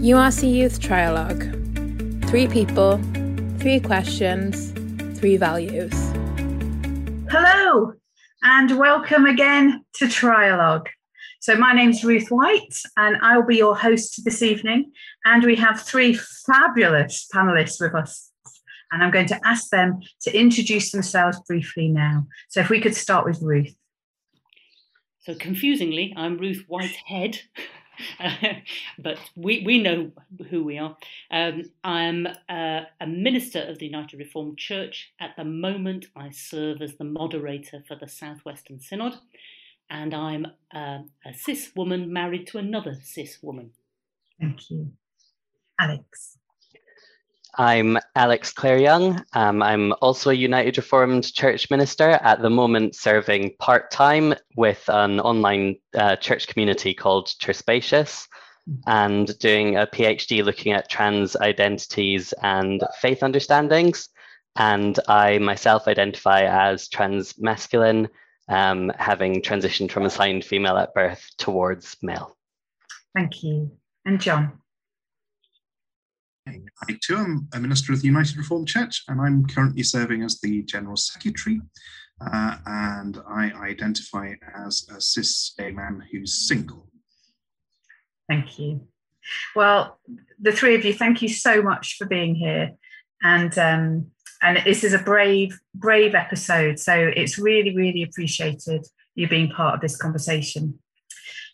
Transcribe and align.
URC 0.00 0.50
Youth 0.50 0.80
Trialogue. 0.80 1.44
Three 2.30 2.48
people, 2.48 2.98
three 3.58 3.78
questions, 3.80 4.72
three 5.18 5.36
values. 5.36 5.92
Hello, 7.30 7.92
and 8.42 8.78
welcome 8.78 9.26
again 9.26 9.84
to 9.96 10.06
Trialogue. 10.06 10.86
So, 11.40 11.54
my 11.54 11.74
name's 11.74 12.02
Ruth 12.02 12.30
White, 12.30 12.74
and 12.96 13.18
I'll 13.20 13.44
be 13.44 13.58
your 13.58 13.76
host 13.76 14.24
this 14.24 14.40
evening. 14.40 14.90
And 15.26 15.44
we 15.44 15.54
have 15.56 15.82
three 15.82 16.14
fabulous 16.46 17.28
panelists 17.30 17.78
with 17.78 17.94
us. 17.94 18.32
And 18.92 19.04
I'm 19.04 19.10
going 19.10 19.26
to 19.26 19.46
ask 19.46 19.68
them 19.68 20.00
to 20.22 20.34
introduce 20.34 20.92
themselves 20.92 21.38
briefly 21.46 21.88
now. 21.88 22.26
So, 22.48 22.60
if 22.60 22.70
we 22.70 22.80
could 22.80 22.94
start 22.94 23.26
with 23.26 23.42
Ruth. 23.42 23.76
So, 25.18 25.34
confusingly, 25.34 26.14
I'm 26.16 26.38
Ruth 26.38 26.64
Whitehead. 26.68 27.40
but 28.98 29.18
we, 29.36 29.62
we 29.64 29.82
know 29.82 30.10
who 30.50 30.64
we 30.64 30.78
are. 30.78 30.96
Um, 31.30 31.64
I'm 31.84 32.26
uh, 32.48 32.82
a 33.00 33.06
minister 33.06 33.60
of 33.60 33.78
the 33.78 33.86
United 33.86 34.18
Reformed 34.18 34.58
Church. 34.58 35.12
At 35.20 35.36
the 35.36 35.44
moment, 35.44 36.06
I 36.16 36.30
serve 36.30 36.82
as 36.82 36.96
the 36.96 37.04
moderator 37.04 37.82
for 37.86 37.96
the 37.96 38.08
Southwestern 38.08 38.80
Synod, 38.80 39.14
and 39.90 40.14
I'm 40.14 40.46
uh, 40.74 40.98
a 41.24 41.34
cis 41.34 41.72
woman 41.76 42.12
married 42.12 42.46
to 42.48 42.58
another 42.58 42.96
cis 43.02 43.38
woman. 43.42 43.72
Thank 44.40 44.70
you. 44.70 44.92
Alex. 45.78 46.39
I'm 47.56 47.98
Alex 48.14 48.52
Clare 48.52 48.78
Young. 48.78 49.24
Um, 49.32 49.62
I'm 49.62 49.92
also 50.00 50.30
a 50.30 50.34
United 50.34 50.76
Reformed 50.76 51.32
Church 51.32 51.70
minister 51.70 52.10
at 52.10 52.42
the 52.42 52.50
moment, 52.50 52.94
serving 52.94 53.54
part 53.58 53.90
time 53.90 54.34
with 54.56 54.82
an 54.88 55.20
online 55.20 55.76
uh, 55.94 56.16
church 56.16 56.46
community 56.48 56.94
called 56.94 57.26
Cherspacious 57.26 58.26
and 58.86 59.36
doing 59.38 59.76
a 59.76 59.86
PhD 59.86 60.44
looking 60.44 60.72
at 60.72 60.88
trans 60.88 61.36
identities 61.36 62.32
and 62.42 62.82
faith 63.00 63.22
understandings. 63.22 64.08
And 64.56 64.98
I 65.08 65.38
myself 65.38 65.88
identify 65.88 66.42
as 66.42 66.88
trans 66.88 67.38
masculine, 67.38 68.08
um, 68.48 68.92
having 68.96 69.42
transitioned 69.42 69.90
from 69.90 70.04
assigned 70.04 70.44
female 70.44 70.76
at 70.76 70.94
birth 70.94 71.28
towards 71.38 71.96
male. 72.02 72.36
Thank 73.14 73.42
you. 73.42 73.70
And 74.04 74.20
John. 74.20 74.59
I 76.46 76.98
too 77.02 77.16
am 77.16 77.48
a 77.54 77.60
minister 77.60 77.92
of 77.92 78.00
the 78.00 78.06
United 78.06 78.36
Reformed 78.36 78.68
Church, 78.68 79.04
and 79.08 79.20
I'm 79.20 79.46
currently 79.46 79.82
serving 79.82 80.22
as 80.22 80.40
the 80.40 80.62
General 80.62 80.96
Secretary. 80.96 81.60
Uh, 82.20 82.56
and 82.66 83.18
I 83.28 83.50
identify 83.62 84.34
as 84.54 84.86
a 84.94 85.00
cis 85.00 85.54
gay 85.58 85.70
man 85.70 86.02
who's 86.10 86.46
single. 86.48 86.88
Thank 88.28 88.58
you. 88.58 88.86
Well, 89.56 89.98
the 90.38 90.52
three 90.52 90.74
of 90.74 90.84
you, 90.84 90.92
thank 90.92 91.22
you 91.22 91.28
so 91.28 91.62
much 91.62 91.96
for 91.96 92.06
being 92.06 92.34
here. 92.34 92.72
And 93.22 93.56
um, 93.58 94.10
and 94.42 94.58
this 94.64 94.84
is 94.84 94.94
a 94.94 94.98
brave, 94.98 95.58
brave 95.74 96.14
episode. 96.14 96.78
So 96.78 96.94
it's 96.94 97.38
really, 97.38 97.76
really 97.76 98.02
appreciated 98.02 98.86
you 99.14 99.28
being 99.28 99.50
part 99.50 99.74
of 99.74 99.80
this 99.80 99.96
conversation. 99.96 100.78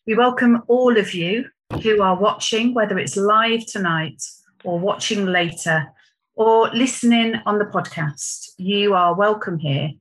We 0.07 0.14
welcome 0.14 0.62
all 0.69 0.97
of 0.97 1.12
you 1.12 1.47
who 1.83 2.01
are 2.01 2.17
watching, 2.17 2.75
whether 2.75 2.97
it's 2.98 3.17
live 3.17 3.67
tonight 3.67 4.23
or 4.67 4.78
watching 4.78 5.27
later 5.27 5.86
or 6.34 6.69
listening 6.70 7.36
on 7.47 7.59
the 7.59 7.64
podcast, 7.64 8.50
you 8.59 8.95
are 8.95 9.14
welcome 9.14 9.58
here. 9.58 9.92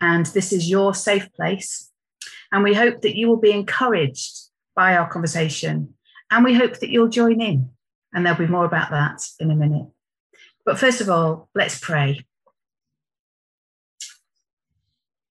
And 0.00 0.26
this 0.26 0.52
is 0.52 0.68
your 0.68 0.94
safe 0.94 1.32
place. 1.32 1.90
And 2.52 2.64
we 2.64 2.74
hope 2.74 3.00
that 3.02 3.16
you 3.16 3.28
will 3.28 3.38
be 3.38 3.52
encouraged 3.52 4.50
by 4.74 4.96
our 4.96 5.08
conversation. 5.08 5.94
And 6.30 6.44
we 6.44 6.54
hope 6.54 6.80
that 6.80 6.90
you'll 6.90 7.08
join 7.08 7.40
in. 7.40 7.70
And 8.12 8.26
there'll 8.26 8.38
be 8.38 8.46
more 8.46 8.64
about 8.64 8.90
that 8.90 9.22
in 9.38 9.50
a 9.50 9.56
minute. 9.56 9.86
But 10.66 10.78
first 10.78 11.00
of 11.00 11.08
all, 11.08 11.48
let's 11.54 11.78
pray. 11.78 12.26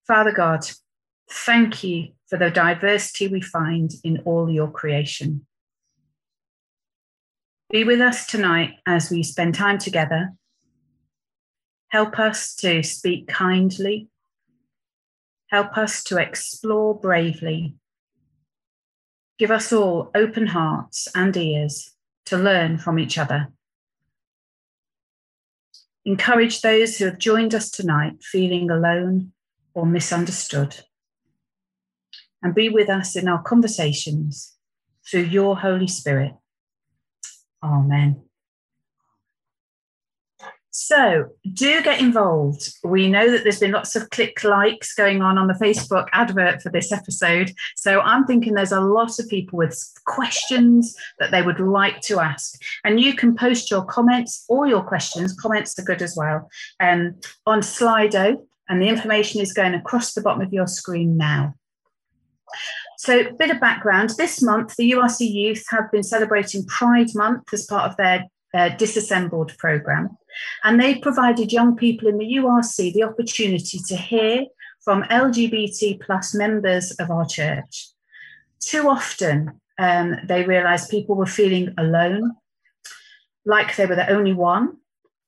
Father 0.06 0.32
God, 0.32 0.68
thank 1.30 1.84
you 1.84 2.08
for 2.28 2.38
the 2.38 2.50
diversity 2.50 3.28
we 3.28 3.40
find 3.40 3.90
in 4.02 4.22
all 4.24 4.50
your 4.50 4.70
creation. 4.70 5.46
Be 7.70 7.84
with 7.84 8.00
us 8.00 8.26
tonight 8.26 8.78
as 8.84 9.12
we 9.12 9.22
spend 9.22 9.54
time 9.54 9.78
together. 9.78 10.32
Help 11.90 12.18
us 12.18 12.52
to 12.56 12.82
speak 12.82 13.28
kindly. 13.28 14.08
Help 15.50 15.78
us 15.78 16.02
to 16.04 16.18
explore 16.18 16.98
bravely. 16.98 17.76
Give 19.38 19.52
us 19.52 19.72
all 19.72 20.10
open 20.16 20.48
hearts 20.48 21.06
and 21.14 21.36
ears 21.36 21.92
to 22.26 22.36
learn 22.36 22.76
from 22.76 22.98
each 22.98 23.16
other. 23.16 23.52
Encourage 26.04 26.62
those 26.62 26.98
who 26.98 27.04
have 27.04 27.18
joined 27.18 27.54
us 27.54 27.70
tonight 27.70 28.20
feeling 28.20 28.68
alone 28.68 29.30
or 29.74 29.86
misunderstood. 29.86 30.80
And 32.42 32.52
be 32.52 32.68
with 32.68 32.90
us 32.90 33.14
in 33.14 33.28
our 33.28 33.42
conversations 33.42 34.56
through 35.08 35.22
your 35.22 35.58
Holy 35.58 35.86
Spirit. 35.86 36.32
Amen. 37.62 38.22
So 40.72 41.26
do 41.52 41.82
get 41.82 42.00
involved. 42.00 42.72
We 42.84 43.08
know 43.08 43.30
that 43.30 43.42
there's 43.42 43.58
been 43.58 43.72
lots 43.72 43.96
of 43.96 44.08
click 44.10 44.44
likes 44.44 44.94
going 44.94 45.20
on 45.20 45.36
on 45.36 45.48
the 45.48 45.54
Facebook 45.54 46.06
advert 46.12 46.62
for 46.62 46.70
this 46.70 46.92
episode. 46.92 47.52
So 47.74 48.00
I'm 48.00 48.24
thinking 48.24 48.54
there's 48.54 48.72
a 48.72 48.80
lot 48.80 49.18
of 49.18 49.28
people 49.28 49.58
with 49.58 49.76
questions 50.06 50.96
that 51.18 51.32
they 51.32 51.42
would 51.42 51.58
like 51.58 52.00
to 52.02 52.20
ask. 52.20 52.60
And 52.84 53.00
you 53.00 53.14
can 53.14 53.34
post 53.34 53.70
your 53.70 53.84
comments 53.84 54.44
or 54.48 54.68
your 54.68 54.82
questions. 54.82 55.34
Comments 55.34 55.76
are 55.78 55.84
good 55.84 56.02
as 56.02 56.14
well 56.16 56.48
um, 56.78 57.16
on 57.46 57.60
Slido. 57.60 58.36
And 58.68 58.80
the 58.80 58.88
information 58.88 59.40
is 59.40 59.52
going 59.52 59.74
across 59.74 60.14
the 60.14 60.22
bottom 60.22 60.40
of 60.40 60.52
your 60.52 60.68
screen 60.68 61.16
now. 61.16 61.54
So, 63.02 63.18
a 63.18 63.32
bit 63.32 63.50
of 63.50 63.58
background 63.60 64.10
this 64.18 64.42
month, 64.42 64.76
the 64.76 64.90
URC 64.92 65.20
Youth 65.20 65.64
have 65.70 65.90
been 65.90 66.02
celebrating 66.02 66.66
Pride 66.66 67.08
Month 67.14 67.44
as 67.50 67.64
part 67.64 67.90
of 67.90 67.96
their 67.96 68.26
uh, 68.52 68.76
Disassembled 68.76 69.56
programme. 69.56 70.18
And 70.64 70.78
they 70.78 70.96
provided 70.96 71.50
young 71.50 71.76
people 71.76 72.08
in 72.08 72.18
the 72.18 72.34
URC 72.34 72.92
the 72.92 73.04
opportunity 73.04 73.78
to 73.88 73.96
hear 73.96 74.44
from 74.84 75.04
LGBT 75.04 76.02
plus 76.02 76.34
members 76.34 76.90
of 77.00 77.10
our 77.10 77.24
church. 77.24 77.88
Too 78.60 78.86
often, 78.86 79.58
um, 79.78 80.16
they 80.26 80.44
realised 80.44 80.90
people 80.90 81.16
were 81.16 81.24
feeling 81.24 81.72
alone, 81.78 82.32
like 83.46 83.76
they 83.76 83.86
were 83.86 83.96
the 83.96 84.10
only 84.10 84.34
one, 84.34 84.76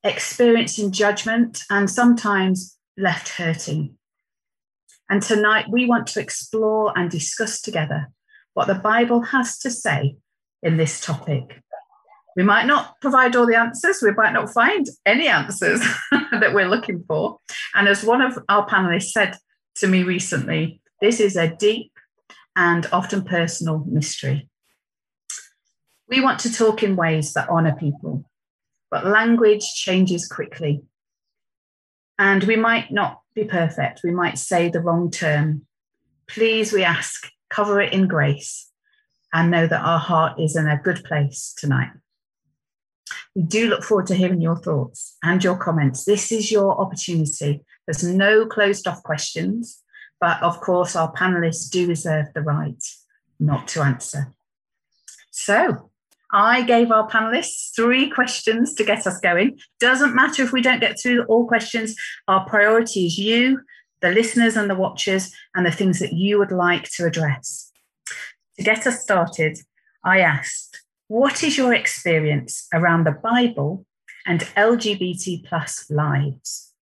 experiencing 0.05 0.93
judgment, 0.93 1.62
and 1.71 1.88
sometimes 1.88 2.77
left 2.99 3.31
hurting. 3.31 3.97
And 5.10 5.22
tonight 5.22 5.66
we 5.70 5.86
want 5.86 6.06
to 6.08 6.20
explore 6.20 6.96
and 6.96 7.10
discuss 7.10 7.60
together 7.60 8.08
what 8.54 8.66
the 8.66 8.74
Bible 8.74 9.22
has 9.22 9.58
to 9.58 9.70
say 9.70 10.16
in 10.62 10.76
this 10.76 11.00
topic. 11.00 11.60
We 12.36 12.42
might 12.42 12.66
not 12.66 12.98
provide 13.00 13.36
all 13.36 13.46
the 13.46 13.58
answers, 13.58 14.00
we 14.02 14.12
might 14.12 14.32
not 14.32 14.52
find 14.52 14.86
any 15.04 15.28
answers 15.28 15.80
that 16.10 16.54
we're 16.54 16.68
looking 16.68 17.04
for. 17.06 17.38
And 17.74 17.88
as 17.88 18.04
one 18.04 18.22
of 18.22 18.38
our 18.48 18.66
panelists 18.66 19.10
said 19.10 19.36
to 19.76 19.86
me 19.86 20.02
recently, 20.02 20.80
this 21.00 21.20
is 21.20 21.36
a 21.36 21.48
deep 21.48 21.92
and 22.56 22.86
often 22.92 23.24
personal 23.24 23.84
mystery. 23.86 24.48
We 26.08 26.20
want 26.20 26.40
to 26.40 26.52
talk 26.52 26.82
in 26.82 26.96
ways 26.96 27.32
that 27.32 27.48
honour 27.48 27.74
people, 27.74 28.24
but 28.90 29.06
language 29.06 29.64
changes 29.74 30.28
quickly. 30.28 30.82
And 32.19 32.44
we 32.44 32.56
might 32.56 32.92
not 32.92 33.22
be 33.34 33.44
perfect. 33.44 34.00
We 34.04 34.10
might 34.10 34.38
say 34.38 34.69
the 34.69 34.81
wrong 34.81 35.10
term. 35.10 35.66
Please, 36.28 36.72
we 36.72 36.84
ask, 36.84 37.31
cover 37.50 37.81
it 37.81 37.93
in 37.93 38.09
grace 38.09 38.70
and 39.32 39.50
know 39.50 39.66
that 39.66 39.84
our 39.84 39.98
heart 39.98 40.41
is 40.41 40.56
in 40.56 40.69
a 40.69 40.81
good 40.82 41.03
place 41.04 41.55
tonight. 41.56 41.90
We 43.34 43.43
do 43.43 43.69
look 43.69 43.82
forward 43.82 44.06
to 44.06 44.14
hearing 44.14 44.40
your 44.40 44.56
thoughts 44.56 45.17
and 45.23 45.43
your 45.43 45.56
comments. 45.56 46.05
This 46.05 46.32
is 46.32 46.52
your 46.52 46.79
opportunity. 46.81 47.62
There's 47.87 48.05
no 48.05 48.46
closed 48.46 48.87
off 48.87 49.02
questions, 49.02 49.82
but 50.20 50.43
of 50.43 50.61
course, 50.61 50.94
our 50.94 51.12
panelists 51.12 51.70
do 51.70 51.88
reserve 51.88 52.26
the 52.34 52.43
right 52.43 52.82
not 53.40 53.69
to 53.69 53.82
answer. 53.82 54.32
So, 55.31 55.90
I 56.32 56.62
gave 56.62 56.90
our 56.90 57.08
panelists 57.08 57.75
three 57.76 58.08
questions 58.08 58.75
to 58.75 58.84
get 58.84 59.06
us 59.06 59.20
going. 59.20 59.58
Doesn't 59.81 60.14
matter 60.14 60.43
if 60.43 60.52
we 60.52 60.62
don't 60.62 60.81
get 60.81 60.99
through 60.99 61.25
all 61.25 61.46
questions, 61.46 61.94
our 62.26 62.46
priority 62.46 63.06
is 63.06 63.19
you, 63.19 63.61
the 64.00 64.11
listeners 64.11 64.56
and 64.56 64.70
the 64.70 64.75
watchers, 64.75 65.32
and 65.55 65.67
the 65.67 65.70
things 65.70 65.99
that 65.99 66.14
you 66.14 66.38
would 66.38 66.52
like 66.52 66.84
to 66.93 67.06
address. 67.06 67.70
To 68.56 68.64
get 68.64 68.87
us 68.87 69.02
started, 69.02 69.58
I 70.05 70.20
asked, 70.20 70.82
What 71.08 71.43
is 71.43 71.56
your 71.58 71.75
experience 71.75 72.67
around 72.73 73.05
the 73.05 73.12
Bible 73.12 73.87
and 74.26 74.40
LGBT 74.56 75.44
plus 75.44 75.90
lives? 75.90 76.73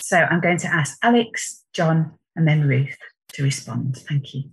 So 0.00 0.18
I'm 0.18 0.40
going 0.40 0.58
to 0.58 0.68
ask 0.68 0.96
Alex, 1.02 1.64
John, 1.72 2.12
and 2.36 2.46
then 2.46 2.68
Ruth 2.68 2.96
to 3.32 3.42
respond. 3.42 3.96
Thank 4.08 4.34
you. 4.34 4.50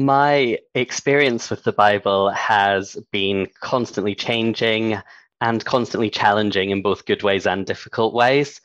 My 0.00 0.60
experience 0.76 1.50
with 1.50 1.64
the 1.64 1.72
Bible 1.72 2.30
has 2.30 2.94
been 3.10 3.48
constantly 3.60 4.14
changing 4.14 4.96
and 5.40 5.64
constantly 5.64 6.08
challenging 6.08 6.70
in 6.70 6.82
both 6.82 7.04
good 7.04 7.24
ways 7.24 7.48
and 7.48 7.66
difficult 7.66 8.14
ways. 8.14 8.60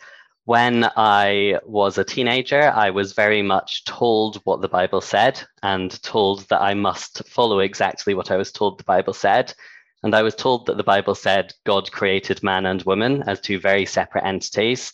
When 0.46 0.92
I 0.96 1.58
was 1.66 1.98
a 1.98 2.04
teenager, 2.04 2.72
I 2.76 2.92
was 2.92 3.14
very 3.14 3.42
much 3.42 3.84
told 3.86 4.42
what 4.44 4.62
the 4.62 4.68
Bible 4.68 5.02
said 5.02 5.42
and 5.64 6.00
told 6.04 6.48
that 6.50 6.62
I 6.62 6.76
must 6.76 7.28
follow 7.28 7.62
exactly 7.62 8.14
what 8.14 8.30
I 8.30 8.38
was 8.38 8.52
told 8.52 8.78
the 8.78 8.84
Bible 8.84 9.14
said. 9.14 9.56
And 10.04 10.14
I 10.14 10.22
was 10.22 10.36
told 10.36 10.68
that 10.68 10.78
the 10.78 10.84
Bible 10.84 11.16
said 11.16 11.56
God 11.64 11.92
created 11.92 12.44
man 12.44 12.68
and 12.68 12.84
woman 12.84 13.24
as 13.26 13.42
two 13.42 13.60
very 13.60 13.88
separate 13.88 14.26
entities. 14.26 14.94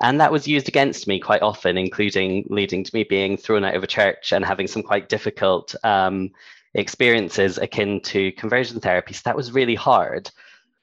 And 0.00 0.20
that 0.20 0.32
was 0.32 0.46
used 0.46 0.68
against 0.68 1.08
me 1.08 1.18
quite 1.18 1.42
often, 1.42 1.76
including 1.76 2.46
leading 2.48 2.84
to 2.84 2.94
me 2.94 3.04
being 3.04 3.36
thrown 3.36 3.64
out 3.64 3.74
of 3.74 3.82
a 3.82 3.88
church 3.88 4.32
and 4.32 4.44
having 4.44 4.68
some 4.68 4.82
quite 4.82 5.08
difficult 5.08 5.74
um, 5.84 6.30
experiences 6.74 7.58
akin 7.58 8.00
to 8.02 8.30
conversion 8.32 8.80
therapy. 8.80 9.14
So 9.14 9.22
that 9.24 9.36
was 9.36 9.52
really 9.52 9.74
hard 9.74 10.30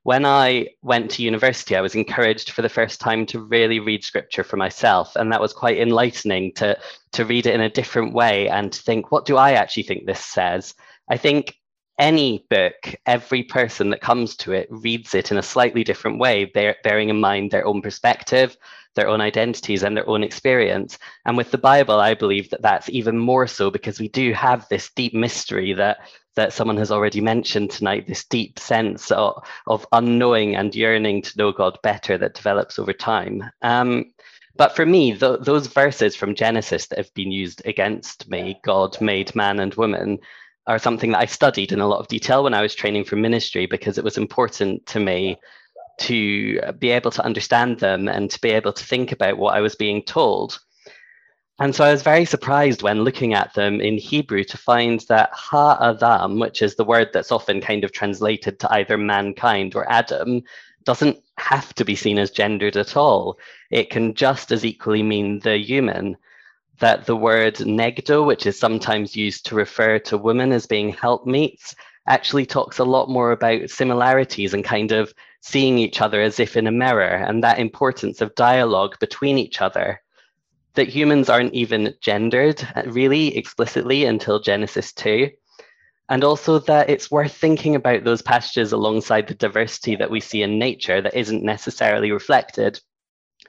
when 0.06 0.23
I 0.23 0.67
went 0.83 1.09
to 1.12 1.23
university, 1.23 1.75
I 1.75 1.81
was 1.81 1.95
encouraged 1.95 2.51
for 2.51 2.62
the 2.62 2.69
first 2.69 3.01
time 3.01 3.25
to 3.25 3.39
really 3.39 3.79
read 3.79 4.03
scripture 4.03 4.44
for 4.44 4.56
myself. 4.56 5.15
And 5.15 5.31
that 5.31 5.41
was 5.41 5.51
quite 5.51 5.79
enlightening 5.79 6.53
to, 6.57 6.77
to 7.13 7.25
read 7.25 7.47
it 7.47 7.56
in 7.56 7.62
a 7.62 7.71
different 7.71 8.13
way 8.13 8.47
and 8.47 8.71
to 8.71 8.83
think, 8.83 9.12
what 9.12 9.25
do 9.25 9.35
I 9.35 9.53
actually 9.53 9.81
think 9.81 10.06
this 10.06 10.23
says? 10.23 10.75
I 11.09 11.17
think 11.17 11.56
any 11.97 12.45
book, 12.51 12.94
every 13.07 13.41
person 13.41 13.89
that 13.89 14.01
comes 14.01 14.35
to 14.35 14.51
it 14.51 14.67
reads 14.69 15.15
it 15.15 15.31
in 15.31 15.39
a 15.39 15.41
slightly 15.41 15.83
different 15.83 16.19
way, 16.19 16.45
bearing 16.83 17.09
in 17.09 17.19
mind 17.19 17.50
their 17.50 17.65
own 17.65 17.81
perspective, 17.81 18.56
their 18.95 19.07
own 19.07 19.21
identities, 19.21 19.83
and 19.83 19.95
their 19.95 20.09
own 20.09 20.24
experience. 20.24 20.97
And 21.25 21.38
with 21.38 21.51
the 21.51 21.57
Bible, 21.57 22.00
I 22.00 22.13
believe 22.13 22.50
that 22.50 22.62
that's 22.62 22.89
even 22.89 23.18
more 23.18 23.47
so 23.47 23.69
because 23.69 24.00
we 24.00 24.07
do 24.07 24.33
have 24.33 24.68
this 24.69 24.89
deep 24.95 25.13
mystery 25.13 25.74
that 25.74 25.97
that 26.36 26.53
someone 26.53 26.77
has 26.77 26.92
already 26.92 27.21
mentioned 27.21 27.71
tonight 27.71 28.07
this 28.07 28.25
deep 28.25 28.59
sense 28.59 29.09
of, 29.12 29.42
of 29.68 29.88
unknowing 29.94 30.56
and 30.56 30.75
yearning 30.75 31.21
to 31.21 31.38
know 31.38 31.51
God 31.51 31.77
better 31.81 32.18
that 32.18 32.33
develops 32.36 32.77
over 32.77 32.94
time. 32.94 33.44
Um, 33.62 34.12
but 34.57 34.75
for 34.75 34.86
me, 34.86 35.18
th- 35.18 35.41
those 35.41 35.68
verses 35.68 36.15
from 36.15 36.36
Genesis 36.36 36.88
that 36.88 36.98
have 36.98 37.13
been 37.13 37.31
used 37.31 37.62
against 37.65 38.30
me, 38.30 38.59
God 38.63 39.00
made 39.01 39.36
man 39.36 39.59
and 39.59 39.74
woman, 39.75 40.19
are 40.68 40.80
something 40.80 41.12
that 41.12 41.19
I 41.19 41.25
studied 41.25 41.71
in 41.71 41.81
a 41.81 41.88
lot 41.88 42.00
of 42.00 42.07
detail 42.07 42.44
when 42.44 42.53
I 42.53 42.62
was 42.62 42.74
training 42.74 43.03
for 43.03 43.15
ministry 43.15 43.65
because 43.65 43.98
it 43.98 44.03
was 44.03 44.18
important 44.18 44.86
to 44.88 45.00
me 45.00 45.38
to 46.00 46.59
be 46.80 46.92
able 46.92 47.12
to 47.12 47.25
understand 47.25 47.80
them 47.80 48.07
and 48.07 48.30
to 48.31 48.42
be 48.42 48.50
able 48.50 48.74
to 48.74 48.83
think 48.83 49.12
about 49.12 49.38
what 49.38 49.56
I 49.56 49.62
was 49.62 49.75
being 49.75 50.03
told. 50.03 50.59
And 51.57 51.74
so 51.74 51.86
I 51.86 51.92
was 51.92 52.01
very 52.01 52.25
surprised 52.25 52.83
when 52.83 53.03
looking 53.03 53.33
at 53.33 53.53
them 53.53 53.80
in 53.80 53.97
Hebrew 53.97 54.44
to 54.44 54.57
find 54.57 55.00
that 55.07 55.30
Ha 55.31 55.77
Adam, 55.80 56.38
which 56.38 56.62
is 56.62 56.75
the 56.75 56.83
word 56.83 57.12
that's 57.13 57.31
often 57.31 57.62
kind 57.62 57.86
of 57.86 57.94
translated 57.94 58.59
to 58.59 58.74
either 58.74 58.97
mankind 58.97 59.74
or 59.74 59.89
Adam, 59.89 60.44
doesn't 60.83 61.18
have 61.38 61.74
to 61.75 61.86
be 61.86 61.95
seen 61.95 62.19
as 62.19 62.30
gendered 62.30 62.75
at 62.75 62.98
all. 62.98 63.39
It 63.71 63.89
can 63.89 64.13
just 64.13 64.51
as 64.51 64.65
equally 64.65 65.01
mean 65.01 65.39
the 65.39 65.57
human. 65.57 66.18
That 66.80 67.06
the 67.06 67.15
word 67.15 67.56
negdo, 67.56 68.25
which 68.25 68.45
is 68.45 68.59
sometimes 68.59 69.15
used 69.15 69.45
to 69.45 69.56
refer 69.56 69.98
to 70.00 70.18
women 70.18 70.51
as 70.51 70.68
being 70.68 70.89
helpmates, 70.89 71.74
actually 72.06 72.45
talks 72.45 72.80
a 72.80 72.83
lot 72.83 73.09
more 73.09 73.31
about 73.31 73.69
similarities 73.69 74.53
and 74.53 74.63
kind 74.63 74.91
of 74.91 75.13
seeing 75.45 75.77
each 75.77 76.01
other 76.01 76.21
as 76.21 76.39
if 76.39 76.57
in 76.57 76.65
a 76.65 76.71
mirror 76.71 77.24
and 77.27 77.44
that 77.44 77.59
importance 77.59 78.19
of 78.19 78.33
dialogue 78.33 78.97
between 79.00 79.38
each 79.38 79.62
other 79.62 80.01
that 80.74 80.89
humans 80.89 81.30
aren't 81.30 81.53
even 81.53 81.94
gendered 82.01 82.68
uh, 82.75 82.81
really 82.88 83.38
explicitly 83.38 84.06
until 84.06 84.39
Genesis 84.39 84.92
2. 84.94 85.30
And 86.09 86.24
also 86.24 86.57
that 86.57 86.89
it's 86.89 87.12
worth 87.12 87.31
thinking 87.31 87.75
about 87.75 88.03
those 88.03 88.24
passages 88.24 88.71
alongside 88.71 89.27
the 89.27 89.36
diversity 89.36 89.95
that 89.97 90.09
we 90.09 90.19
see 90.19 90.42
in 90.42 90.57
nature 90.57 91.00
that 91.00 91.15
isn't 91.15 91.44
necessarily 91.44 92.12
reflected 92.12 92.80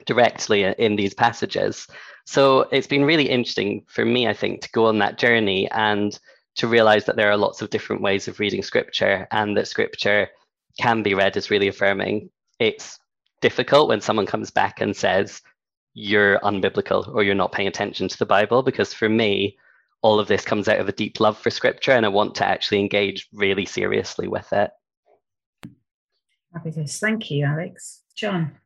directly 0.05 0.65
in 0.77 0.97
these 0.97 1.15
passages. 1.15 1.87
So 2.27 2.67
it's 2.71 2.87
been 2.87 3.05
really 3.05 3.27
interesting 3.27 3.85
for 3.87 4.05
me, 4.05 4.27
I 4.27 4.33
think, 4.33 4.61
to 4.61 4.71
go 4.71 4.85
on 4.85 4.99
that 4.99 5.17
journey 5.17 5.67
and 5.71 6.17
to 6.57 6.67
realize 6.67 7.05
that 7.05 7.15
there 7.15 7.31
are 7.31 7.37
lots 7.37 7.63
of 7.63 7.71
different 7.71 8.03
ways 8.03 8.27
of 8.27 8.39
reading 8.39 8.61
scripture 8.61 9.27
and 9.31 9.57
that 9.57 9.67
scripture 9.67 10.29
can 10.79 11.03
be 11.03 11.13
read 11.13 11.37
as 11.37 11.49
really 11.49 11.67
affirming. 11.67 12.29
It's 12.59 12.99
difficult 13.41 13.89
when 13.89 14.01
someone 14.01 14.25
comes 14.25 14.51
back 14.51 14.81
and 14.81 14.95
says, 14.95 15.41
you're 15.93 16.39
unbiblical 16.39 17.07
or 17.13 17.23
you're 17.23 17.35
not 17.35 17.51
paying 17.51 17.67
attention 17.67 18.07
to 18.07 18.17
the 18.17 18.25
Bible. 18.25 18.61
Because 18.61 18.93
for 18.93 19.09
me, 19.09 19.57
all 20.01 20.19
of 20.19 20.27
this 20.27 20.45
comes 20.45 20.67
out 20.67 20.79
of 20.79 20.87
a 20.87 20.91
deep 20.91 21.19
love 21.19 21.37
for 21.37 21.49
scripture 21.49 21.91
and 21.91 22.05
I 22.05 22.09
want 22.09 22.35
to 22.35 22.45
actually 22.45 22.79
engage 22.79 23.27
really 23.33 23.65
seriously 23.65 24.27
with 24.27 24.51
it. 24.53 24.71
Thank 26.63 27.31
you, 27.31 27.45
Alex. 27.45 28.03
John. 28.15 28.57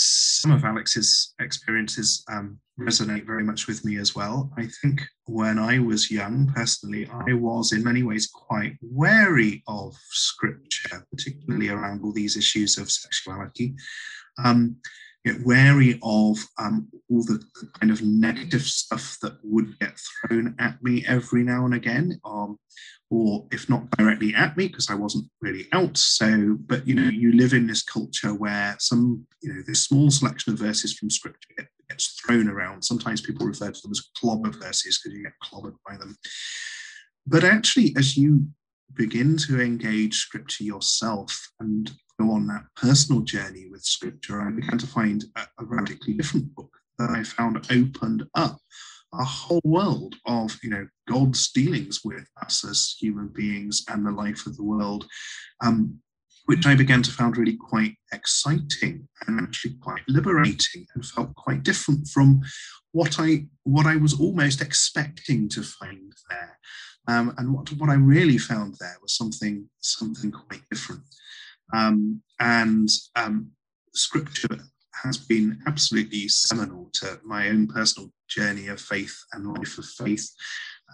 Some 0.00 0.52
of 0.52 0.64
Alex's 0.64 1.34
experiences 1.40 2.24
um, 2.30 2.58
resonate 2.78 3.26
very 3.26 3.42
much 3.42 3.66
with 3.66 3.84
me 3.84 3.96
as 3.96 4.14
well. 4.14 4.50
I 4.56 4.68
think 4.82 5.02
when 5.26 5.58
I 5.58 5.78
was 5.78 6.10
young, 6.10 6.52
personally, 6.54 7.08
I 7.10 7.32
was 7.32 7.72
in 7.72 7.82
many 7.82 8.02
ways 8.02 8.26
quite 8.26 8.76
wary 8.80 9.62
of 9.66 9.96
scripture, 10.10 11.04
particularly 11.10 11.68
around 11.68 12.02
all 12.02 12.12
these 12.12 12.36
issues 12.36 12.78
of 12.78 12.90
sexuality 12.90 13.74
um, 14.44 14.76
wary 15.44 15.98
of 16.02 16.38
um, 16.58 16.88
all 17.10 17.22
the, 17.24 17.42
kind 17.80 17.92
of 17.92 18.02
negative 18.02 18.62
stuff 18.62 19.18
that 19.22 19.36
would 19.42 19.78
get 19.78 19.98
thrown 19.98 20.54
at 20.58 20.82
me 20.82 21.04
every 21.06 21.42
now 21.42 21.64
and 21.64 21.74
again, 21.74 22.20
um, 22.24 22.58
or 23.10 23.46
if 23.50 23.68
not 23.68 23.90
directly 23.92 24.34
at 24.34 24.56
me, 24.56 24.68
because 24.68 24.90
I 24.90 24.94
wasn't 24.94 25.26
really 25.40 25.66
out. 25.72 25.96
So, 25.96 26.56
but 26.66 26.86
you 26.86 26.94
know, 26.94 27.08
you 27.08 27.32
live 27.32 27.52
in 27.52 27.66
this 27.66 27.82
culture 27.82 28.34
where 28.34 28.76
some, 28.78 29.26
you 29.42 29.52
know, 29.52 29.62
this 29.66 29.84
small 29.84 30.10
selection 30.10 30.52
of 30.52 30.58
verses 30.58 30.94
from 30.94 31.10
scripture 31.10 31.48
get, 31.56 31.68
gets 31.88 32.20
thrown 32.20 32.48
around. 32.48 32.82
Sometimes 32.84 33.20
people 33.20 33.46
refer 33.46 33.70
to 33.70 33.80
them 33.82 33.92
as 33.92 34.08
clobber 34.16 34.50
verses 34.50 35.00
because 35.02 35.16
you 35.16 35.24
get 35.24 35.32
clobbered 35.42 35.76
by 35.86 35.96
them. 35.96 36.16
But 37.26 37.44
actually, 37.44 37.94
as 37.96 38.16
you 38.16 38.46
begin 38.94 39.36
to 39.36 39.60
engage 39.60 40.16
scripture 40.16 40.64
yourself 40.64 41.50
and 41.60 41.90
on 42.20 42.46
that 42.48 42.64
personal 42.76 43.22
journey 43.22 43.66
with 43.70 43.82
scripture, 43.82 44.40
I 44.40 44.50
began 44.50 44.78
to 44.78 44.86
find 44.86 45.24
a, 45.36 45.42
a 45.58 45.64
radically 45.64 46.14
different 46.14 46.54
book 46.54 46.70
that 46.98 47.10
I 47.10 47.22
found 47.22 47.56
opened 47.70 48.26
up 48.34 48.58
a 49.14 49.24
whole 49.24 49.60
world 49.64 50.16
of 50.26 50.56
you 50.62 50.70
know 50.70 50.86
God's 51.08 51.50
dealings 51.50 52.00
with 52.04 52.28
us 52.42 52.64
as 52.64 52.94
human 53.00 53.28
beings 53.28 53.84
and 53.88 54.06
the 54.06 54.10
life 54.10 54.46
of 54.46 54.56
the 54.56 54.64
world, 54.64 55.06
um, 55.62 55.98
which 56.46 56.66
I 56.66 56.74
began 56.74 57.02
to 57.02 57.10
find 57.10 57.36
really 57.36 57.56
quite 57.56 57.94
exciting 58.12 59.08
and 59.26 59.40
actually 59.40 59.74
quite 59.80 60.02
liberating 60.08 60.86
and 60.94 61.04
felt 61.04 61.34
quite 61.36 61.62
different 61.62 62.08
from 62.08 62.42
what 62.92 63.18
I 63.18 63.46
what 63.64 63.86
I 63.86 63.96
was 63.96 64.18
almost 64.18 64.60
expecting 64.60 65.48
to 65.50 65.62
find 65.62 66.12
there. 66.28 66.58
Um, 67.06 67.34
and 67.38 67.54
what, 67.54 67.72
what 67.72 67.88
I 67.88 67.94
really 67.94 68.36
found 68.36 68.74
there 68.78 68.96
was 69.00 69.16
something 69.16 69.68
something 69.80 70.30
quite 70.30 70.62
different. 70.70 71.02
Um, 71.72 72.22
and 72.40 72.88
um, 73.16 73.50
scripture 73.94 74.58
has 75.04 75.16
been 75.16 75.58
absolutely 75.66 76.28
seminal 76.28 76.90
to 76.92 77.20
my 77.24 77.48
own 77.48 77.66
personal 77.66 78.10
journey 78.28 78.68
of 78.68 78.80
faith 78.80 79.16
and 79.32 79.54
life 79.54 79.78
of 79.78 79.84
faith 79.84 80.28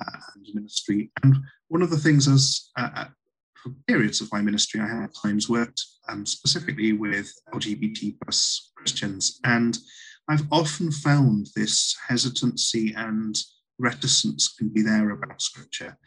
uh, 0.01 0.19
and 0.35 0.47
ministry. 0.55 1.11
And 1.23 1.37
one 1.69 1.83
of 1.83 1.91
the 1.91 1.99
things 1.99 2.29
as 2.29 2.71
uh, 2.77 3.07
for 3.55 3.73
periods 3.89 4.21
of 4.21 4.31
my 4.33 4.43
ministry, 4.43 4.81
I 4.81 4.87
have 4.87 5.05
at 5.05 5.15
times 5.15 5.49
worked 5.49 5.83
um, 6.09 6.27
specifically 6.27 6.93
with 6.93 7.33
LGBT 7.53 8.17
plus 8.23 8.73
Christians, 8.77 9.41
and 9.45 9.79
I've 10.29 10.47
often 10.51 10.91
found 10.91 11.49
this 11.55 11.97
hesitancy 12.09 12.95
and 12.97 13.37
reticence 13.79 14.55
can 14.57 14.69
be 14.69 14.83
there 14.83 15.11
about 15.11 15.43
scripture. 15.43 15.99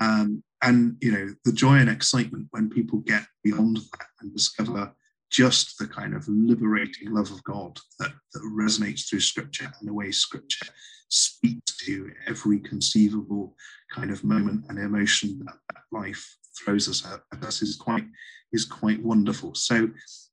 Um, 0.00 0.42
and 0.62 0.96
you 1.00 1.12
know 1.12 1.28
the 1.44 1.52
joy 1.52 1.76
and 1.76 1.90
excitement 1.90 2.46
when 2.50 2.70
people 2.70 3.00
get 3.00 3.24
beyond 3.42 3.76
that 3.76 4.06
and 4.20 4.32
discover 4.34 4.92
just 5.30 5.78
the 5.78 5.86
kind 5.86 6.14
of 6.14 6.28
liberating 6.28 7.12
love 7.12 7.30
of 7.30 7.42
God 7.44 7.78
that, 7.98 8.12
that 8.34 8.42
resonates 8.54 9.08
through 9.08 9.20
scripture 9.20 9.64
and 9.64 9.88
the 9.88 9.94
way 9.94 10.10
scripture 10.10 10.66
speaks 11.08 11.76
to 11.78 12.10
every 12.26 12.58
conceivable 12.60 13.54
kind 13.90 14.10
of 14.10 14.24
moment 14.24 14.64
and 14.68 14.78
emotion 14.78 15.40
that, 15.44 15.56
that 15.70 15.82
life 15.90 16.36
throws 16.62 16.88
us 16.88 17.06
at 17.06 17.44
us 17.44 17.62
is 17.62 17.76
quite 17.76 18.04
is 18.52 18.64
quite 18.64 19.02
wonderful. 19.02 19.54
So 19.54 19.88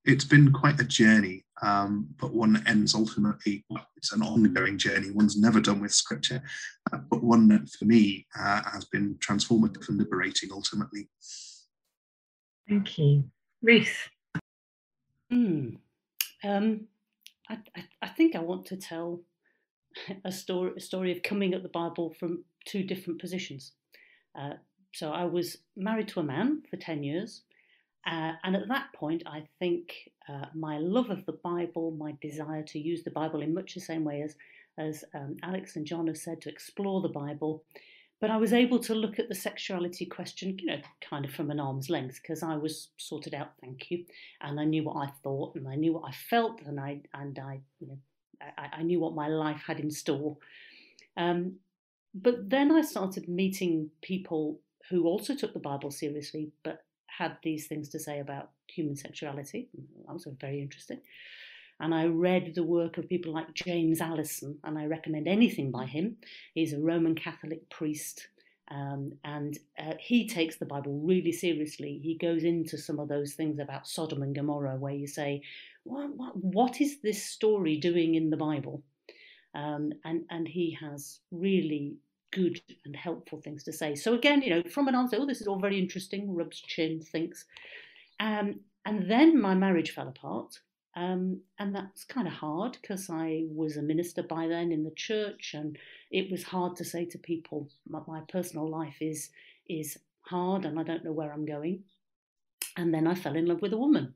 it's 0.05 0.25
been 0.25 0.51
quite 0.51 0.79
a 0.79 0.85
journey, 0.85 1.45
um, 1.61 2.07
but 2.19 2.33
one 2.33 2.63
ends 2.67 2.95
ultimately, 2.95 3.65
well, 3.69 3.85
it's 3.97 4.13
an 4.13 4.21
ongoing 4.21 4.77
journey. 4.77 5.11
One's 5.11 5.37
never 5.37 5.59
done 5.59 5.81
with 5.81 5.93
scripture, 5.93 6.41
uh, 6.93 6.99
but 7.09 7.23
one 7.23 7.47
that 7.49 7.69
for 7.69 7.85
me 7.85 8.27
uh, 8.37 8.61
has 8.71 8.85
been 8.85 9.15
transformative 9.15 9.87
and 9.89 9.97
liberating 9.97 10.49
ultimately. 10.51 11.09
Thank 12.67 12.97
you. 12.97 13.25
Ruth. 13.61 14.09
Hmm. 15.29 15.69
Um, 16.43 16.87
I, 17.49 17.57
I, 17.75 17.83
I 18.03 18.07
think 18.07 18.35
I 18.35 18.39
want 18.39 18.65
to 18.67 18.77
tell 18.77 19.21
a 20.25 20.31
story, 20.31 20.73
a 20.77 20.79
story 20.79 21.11
of 21.11 21.23
coming 21.23 21.53
at 21.53 21.63
the 21.63 21.69
Bible 21.69 22.15
from 22.19 22.43
two 22.65 22.83
different 22.83 23.19
positions. 23.19 23.73
Uh, 24.39 24.53
so 24.93 25.11
I 25.11 25.25
was 25.25 25.57
married 25.75 26.07
to 26.09 26.19
a 26.19 26.23
man 26.23 26.63
for 26.69 26.77
10 26.77 27.03
years. 27.03 27.43
Uh, 28.07 28.33
and 28.43 28.55
at 28.55 28.67
that 28.67 28.87
point, 28.95 29.23
I 29.25 29.43
think 29.59 29.93
uh, 30.27 30.45
my 30.53 30.77
love 30.77 31.09
of 31.09 31.25
the 31.25 31.37
Bible, 31.43 31.91
my 31.91 32.15
desire 32.21 32.63
to 32.63 32.79
use 32.79 33.03
the 33.03 33.11
Bible 33.11 33.41
in 33.41 33.53
much 33.53 33.73
the 33.73 33.81
same 33.81 34.03
way 34.03 34.21
as, 34.21 34.35
as 34.77 35.03
um, 35.13 35.37
Alex 35.43 35.75
and 35.75 35.85
John 35.85 36.07
have 36.07 36.17
said, 36.17 36.41
to 36.41 36.49
explore 36.49 37.01
the 37.01 37.09
Bible. 37.09 37.63
But 38.21 38.31
I 38.31 38.37
was 38.37 38.51
able 38.51 38.79
to 38.79 38.95
look 38.95 39.17
at 39.17 39.29
the 39.29 39.35
sexuality 39.35 40.05
question, 40.05 40.57
you 40.59 40.65
know, 40.65 40.81
kind 41.01 41.23
of 41.23 41.31
from 41.31 41.51
an 41.51 41.59
arm's 41.59 41.89
length, 41.89 42.19
because 42.21 42.43
I 42.43 42.55
was 42.55 42.89
sorted 42.97 43.33
out, 43.33 43.51
thank 43.61 43.89
you, 43.91 44.05
and 44.41 44.59
I 44.59 44.65
knew 44.65 44.83
what 44.83 44.97
I 44.97 45.11
thought, 45.23 45.55
and 45.55 45.67
I 45.67 45.75
knew 45.75 45.93
what 45.93 46.07
I 46.07 46.11
felt, 46.11 46.61
and 46.65 46.79
I 46.79 47.01
and 47.13 47.39
I, 47.39 47.61
you 47.79 47.87
know, 47.87 47.97
I, 48.57 48.79
I 48.79 48.83
knew 48.83 48.99
what 48.99 49.15
my 49.15 49.27
life 49.27 49.61
had 49.65 49.79
in 49.79 49.89
store. 49.89 50.35
Um, 51.15 51.59
but 52.13 52.49
then 52.49 52.71
I 52.71 52.81
started 52.81 53.29
meeting 53.29 53.89
people 54.01 54.59
who 54.89 55.05
also 55.05 55.35
took 55.35 55.53
the 55.53 55.59
Bible 55.59 55.91
seriously, 55.91 56.51
but 56.63 56.83
had 57.19 57.37
these 57.43 57.67
things 57.67 57.89
to 57.89 57.99
say 57.99 58.19
about 58.19 58.49
human 58.75 58.95
sexuality. 58.95 59.67
That 60.05 60.13
was 60.13 60.27
very 60.39 60.61
interesting. 60.61 61.01
And 61.81 61.93
I 61.93 62.05
read 62.05 62.53
the 62.55 62.69
work 62.77 62.97
of 62.97 63.09
people 63.09 63.33
like 63.33 63.53
James 63.53 63.99
Alison, 64.01 64.57
and 64.63 64.77
I 64.77 64.85
recommend 64.85 65.27
anything 65.27 65.69
by 65.71 65.85
him. 65.85 66.17
He's 66.55 66.73
a 66.73 66.79
Roman 66.79 67.15
Catholic 67.15 67.69
priest, 67.69 68.27
um, 68.71 69.01
and 69.23 69.57
uh, 69.83 69.95
he 69.99 70.27
takes 70.27 70.57
the 70.57 70.71
Bible 70.73 70.93
really 71.11 71.31
seriously. 71.31 71.99
He 72.01 72.17
goes 72.27 72.43
into 72.43 72.77
some 72.77 72.99
of 72.99 73.09
those 73.09 73.33
things 73.33 73.59
about 73.59 73.87
Sodom 73.87 74.23
and 74.23 74.35
Gomorrah, 74.35 74.77
where 74.77 74.93
you 74.93 75.07
say, 75.07 75.41
what, 75.83 76.09
what, 76.15 76.35
what 76.35 76.81
is 76.81 77.01
this 77.01 77.23
story 77.23 77.77
doing 77.77 78.15
in 78.15 78.29
the 78.29 78.37
Bible? 78.49 78.83
Um, 79.55 79.91
and, 80.05 80.23
and 80.29 80.47
he 80.47 80.77
has 80.79 81.19
really 81.31 81.95
good 82.31 82.61
and 82.85 82.95
helpful 82.95 83.41
things 83.41 83.63
to 83.63 83.73
say. 83.73 83.95
So 83.95 84.13
again, 84.13 84.41
you 84.41 84.49
know, 84.49 84.63
from 84.69 84.87
an 84.87 84.95
answer, 84.95 85.17
oh, 85.19 85.25
this 85.25 85.41
is 85.41 85.47
all 85.47 85.59
very 85.59 85.79
interesting, 85.79 86.33
rubs 86.33 86.61
chin, 86.61 87.01
thinks. 87.01 87.45
Um, 88.19 88.59
and 88.85 89.09
then 89.09 89.39
my 89.39 89.55
marriage 89.55 89.91
fell 89.91 90.07
apart. 90.07 90.59
Um, 90.95 91.41
and 91.59 91.73
that's 91.73 92.03
kind 92.03 92.27
of 92.27 92.33
hard 92.33 92.77
because 92.81 93.09
I 93.09 93.45
was 93.53 93.77
a 93.77 93.81
minister 93.81 94.23
by 94.23 94.47
then 94.47 94.71
in 94.71 94.83
the 94.83 94.91
church, 94.91 95.53
and 95.53 95.77
it 96.11 96.31
was 96.31 96.43
hard 96.43 96.75
to 96.77 96.83
say 96.83 97.05
to 97.05 97.17
people, 97.17 97.69
my, 97.87 97.99
my 98.07 98.21
personal 98.27 98.67
life 98.67 98.97
is 98.99 99.29
is 99.67 99.99
hard, 100.21 100.65
and 100.65 100.79
I 100.79 100.83
don't 100.83 101.05
know 101.05 101.11
where 101.11 101.31
I'm 101.31 101.45
going. 101.45 101.83
And 102.75 102.93
then 102.93 103.05
I 103.07 103.13
fell 103.13 103.35
in 103.35 103.45
love 103.45 103.61
with 103.61 103.71
a 103.71 103.77
woman, 103.77 104.13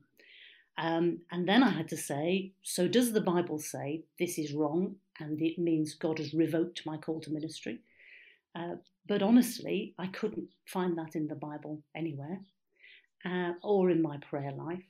um, 0.76 1.20
and 1.30 1.48
then 1.48 1.62
I 1.62 1.70
had 1.70 1.88
to 1.90 1.96
say, 1.96 2.52
so 2.62 2.88
does 2.88 3.12
the 3.12 3.20
Bible 3.20 3.60
say 3.60 4.02
this 4.18 4.36
is 4.36 4.52
wrong, 4.52 4.96
and 5.20 5.40
it 5.40 5.58
means 5.58 5.94
God 5.94 6.18
has 6.18 6.34
revoked 6.34 6.84
my 6.84 6.96
call 6.96 7.20
to 7.20 7.30
ministry? 7.30 7.78
Uh, 8.54 8.76
but 9.06 9.22
honestly, 9.22 9.94
I 9.98 10.06
couldn't 10.06 10.48
find 10.66 10.96
that 10.98 11.16
in 11.16 11.26
the 11.26 11.34
Bible 11.34 11.82
anywhere 11.94 12.40
uh, 13.24 13.52
or 13.62 13.90
in 13.90 14.02
my 14.02 14.18
prayer 14.18 14.52
life. 14.52 14.84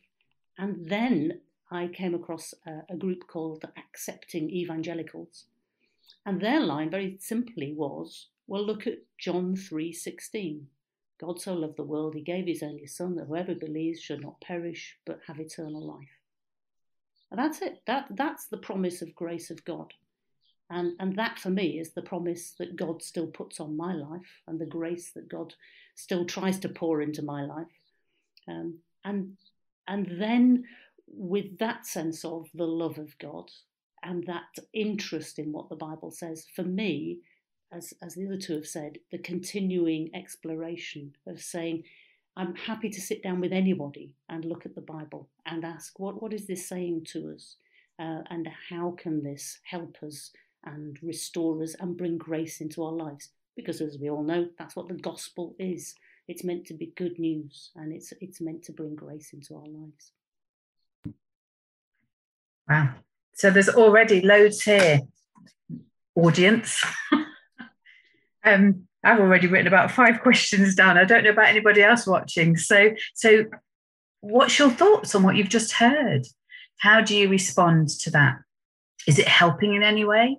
And 0.58 0.88
then 0.88 1.40
I 1.70 1.88
came 1.88 2.14
across 2.14 2.54
a, 2.66 2.92
a 2.92 2.96
group 2.96 3.26
called 3.26 3.64
Accepting 3.76 4.50
Evangelicals. 4.50 5.46
And 6.26 6.40
their 6.40 6.60
line 6.60 6.90
very 6.90 7.16
simply 7.20 7.74
was, 7.74 8.28
well, 8.46 8.64
look 8.64 8.86
at 8.86 8.98
John 9.18 9.56
3:16. 9.56 10.66
God 11.20 11.40
so 11.40 11.54
loved 11.54 11.76
the 11.76 11.84
world, 11.84 12.14
he 12.14 12.22
gave 12.22 12.46
his 12.46 12.62
only 12.62 12.86
son 12.86 13.14
that 13.16 13.26
whoever 13.26 13.54
believes 13.54 14.00
should 14.00 14.20
not 14.20 14.40
perish 14.40 14.98
but 15.06 15.20
have 15.26 15.38
eternal 15.40 15.86
life. 15.86 16.08
And 17.30 17.38
that's 17.38 17.62
it. 17.62 17.82
That 17.86 18.06
that's 18.10 18.46
the 18.46 18.58
promise 18.58 19.00
of 19.00 19.14
grace 19.14 19.50
of 19.50 19.64
God. 19.64 19.92
And, 20.74 20.94
and 20.98 21.14
that 21.14 21.38
for 21.38 21.50
me 21.50 21.78
is 21.78 21.92
the 21.92 22.02
promise 22.02 22.52
that 22.58 22.74
God 22.74 23.00
still 23.00 23.28
puts 23.28 23.60
on 23.60 23.76
my 23.76 23.94
life 23.94 24.42
and 24.48 24.58
the 24.58 24.66
grace 24.66 25.12
that 25.12 25.28
God 25.28 25.54
still 25.94 26.24
tries 26.24 26.58
to 26.58 26.68
pour 26.68 27.00
into 27.00 27.22
my 27.22 27.44
life. 27.44 27.66
Um, 28.48 28.78
and, 29.04 29.36
and 29.86 30.20
then 30.20 30.64
with 31.06 31.58
that 31.58 31.86
sense 31.86 32.24
of 32.24 32.48
the 32.54 32.66
love 32.66 32.98
of 32.98 33.16
God 33.20 33.52
and 34.02 34.26
that 34.26 34.58
interest 34.72 35.38
in 35.38 35.52
what 35.52 35.68
the 35.68 35.76
Bible 35.76 36.10
says, 36.10 36.44
for 36.56 36.64
me, 36.64 37.20
as, 37.72 37.94
as 38.02 38.16
the 38.16 38.26
other 38.26 38.36
two 38.36 38.54
have 38.54 38.66
said, 38.66 38.98
the 39.12 39.18
continuing 39.18 40.10
exploration 40.12 41.12
of 41.28 41.40
saying, 41.40 41.84
I'm 42.36 42.56
happy 42.56 42.90
to 42.90 43.00
sit 43.00 43.22
down 43.22 43.40
with 43.40 43.52
anybody 43.52 44.12
and 44.28 44.44
look 44.44 44.66
at 44.66 44.74
the 44.74 44.80
Bible 44.80 45.28
and 45.46 45.64
ask, 45.64 46.00
what, 46.00 46.20
what 46.20 46.32
is 46.32 46.48
this 46.48 46.68
saying 46.68 47.06
to 47.12 47.32
us? 47.32 47.58
Uh, 48.00 48.22
and 48.28 48.48
how 48.70 48.96
can 48.98 49.22
this 49.22 49.60
help 49.62 49.98
us 50.02 50.32
and 50.64 50.98
restore 51.02 51.62
us 51.62 51.74
and 51.78 51.96
bring 51.96 52.18
grace 52.18 52.60
into 52.60 52.82
our 52.84 52.92
lives? 52.92 53.30
Because 53.56 53.80
as 53.80 53.98
we 53.98 54.10
all 54.10 54.22
know, 54.22 54.48
that's 54.58 54.74
what 54.74 54.88
the 54.88 54.94
gospel 54.94 55.54
is. 55.58 55.94
It's 56.26 56.44
meant 56.44 56.66
to 56.66 56.74
be 56.74 56.92
good 56.96 57.18
news 57.18 57.70
and 57.76 57.92
it's, 57.92 58.12
it's 58.20 58.40
meant 58.40 58.62
to 58.64 58.72
bring 58.72 58.94
grace 58.94 59.32
into 59.32 59.54
our 59.56 59.66
lives. 59.66 60.12
Wow. 62.68 62.94
So 63.34 63.50
there's 63.50 63.68
already 63.68 64.20
loads 64.22 64.62
here, 64.62 65.00
audience. 66.14 66.82
um, 68.44 68.86
I've 69.02 69.20
already 69.20 69.48
written 69.48 69.66
about 69.66 69.90
five 69.90 70.20
questions 70.20 70.74
down. 70.74 70.96
I 70.96 71.04
don't 71.04 71.24
know 71.24 71.30
about 71.30 71.48
anybody 71.48 71.82
else 71.82 72.06
watching. 72.06 72.56
So, 72.56 72.94
so 73.14 73.44
what's 74.20 74.58
your 74.58 74.70
thoughts 74.70 75.14
on 75.14 75.22
what 75.22 75.36
you've 75.36 75.48
just 75.48 75.72
heard? 75.72 76.26
How 76.78 77.02
do 77.02 77.14
you 77.16 77.28
respond 77.28 77.90
to 78.00 78.10
that? 78.12 78.38
Is 79.06 79.18
it 79.18 79.28
helping 79.28 79.74
in 79.74 79.82
any 79.82 80.04
way? 80.04 80.38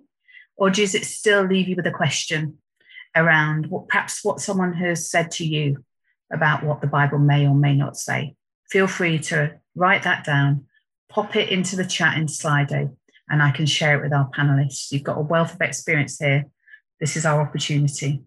Or 0.57 0.69
does 0.69 0.95
it 0.95 1.05
still 1.05 1.43
leave 1.43 1.67
you 1.67 1.75
with 1.75 1.87
a 1.87 1.91
question 1.91 2.57
around 3.15 3.67
what 3.67 3.87
perhaps 3.87 4.23
what 4.23 4.39
someone 4.39 4.73
has 4.73 5.09
said 5.09 5.31
to 5.31 5.45
you 5.45 5.83
about 6.31 6.63
what 6.63 6.81
the 6.81 6.87
Bible 6.87 7.19
may 7.19 7.45
or 7.45 7.55
may 7.55 7.75
not 7.75 7.97
say? 7.97 8.35
Feel 8.69 8.87
free 8.87 9.19
to 9.19 9.59
write 9.75 10.03
that 10.03 10.23
down 10.23 10.65
pop 11.15 11.35
it 11.35 11.49
into 11.49 11.77
the 11.77 11.85
chat 11.85 12.17
in 12.17 12.25
Slido 12.25 12.93
and 13.29 13.41
I 13.41 13.51
can 13.51 13.65
share 13.65 13.97
it 13.97 14.03
with 14.03 14.13
our 14.13 14.29
panelists. 14.31 14.91
You've 14.91 15.03
got 15.03 15.17
a 15.17 15.21
wealth 15.21 15.53
of 15.53 15.61
experience 15.61 16.19
here. 16.19 16.45
This 16.99 17.15
is 17.15 17.25
our 17.25 17.41
opportunity. 17.41 18.21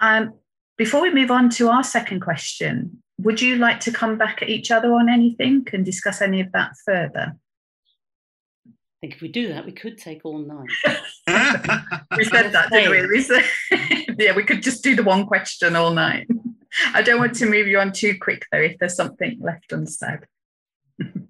Um, 0.00 0.34
before 0.76 1.00
we 1.00 1.14
move 1.14 1.30
on 1.30 1.48
to 1.50 1.68
our 1.68 1.84
second 1.84 2.20
question, 2.20 3.02
would 3.18 3.40
you 3.40 3.56
like 3.56 3.80
to 3.80 3.92
come 3.92 4.18
back 4.18 4.42
at 4.42 4.48
each 4.48 4.70
other 4.70 4.92
on 4.92 5.08
anything 5.08 5.66
and 5.72 5.84
discuss 5.84 6.20
any 6.20 6.40
of 6.40 6.50
that 6.52 6.72
further? 6.84 7.36
I 8.96 8.98
think 9.02 9.14
if 9.14 9.20
we 9.20 9.28
do 9.28 9.48
that, 9.48 9.66
we 9.66 9.72
could 9.72 9.98
take 9.98 10.22
all 10.24 10.38
night. 10.38 10.70
we 12.16 12.24
said 12.24 12.50
that, 12.52 12.70
didn't 12.72 12.90
we? 12.90 13.06
we 13.06 13.20
said, 13.20 13.44
yeah, 14.18 14.34
we 14.34 14.42
could 14.42 14.62
just 14.62 14.82
do 14.82 14.96
the 14.96 15.02
one 15.02 15.26
question 15.26 15.76
all 15.76 15.90
night. 15.90 16.26
I 16.94 17.02
don't 17.02 17.18
want 17.18 17.34
to 17.36 17.46
move 17.46 17.66
you 17.66 17.78
on 17.78 17.92
too 17.92 18.16
quick, 18.18 18.46
though, 18.50 18.60
if 18.60 18.78
there's 18.78 18.96
something 18.96 19.38
left 19.42 19.70
unsaid. 19.72 20.20
it 20.98 21.28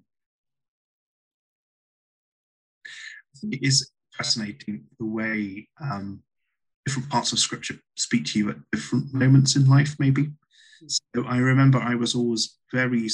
is 3.43 3.91
fascinating 4.13 4.85
the 4.97 5.05
way 5.05 5.67
um, 5.81 6.23
different 6.85 7.09
parts 7.09 7.33
of 7.33 7.39
scripture 7.39 7.75
speak 7.95 8.23
to 8.27 8.39
you 8.39 8.49
at 8.49 8.55
different 8.71 9.13
moments 9.13 9.57
in 9.57 9.67
life, 9.67 9.97
maybe. 9.99 10.31
So 10.87 11.25
I 11.25 11.39
remember 11.39 11.79
I 11.79 11.95
was 11.95 12.15
always 12.15 12.57
very 12.71 13.09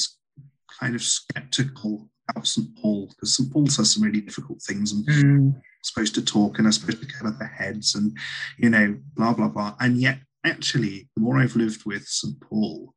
kind 0.79 0.93
of 0.93 1.01
skeptical 1.01 2.09
about 2.29 2.47
St. 2.47 2.67
Paul 2.77 3.07
because 3.07 3.35
St. 3.35 3.51
Paul 3.51 3.67
says 3.67 3.93
some 3.93 4.03
really 4.03 4.21
difficult 4.21 4.61
things 4.61 4.91
and 4.91 5.05
mm. 5.07 5.61
supposed 5.83 6.15
to 6.15 6.23
talk 6.23 6.57
and 6.57 6.67
are 6.67 6.71
supposed 6.71 7.01
to 7.01 7.07
cover 7.07 7.35
their 7.37 7.47
heads 7.47 7.95
and, 7.95 8.15
you 8.57 8.69
know, 8.69 8.97
blah, 9.15 9.33
blah, 9.33 9.49
blah. 9.49 9.75
And 9.79 9.97
yet, 9.97 10.19
actually, 10.45 11.09
the 11.15 11.21
more 11.21 11.37
I've 11.37 11.55
lived 11.55 11.85
with 11.85 12.05
St. 12.05 12.39
Paul, 12.41 12.93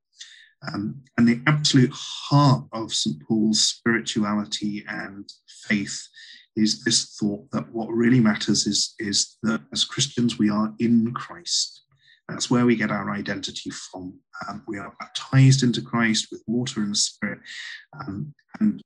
um, 0.72 1.02
and 1.16 1.28
the 1.28 1.40
absolute 1.46 1.92
heart 1.92 2.64
of 2.72 2.92
St. 2.92 3.20
Paul's 3.26 3.60
spirituality 3.60 4.84
and 4.88 5.28
faith 5.46 6.08
is 6.56 6.82
this 6.84 7.16
thought 7.20 7.50
that 7.52 7.70
what 7.72 7.90
really 7.90 8.20
matters 8.20 8.66
is, 8.66 8.94
is 8.98 9.36
that 9.42 9.60
as 9.72 9.84
Christians 9.84 10.38
we 10.38 10.50
are 10.50 10.72
in 10.78 11.12
Christ. 11.12 11.82
That's 12.28 12.50
where 12.50 12.66
we 12.66 12.74
get 12.74 12.90
our 12.90 13.10
identity 13.10 13.70
from. 13.70 14.18
Um, 14.48 14.64
we 14.66 14.78
are 14.78 14.96
baptized 14.98 15.62
into 15.62 15.80
Christ 15.80 16.28
with 16.32 16.42
water 16.48 16.80
and 16.80 16.96
spirit. 16.96 17.38
Um, 18.00 18.34
and 18.58 18.82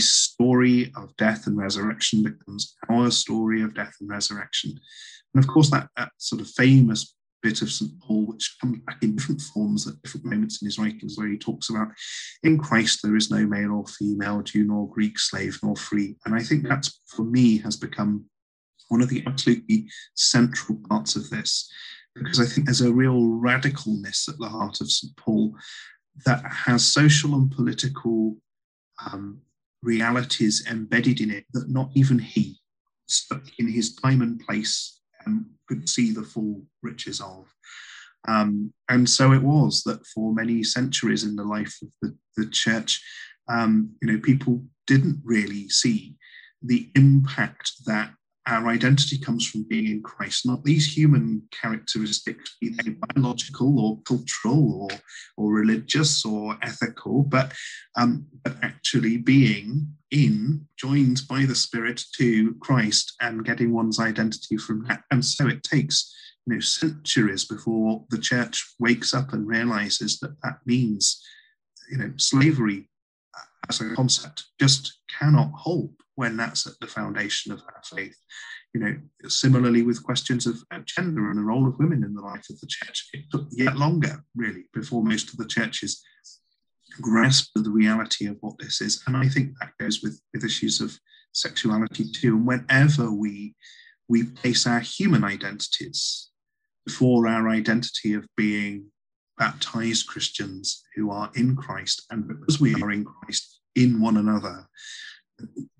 story 0.00 0.92
of 0.96 1.16
death 1.16 1.46
and 1.46 1.56
resurrection 1.56 2.22
becomes 2.22 2.76
our 2.88 3.10
story 3.10 3.62
of 3.62 3.74
death 3.74 3.94
and 4.00 4.10
resurrection. 4.10 4.78
And 5.34 5.42
of 5.42 5.48
course, 5.48 5.70
that, 5.70 5.88
that 5.96 6.10
sort 6.18 6.40
of 6.40 6.48
famous 6.48 7.14
bit 7.44 7.60
of 7.60 7.70
St. 7.70 7.92
Paul, 8.00 8.26
which 8.26 8.56
comes 8.60 8.78
back 8.86 9.02
in 9.02 9.14
different 9.14 9.42
forms 9.42 9.86
at 9.86 10.00
different 10.02 10.26
moments 10.26 10.62
in 10.62 10.66
his 10.66 10.78
writings, 10.78 11.18
where 11.18 11.28
he 11.28 11.36
talks 11.36 11.68
about 11.68 11.88
in 12.42 12.58
Christ 12.58 13.00
there 13.02 13.16
is 13.16 13.30
no 13.30 13.46
male 13.46 13.72
or 13.72 13.86
female, 13.86 14.42
Jew 14.42 14.64
nor 14.64 14.88
Greek, 14.88 15.18
slave 15.18 15.58
nor 15.62 15.76
free. 15.76 16.16
And 16.24 16.34
I 16.34 16.42
think 16.42 16.66
that's, 16.66 17.00
for 17.06 17.22
me, 17.22 17.58
has 17.58 17.76
become 17.76 18.24
one 18.88 19.02
of 19.02 19.10
the 19.10 19.22
absolutely 19.26 19.88
central 20.14 20.78
parts 20.88 21.16
of 21.16 21.28
this, 21.30 21.70
because 22.14 22.40
I 22.40 22.46
think 22.46 22.66
there's 22.66 22.80
a 22.80 22.92
real 22.92 23.20
radicalness 23.20 24.28
at 24.28 24.38
the 24.38 24.48
heart 24.48 24.80
of 24.80 24.90
St. 24.90 25.14
Paul 25.16 25.54
that 26.24 26.44
has 26.46 26.86
social 26.86 27.34
and 27.34 27.50
political 27.50 28.36
um, 29.04 29.40
realities 29.84 30.66
embedded 30.68 31.20
in 31.20 31.30
it 31.30 31.44
that 31.52 31.68
not 31.68 31.90
even 31.94 32.18
he 32.18 32.58
stuck 33.06 33.42
in 33.58 33.68
his 33.68 33.94
time 33.96 34.22
and 34.22 34.40
place 34.40 35.00
and 35.26 35.44
could 35.68 35.88
see 35.88 36.10
the 36.10 36.22
full 36.22 36.62
riches 36.82 37.20
of. 37.20 37.46
Um, 38.26 38.72
and 38.88 39.08
so 39.08 39.32
it 39.32 39.42
was 39.42 39.82
that 39.84 40.04
for 40.06 40.32
many 40.32 40.62
centuries 40.62 41.24
in 41.24 41.36
the 41.36 41.44
life 41.44 41.76
of 41.82 41.88
the, 42.00 42.16
the 42.36 42.50
church, 42.50 43.02
um, 43.48 43.90
you 44.00 44.10
know, 44.10 44.18
people 44.18 44.62
didn't 44.86 45.20
really 45.22 45.68
see 45.68 46.16
the 46.62 46.90
impact 46.94 47.72
that 47.84 48.10
our 48.46 48.68
identity 48.68 49.18
comes 49.18 49.46
from 49.46 49.62
being 49.68 49.86
in 49.86 50.02
Christ, 50.02 50.46
not 50.46 50.64
these 50.64 50.96
human 50.96 51.42
characteristics, 51.50 52.56
be 52.60 52.70
they 52.70 52.90
biological 52.90 53.80
or 53.80 54.00
cultural 54.02 54.82
or, 54.82 54.98
or 55.36 55.52
religious 55.52 56.24
or 56.24 56.58
ethical, 56.62 57.22
but, 57.22 57.52
um, 57.96 58.26
but 58.42 58.56
actually 58.62 59.16
being 59.16 59.88
in, 60.10 60.66
joined 60.76 61.22
by 61.28 61.46
the 61.46 61.54
Spirit 61.54 62.02
to 62.18 62.54
Christ 62.60 63.14
and 63.20 63.44
getting 63.44 63.72
one's 63.72 63.98
identity 63.98 64.58
from 64.58 64.84
that. 64.88 65.04
And 65.10 65.24
so 65.24 65.48
it 65.48 65.62
takes 65.62 66.14
you 66.46 66.54
know, 66.54 66.60
centuries 66.60 67.46
before 67.46 68.04
the 68.10 68.18
church 68.18 68.74
wakes 68.78 69.14
up 69.14 69.32
and 69.32 69.46
realizes 69.46 70.20
that 70.20 70.36
that 70.42 70.58
means 70.66 71.22
you 71.90 71.98
know, 71.98 72.12
slavery 72.16 72.88
as 73.68 73.80
a 73.80 73.94
concept 73.94 74.44
just 74.60 74.98
cannot 75.18 75.50
hold 75.54 75.92
when 76.16 76.36
that's 76.36 76.66
at 76.66 76.74
the 76.80 76.86
foundation 76.86 77.52
of 77.52 77.60
our 77.60 77.82
faith. 77.84 78.16
You 78.72 78.80
know, 78.80 78.96
similarly 79.28 79.82
with 79.82 80.02
questions 80.02 80.46
of 80.46 80.62
uh, 80.70 80.80
gender 80.84 81.30
and 81.30 81.38
the 81.38 81.42
role 81.42 81.66
of 81.66 81.78
women 81.78 82.02
in 82.02 82.14
the 82.14 82.22
life 82.22 82.46
of 82.50 82.58
the 82.60 82.66
church, 82.66 83.08
it 83.12 83.24
took 83.30 83.46
yet 83.52 83.76
longer, 83.76 84.24
really, 84.34 84.64
before 84.72 85.04
most 85.04 85.30
of 85.30 85.36
the 85.36 85.46
churches 85.46 86.02
grasped 87.00 87.50
the 87.54 87.70
reality 87.70 88.26
of 88.26 88.36
what 88.40 88.58
this 88.58 88.80
is. 88.80 89.02
And 89.06 89.16
I 89.16 89.28
think 89.28 89.52
that 89.60 89.72
goes 89.78 90.02
with, 90.02 90.20
with 90.32 90.44
issues 90.44 90.80
of 90.80 90.98
sexuality 91.32 92.06
too. 92.10 92.36
And 92.36 92.46
whenever 92.46 93.10
we 93.10 93.54
we 94.08 94.24
place 94.24 94.66
our 94.66 94.80
human 94.80 95.24
identities 95.24 96.28
before 96.84 97.26
our 97.26 97.48
identity 97.48 98.12
of 98.12 98.26
being 98.36 98.86
baptized 99.38 100.06
Christians 100.06 100.84
who 100.94 101.10
are 101.10 101.30
in 101.34 101.56
Christ, 101.56 102.04
and 102.10 102.28
because 102.28 102.60
we 102.60 102.74
are 102.82 102.92
in 102.92 103.04
Christ, 103.04 103.60
in 103.74 104.00
one 104.00 104.18
another, 104.18 104.68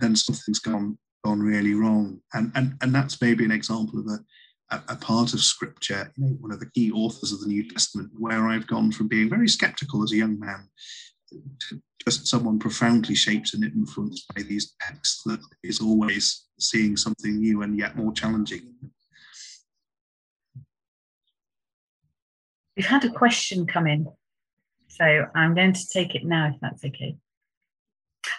then 0.01 0.17
something's 0.17 0.59
gone 0.59 0.99
gone 1.25 1.41
really 1.41 1.75
wrong. 1.75 2.21
And 2.33 2.53
and 2.55 2.75
and 2.81 2.95
that's 2.95 3.21
maybe 3.21 3.45
an 3.45 3.51
example 3.51 4.01
of 4.01 4.07
a, 4.07 4.77
a, 4.77 4.95
a 4.95 4.97
part 4.97 5.35
of 5.35 5.41
scripture, 5.41 6.13
you 6.17 6.25
know, 6.25 6.37
one 6.41 6.53
of 6.53 6.61
the 6.61 6.71
key 6.71 6.91
authors 6.93 7.33
of 7.33 7.41
the 7.41 7.49
New 7.49 7.69
Testament, 7.69 8.11
where 8.19 8.49
I've 8.49 8.67
gone 8.67 8.93
from 8.93 9.09
being 9.09 9.31
very 9.31 9.49
skeptical 9.49 10.03
as 10.03 10.13
a 10.13 10.17
young 10.17 10.39
man 10.39 10.69
to 11.69 11.81
just 12.05 12.27
someone 12.27 12.59
profoundly 12.59 13.15
shaped 13.15 13.55
and 13.55 13.65
influenced 13.65 14.33
by 14.35 14.43
these 14.43 14.75
texts 14.81 15.23
that 15.25 15.41
is 15.63 15.81
always 15.81 16.45
seeing 16.61 16.97
something 16.97 17.39
new 17.39 17.63
and 17.63 17.79
yet 17.79 17.97
more 17.97 18.13
challenging. 18.13 18.75
We've 22.77 22.87
had 22.87 23.05
a 23.05 23.11
question 23.11 23.67
come 23.67 23.87
in, 23.87 24.09
so 24.89 25.27
I'm 25.35 25.55
going 25.55 25.73
to 25.73 25.89
take 25.89 26.15
it 26.15 26.25
now 26.25 26.49
if 26.49 26.61
that's 26.61 26.85
okay. 26.85 27.17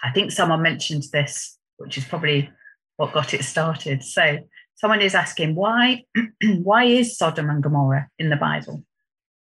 I 0.06 0.12
think 0.12 0.30
someone 0.30 0.62
mentioned 0.62 1.04
this, 1.12 1.58
which 1.78 1.98
is 1.98 2.04
probably 2.04 2.48
what 2.96 3.12
got 3.12 3.34
it 3.34 3.42
started. 3.44 4.04
So 4.04 4.38
someone 4.76 5.02
is 5.02 5.16
asking 5.16 5.56
why 5.56 6.04
why 6.62 6.84
is 6.84 7.18
Sodom 7.18 7.50
and 7.50 7.60
Gomorrah 7.62 8.08
in 8.18 8.30
the 8.30 8.36
Bible? 8.36 8.84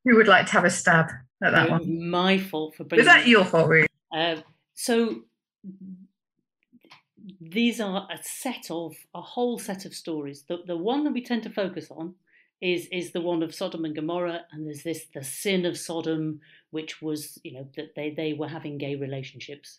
who 0.04 0.16
would 0.16 0.28
like 0.28 0.46
to 0.46 0.52
have 0.52 0.64
a 0.64 0.70
stab 0.70 1.10
at 1.42 1.52
that 1.52 1.70
one? 1.70 2.10
My 2.10 2.36
fault 2.38 2.76
for 2.76 2.84
bringing. 2.84 3.00
Is 3.00 3.06
that 3.06 3.26
your 3.26 3.46
fault, 3.46 3.68
Ruth? 3.68 3.88
Uh, 4.14 4.36
so 4.74 5.22
these 7.40 7.80
are 7.80 8.06
a 8.12 8.18
set 8.22 8.70
of 8.70 8.94
a 9.14 9.22
whole 9.22 9.58
set 9.58 9.86
of 9.86 9.94
stories. 9.94 10.44
The 10.48 10.58
the 10.66 10.76
one 10.76 11.04
that 11.04 11.14
we 11.14 11.22
tend 11.22 11.44
to 11.44 11.50
focus 11.50 11.90
on 11.90 12.14
is 12.60 12.88
is 12.92 13.12
the 13.12 13.20
one 13.20 13.42
of 13.42 13.54
Sodom 13.54 13.84
and 13.84 13.94
Gomorrah, 13.94 14.42
and 14.52 14.66
there's 14.66 14.82
this 14.82 15.06
the 15.14 15.24
sin 15.24 15.66
of 15.66 15.76
Sodom, 15.76 16.40
which 16.76 17.00
was 17.00 17.38
you 17.42 17.52
know 17.54 17.66
that 17.76 17.94
they 17.96 18.10
they 18.10 18.32
were 18.34 18.48
having 18.56 18.76
gay 18.76 18.94
relationships, 18.96 19.78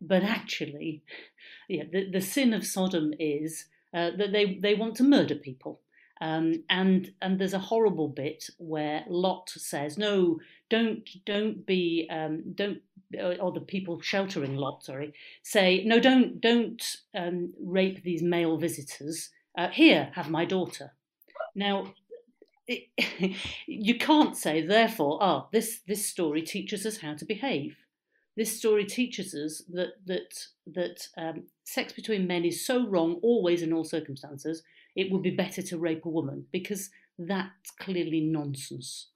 but 0.00 0.22
actually, 0.24 1.02
yeah, 1.68 1.84
the 1.92 2.10
the 2.10 2.20
sin 2.20 2.52
of 2.52 2.66
Sodom 2.66 3.14
is 3.18 3.66
uh, 3.94 4.10
that 4.18 4.32
they 4.32 4.44
they 4.64 4.74
want 4.74 4.96
to 4.96 5.04
murder 5.16 5.36
people. 5.36 5.80
Um, 6.20 6.64
and 6.68 7.12
and 7.22 7.38
there's 7.38 7.54
a 7.54 7.68
horrible 7.70 8.08
bit 8.08 8.50
where 8.58 9.04
Lot 9.08 9.50
says, 9.50 9.98
"No, 9.98 10.40
don't 10.68 11.08
don't 11.24 11.64
be 11.64 12.08
um, 12.10 12.42
don't 12.54 12.80
or 13.40 13.52
the 13.52 13.60
people 13.74 14.00
sheltering 14.00 14.56
Lot, 14.56 14.84
sorry, 14.84 15.12
say, 15.42 15.84
no, 15.84 16.00
don't 16.00 16.40
don't 16.40 16.82
um, 17.14 17.52
rape 17.60 18.02
these 18.02 18.22
male 18.22 18.56
visitors. 18.56 19.30
Uh, 19.56 19.68
here, 19.68 20.10
have 20.14 20.30
my 20.30 20.44
daughter. 20.44 20.92
Now, 21.54 21.92
it, 22.96 23.36
you 23.66 23.98
can't 23.98 24.36
say, 24.36 24.66
therefore, 24.66 25.18
ah, 25.20 25.48
this 25.52 25.80
this 25.86 26.06
story 26.06 26.42
teaches 26.42 26.86
us 26.86 26.98
how 26.98 27.14
to 27.14 27.24
behave. 27.24 27.76
This 28.36 28.56
story 28.56 28.84
teaches 28.84 29.34
us 29.34 29.62
that 29.72 29.94
that 30.06 30.46
that 30.66 31.08
um, 31.16 31.44
sex 31.64 31.92
between 31.92 32.26
men 32.26 32.44
is 32.44 32.64
so 32.66 32.86
wrong 32.86 33.20
always 33.22 33.62
in 33.62 33.72
all 33.72 33.84
circumstances. 33.84 34.62
It 34.94 35.10
would 35.10 35.22
be 35.22 35.30
better 35.30 35.62
to 35.62 35.78
rape 35.78 36.04
a 36.04 36.10
woman 36.10 36.46
because 36.52 36.90
that's 37.18 37.70
clearly 37.78 38.20
nonsense. 38.20 39.08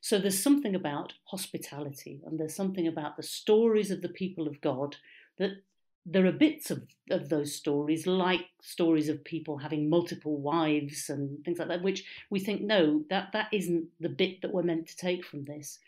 So 0.00 0.18
there's 0.18 0.42
something 0.42 0.74
about 0.74 1.14
hospitality 1.24 2.20
and 2.26 2.38
there's 2.38 2.54
something 2.54 2.86
about 2.86 3.16
the 3.16 3.22
stories 3.22 3.90
of 3.90 4.02
the 4.02 4.08
people 4.08 4.46
of 4.46 4.60
God 4.60 4.96
that 5.38 5.62
there 6.06 6.26
are 6.26 6.32
bits 6.32 6.70
of, 6.70 6.82
of 7.10 7.28
those 7.28 7.54
stories, 7.54 8.06
like 8.06 8.46
stories 8.60 9.08
of 9.08 9.24
people 9.24 9.56
having 9.56 9.88
multiple 9.88 10.36
wives 10.36 11.08
and 11.08 11.42
things 11.44 11.58
like 11.58 11.68
that, 11.68 11.82
which 11.82 12.04
we 12.30 12.40
think, 12.40 12.60
no, 12.60 13.04
that, 13.08 13.32
that 13.32 13.48
isn't 13.52 13.86
the 14.00 14.08
bit 14.08 14.42
that 14.42 14.52
we're 14.52 14.62
meant 14.62 14.86
to 14.88 14.96
take 14.96 15.24
from 15.24 15.44
this. 15.44 15.78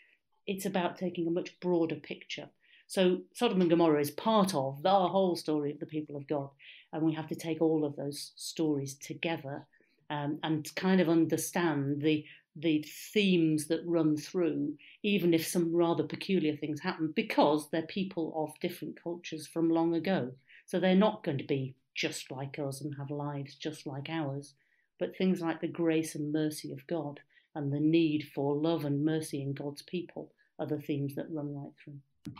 It's 0.47 0.65
about 0.65 0.97
taking 0.97 1.27
a 1.27 1.31
much 1.31 1.59
broader 1.59 1.95
picture. 1.95 2.49
So 2.87 3.21
Sodom 3.33 3.61
and 3.61 3.69
Gomorrah 3.69 4.01
is 4.01 4.11
part 4.11 4.55
of 4.55 4.81
the 4.81 4.89
whole 4.89 5.35
story 5.35 5.71
of 5.71 5.79
the 5.79 5.85
people 5.85 6.15
of 6.15 6.27
God. 6.27 6.49
And 6.93 7.03
we 7.03 7.13
have 7.13 7.27
to 7.27 7.35
take 7.35 7.61
all 7.61 7.83
of 7.85 7.95
those 7.95 8.31
stories 8.35 8.95
together 8.95 9.67
um, 10.09 10.39
and 10.41 10.73
kind 10.75 11.01
of 11.01 11.09
understand 11.09 12.01
the 12.01 12.25
the 12.59 12.83
themes 13.13 13.67
that 13.67 13.85
run 13.85 14.17
through, 14.17 14.73
even 15.03 15.33
if 15.33 15.45
some 15.45 15.75
rather 15.75 16.03
peculiar 16.03 16.55
things 16.55 16.79
happen, 16.79 17.13
because 17.15 17.69
they're 17.69 17.83
people 17.83 18.33
of 18.35 18.59
different 18.59 19.01
cultures 19.01 19.45
from 19.45 19.69
long 19.69 19.95
ago. 19.95 20.31
So 20.65 20.79
they're 20.79 20.95
not 20.95 21.23
going 21.23 21.37
to 21.37 21.43
be 21.43 21.75
just 21.95 22.31
like 22.31 22.59
us 22.59 22.81
and 22.81 22.93
have 22.97 23.11
lives 23.11 23.55
just 23.55 23.85
like 23.85 24.09
ours. 24.09 24.53
But 24.99 25.15
things 25.15 25.41
like 25.41 25.61
the 25.61 25.67
grace 25.67 26.15
and 26.15 26.33
mercy 26.33 26.71
of 26.71 26.85
God 26.87 27.19
and 27.55 27.71
the 27.71 27.79
need 27.79 28.27
for 28.33 28.55
love 28.55 28.85
and 28.85 29.05
mercy 29.05 29.41
in 29.41 29.53
God's 29.53 29.83
people 29.83 30.31
are 30.59 30.65
the 30.65 30.79
themes 30.79 31.15
that 31.15 31.31
run 31.31 31.55
right 31.55 31.71
through. 31.83 32.33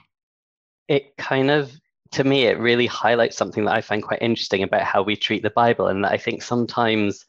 It 0.87 1.15
kind 1.17 1.51
of, 1.51 1.71
to 2.11 2.23
me, 2.23 2.45
it 2.45 2.59
really 2.59 2.87
highlights 2.87 3.37
something 3.37 3.65
that 3.65 3.75
I 3.75 3.81
find 3.81 4.01
quite 4.01 4.21
interesting 4.21 4.63
about 4.63 4.83
how 4.83 5.03
we 5.03 5.15
treat 5.15 5.43
the 5.43 5.49
Bible, 5.51 5.87
and 5.87 6.05
I 6.05 6.17
think 6.17 6.41
sometimes 6.41 7.25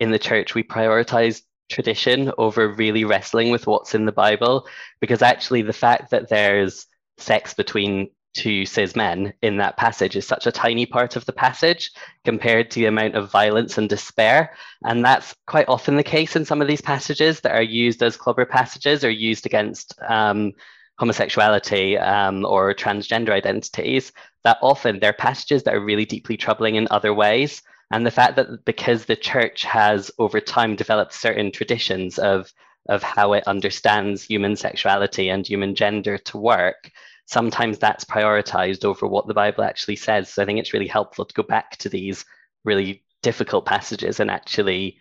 in 0.00 0.10
the 0.10 0.18
church 0.18 0.54
we 0.54 0.62
prioritize 0.62 1.42
tradition 1.68 2.32
over 2.38 2.68
really 2.68 3.04
wrestling 3.04 3.50
with 3.50 3.66
what's 3.66 3.94
in 3.94 4.06
the 4.06 4.12
Bible, 4.12 4.66
because 5.00 5.22
actually 5.22 5.62
the 5.62 5.72
fact 5.72 6.10
that 6.10 6.28
there's 6.28 6.86
sex 7.18 7.54
between 7.54 8.10
two 8.34 8.66
cis 8.66 8.94
men 8.94 9.32
in 9.40 9.56
that 9.56 9.78
passage 9.78 10.14
is 10.14 10.26
such 10.26 10.46
a 10.46 10.52
tiny 10.52 10.84
part 10.84 11.16
of 11.16 11.24
the 11.24 11.32
passage 11.32 11.90
compared 12.24 12.70
to 12.70 12.80
the 12.80 12.86
amount 12.86 13.14
of 13.14 13.30
violence 13.30 13.78
and 13.78 13.88
despair. 13.88 14.54
And 14.84 15.02
that's 15.02 15.34
quite 15.46 15.68
often 15.68 15.96
the 15.96 16.02
case 16.02 16.36
in 16.36 16.44
some 16.44 16.60
of 16.60 16.68
these 16.68 16.82
passages 16.82 17.40
that 17.40 17.52
are 17.52 17.62
used 17.62 18.02
as 18.02 18.16
clobber 18.16 18.44
passages 18.44 19.04
or 19.04 19.10
used 19.10 19.46
against 19.46 19.94
um, 20.06 20.52
homosexuality 20.98 21.98
um, 21.98 22.44
or 22.44 22.74
transgender 22.74 23.30
identities, 23.30 24.12
that 24.44 24.58
often 24.62 25.00
they're 25.00 25.14
passages 25.14 25.62
that 25.62 25.74
are 25.74 25.84
really 25.84 26.04
deeply 26.04 26.36
troubling 26.36 26.76
in 26.76 26.86
other 26.90 27.14
ways. 27.14 27.62
And 27.90 28.04
the 28.04 28.10
fact 28.10 28.36
that 28.36 28.64
because 28.64 29.04
the 29.04 29.16
church 29.16 29.62
has 29.62 30.10
over 30.18 30.40
time 30.40 30.76
developed 30.76 31.14
certain 31.14 31.52
traditions 31.52 32.18
of, 32.18 32.52
of 32.88 33.02
how 33.02 33.32
it 33.32 33.46
understands 33.46 34.22
human 34.22 34.56
sexuality 34.56 35.28
and 35.28 35.46
human 35.46 35.74
gender 35.74 36.18
to 36.18 36.38
work, 36.38 36.90
sometimes 37.26 37.78
that's 37.78 38.04
prioritized 38.04 38.84
over 38.84 39.06
what 39.06 39.26
the 39.26 39.34
Bible 39.34 39.64
actually 39.64 39.96
says. 39.96 40.32
So 40.32 40.42
I 40.42 40.46
think 40.46 40.58
it's 40.58 40.72
really 40.72 40.86
helpful 40.86 41.24
to 41.24 41.34
go 41.34 41.42
back 41.42 41.76
to 41.78 41.88
these 41.88 42.24
really 42.64 43.04
difficult 43.22 43.66
passages 43.66 44.20
and 44.20 44.30
actually 44.30 44.98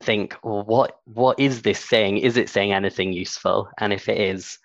think, 0.00 0.36
well, 0.42 0.64
what 0.64 1.00
what 1.04 1.38
is 1.40 1.62
this 1.62 1.82
saying? 1.82 2.18
Is 2.18 2.36
it 2.36 2.48
saying 2.48 2.72
anything 2.72 3.12
useful? 3.12 3.70
And 3.78 3.92
if 3.92 4.08
it 4.08 4.18
is, 4.18 4.58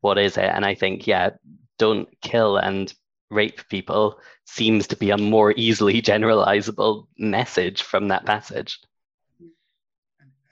what 0.00 0.18
is 0.18 0.36
it? 0.36 0.44
And 0.44 0.64
I 0.64 0.74
think, 0.74 1.06
yeah, 1.06 1.30
don't 1.78 2.08
kill 2.20 2.56
and 2.56 2.92
rape 3.30 3.60
people 3.68 4.18
seems 4.46 4.86
to 4.88 4.96
be 4.96 5.10
a 5.10 5.18
more 5.18 5.52
easily 5.56 6.02
generalizable 6.02 7.06
message 7.18 7.82
from 7.82 8.08
that 8.08 8.26
passage. 8.26 8.78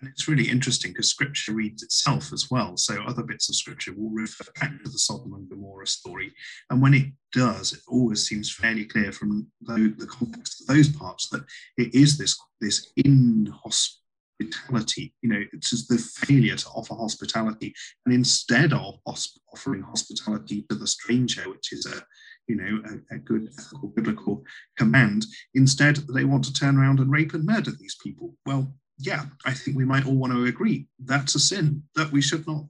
and 0.01 0.11
it's 0.11 0.29
really 0.29 0.49
interesting 0.49 0.93
because 0.93 1.09
scripture 1.09 1.53
reads 1.53 1.83
itself 1.83 2.33
as 2.33 2.51
well. 2.51 2.77
So 2.77 3.03
other 3.03 3.23
bits 3.23 3.49
of 3.49 3.57
scripture 3.57 3.95
will 3.97 4.11
refer 4.11 4.45
back 4.61 4.83
to 4.83 4.91
the 4.91 4.99
Sodom 4.99 5.33
and 5.35 5.49
Gomorrah 5.49 5.87
story. 5.87 6.33
And 6.71 6.83
when 6.83 6.95
it 6.95 7.07
does, 7.33 7.73
it 7.73 7.81
always 7.89 8.27
seems 8.27 8.53
fairly 8.53 8.85
clear 8.85 9.13
from 9.13 9.47
the, 9.63 9.95
the 9.97 10.07
context 10.07 10.61
of 10.61 10.67
those 10.75 10.89
parts 10.89 11.29
that 11.31 11.45
it 11.79 11.95
is 11.95 12.19
this, 12.19 12.39
this 12.61 12.93
inhospitality, 12.97 15.15
you 15.23 15.31
know, 15.31 15.43
it's 15.53 15.71
just 15.71 15.89
the 15.89 15.99
failure 15.99 16.57
to 16.57 16.69
offer 16.69 16.95
hospitality. 16.95 17.75
And 18.05 18.15
instead 18.15 18.75
of 18.75 18.99
offering 19.07 19.83
hospitality 19.83 20.67
to 20.69 20.77
the 20.77 20.87
stranger, 20.87 21.49
which 21.49 21.73
is 21.73 21.87
a 21.87 22.05
you 22.49 22.57
know, 22.57 22.83
a, 23.11 23.17
a, 23.17 23.19
good 23.19 23.49
ethical 23.59 23.89
biblical 23.89 24.45
command. 24.77 25.27
Instead, 25.55 25.97
they 26.15 26.25
want 26.25 26.45
to 26.45 26.53
turn 26.53 26.77
around 26.77 27.01
and 27.01 27.11
rape 27.11 27.35
and 27.35 27.45
murder 27.45 27.71
these 27.73 27.97
people. 28.03 28.35
Well, 28.45 28.73
yeah, 28.99 29.25
I 29.45 29.53
think 29.53 29.77
we 29.77 29.85
might 29.85 30.07
all 30.07 30.17
want 30.17 30.33
to 30.33 30.45
agree 30.45 30.87
that's 31.05 31.35
a 31.35 31.41
sin 31.41 31.83
that 31.95 32.13
we 32.13 32.23
should 32.23 32.47
not 32.47 32.65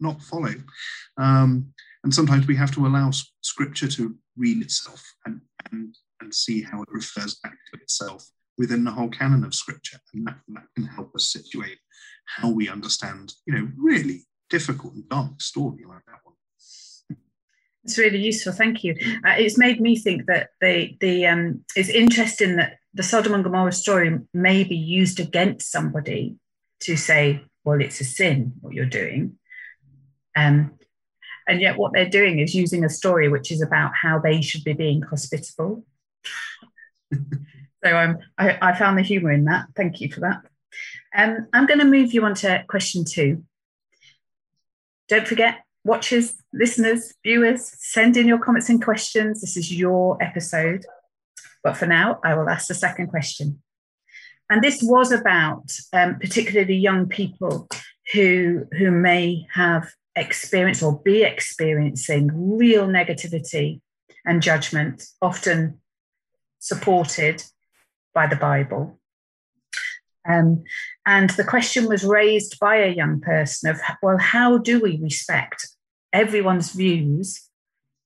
not 0.00 0.20
follow. 0.22 0.54
Um, 1.16 1.72
and 2.04 2.12
sometimes 2.12 2.46
we 2.46 2.56
have 2.56 2.72
to 2.72 2.86
allow 2.86 3.10
Scripture 3.42 3.88
to 3.88 4.16
read 4.36 4.62
itself 4.62 5.02
and, 5.24 5.40
and 5.70 5.94
and 6.20 6.34
see 6.34 6.62
how 6.62 6.82
it 6.82 6.88
refers 6.90 7.36
back 7.42 7.52
to 7.72 7.80
itself 7.80 8.24
within 8.58 8.84
the 8.84 8.90
whole 8.90 9.08
canon 9.08 9.44
of 9.44 9.54
Scripture, 9.54 9.98
and 10.14 10.26
that, 10.26 10.38
that 10.48 10.64
can 10.76 10.84
help 10.84 11.14
us 11.14 11.32
situate 11.32 11.78
how 12.26 12.50
we 12.50 12.68
understand, 12.68 13.34
you 13.46 13.54
know, 13.54 13.68
really 13.76 14.24
difficult 14.50 14.94
and 14.94 15.08
dark 15.08 15.40
story 15.40 15.84
like 15.88 16.04
that 16.06 16.20
one. 16.22 16.31
It's 17.84 17.98
really 17.98 18.20
useful, 18.20 18.52
thank 18.52 18.84
you. 18.84 18.94
Uh, 19.26 19.34
it's 19.38 19.58
made 19.58 19.80
me 19.80 19.96
think 19.96 20.26
that 20.26 20.50
the 20.60 20.96
the 21.00 21.26
um, 21.26 21.64
it's 21.74 21.88
interesting 21.88 22.56
that 22.56 22.78
the 22.94 23.02
Sodom 23.02 23.34
and 23.34 23.42
Gomorrah 23.42 23.72
story 23.72 24.18
may 24.32 24.64
be 24.64 24.76
used 24.76 25.18
against 25.18 25.70
somebody 25.70 26.36
to 26.80 26.96
say, 26.96 27.42
well, 27.64 27.80
it's 27.80 28.00
a 28.00 28.04
sin 28.04 28.52
what 28.60 28.74
you're 28.74 28.86
doing. 28.86 29.38
Um, 30.36 30.78
and 31.48 31.60
yet, 31.60 31.76
what 31.76 31.92
they're 31.92 32.08
doing 32.08 32.38
is 32.38 32.54
using 32.54 32.84
a 32.84 32.88
story 32.88 33.28
which 33.28 33.50
is 33.50 33.62
about 33.62 33.92
how 34.00 34.18
they 34.18 34.40
should 34.42 34.64
be 34.64 34.74
being 34.74 35.02
hospitable. 35.02 35.84
so 37.12 37.18
um, 37.84 38.18
I, 38.38 38.58
I, 38.62 38.78
found 38.78 38.96
the 38.96 39.02
humour 39.02 39.32
in 39.32 39.44
that. 39.46 39.66
Thank 39.76 40.00
you 40.00 40.10
for 40.10 40.20
that. 40.20 40.42
Um, 41.14 41.48
I'm 41.52 41.66
going 41.66 41.80
to 41.80 41.84
move 41.84 42.14
you 42.14 42.24
on 42.24 42.34
to 42.36 42.64
question 42.68 43.04
two. 43.04 43.44
Don't 45.08 45.26
forget, 45.26 45.64
watchers, 45.84 46.34
listeners, 46.52 47.12
viewers, 47.24 47.72
send 47.78 48.16
in 48.16 48.26
your 48.26 48.38
comments 48.38 48.68
and 48.68 48.82
questions. 48.82 49.40
This 49.40 49.56
is 49.56 49.72
your 49.72 50.22
episode. 50.22 50.84
But 51.64 51.76
for 51.76 51.86
now, 51.86 52.20
I 52.24 52.34
will 52.34 52.48
ask 52.48 52.68
the 52.68 52.74
second 52.74 53.08
question. 53.08 53.62
And 54.50 54.62
this 54.62 54.82
was 54.82 55.12
about 55.12 55.72
um, 55.92 56.18
particularly 56.18 56.76
young 56.76 57.08
people 57.08 57.68
who, 58.12 58.66
who 58.76 58.90
may 58.90 59.46
have 59.54 59.90
experienced 60.14 60.82
or 60.82 61.00
be 61.00 61.22
experiencing 61.22 62.30
real 62.34 62.86
negativity 62.86 63.80
and 64.26 64.42
judgment, 64.42 65.04
often 65.20 65.80
supported 66.58 67.42
by 68.14 68.26
the 68.26 68.36
Bible. 68.36 68.98
Um, 70.28 70.62
and 71.06 71.30
the 71.30 71.44
question 71.44 71.88
was 71.88 72.04
raised 72.04 72.60
by 72.60 72.76
a 72.76 72.94
young 72.94 73.20
person 73.20 73.70
of, 73.70 73.80
well, 74.02 74.18
how 74.18 74.58
do 74.58 74.80
we 74.80 75.00
respect 75.02 75.66
everyone's 76.12 76.72
views 76.72 77.48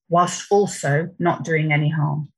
whilst 0.09 0.47
also 0.51 1.09
not 1.19 1.43
doing 1.43 1.71
any 1.71 1.89
harm? 1.89 2.29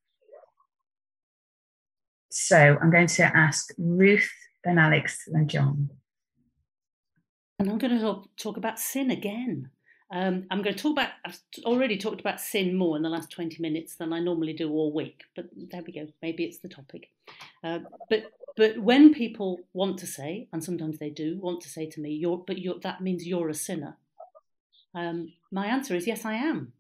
So 2.32 2.78
I'm 2.82 2.92
going 2.92 3.08
to 3.08 3.24
ask 3.24 3.74
Ruth, 3.78 4.30
then 4.64 4.78
Alex, 4.78 5.24
then 5.28 5.48
John. 5.48 5.90
And 7.58 7.70
I'm 7.70 7.78
going 7.78 8.00
to 8.00 8.24
talk 8.38 8.58
about 8.58 8.80
sin 8.80 9.12
again. 9.12 9.70
Um, 10.12 10.46
I'm 10.50 10.62
going 10.62 10.76
to 10.76 10.82
talk 10.82 10.94
about, 10.94 11.10
I've 11.26 11.40
already 11.66 11.98
talked 11.98 12.20
about 12.20 12.40
sin 12.40 12.76
more 12.76 12.98
in 12.98 13.04
the 13.04 13.10
last 13.10 13.30
20 13.32 13.62
minutes 13.62 13.96
than 13.96 14.14
I 14.14 14.20
normally 14.20 14.54
do 14.54 14.72
all 14.72 14.92
week, 14.94 15.22
but 15.36 15.46
there 15.54 15.84
we 15.86 15.94
go. 15.94 16.08
Maybe 16.22 16.46
it's 16.46 16.60
the 16.60 16.70
topic. 16.70 17.10
Uh, 17.64 17.80
but 18.10 18.32
but 18.60 18.78
when 18.78 19.14
people 19.14 19.62
want 19.72 20.00
to 20.00 20.06
say, 20.06 20.50
and 20.52 20.62
sometimes 20.62 21.00
they 21.00 21.10
do 21.10 21.38
want 21.40 21.62
to 21.62 21.70
say 21.70 21.86
to 21.86 22.02
me, 22.02 22.12
you're, 22.12 22.44
but 22.46 22.58
you're, 22.58 22.78
that 22.80 23.00
means 23.00 23.26
you're 23.26 23.48
a 23.48 23.54
sinner. 23.54 23.96
Um, 24.94 25.32
my 25.52 25.68
answer 25.68 25.96
is 25.96 26.08
yes, 26.08 26.26
I 26.26 26.34
am. 26.34 26.74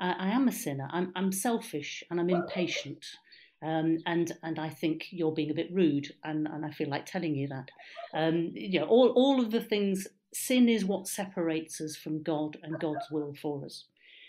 I, 0.00 0.12
I 0.12 0.28
am 0.30 0.48
a 0.48 0.52
sinner. 0.52 0.88
I'm, 0.92 1.12
I'm 1.16 1.32
selfish 1.32 2.02
and 2.10 2.20
I'm 2.20 2.30
impatient 2.30 3.04
um, 3.64 3.98
and 4.04 4.32
and 4.42 4.58
I 4.58 4.68
think 4.68 5.06
you're 5.10 5.32
being 5.32 5.50
a 5.50 5.54
bit 5.54 5.72
rude, 5.72 6.12
and, 6.22 6.46
and 6.46 6.66
I 6.66 6.70
feel 6.70 6.90
like 6.90 7.06
telling 7.06 7.34
you 7.34 7.48
that. 7.48 7.70
Um, 8.12 8.50
you 8.54 8.80
know, 8.80 8.86
all 8.86 9.08
all 9.10 9.40
of 9.40 9.50
the 9.50 9.60
things. 9.60 10.06
Sin 10.34 10.68
is 10.68 10.84
what 10.84 11.06
separates 11.06 11.80
us 11.80 11.94
from 11.94 12.20
God 12.24 12.58
and 12.64 12.80
God's 12.80 13.08
will 13.08 13.34
for 13.40 13.64
us. 13.64 13.84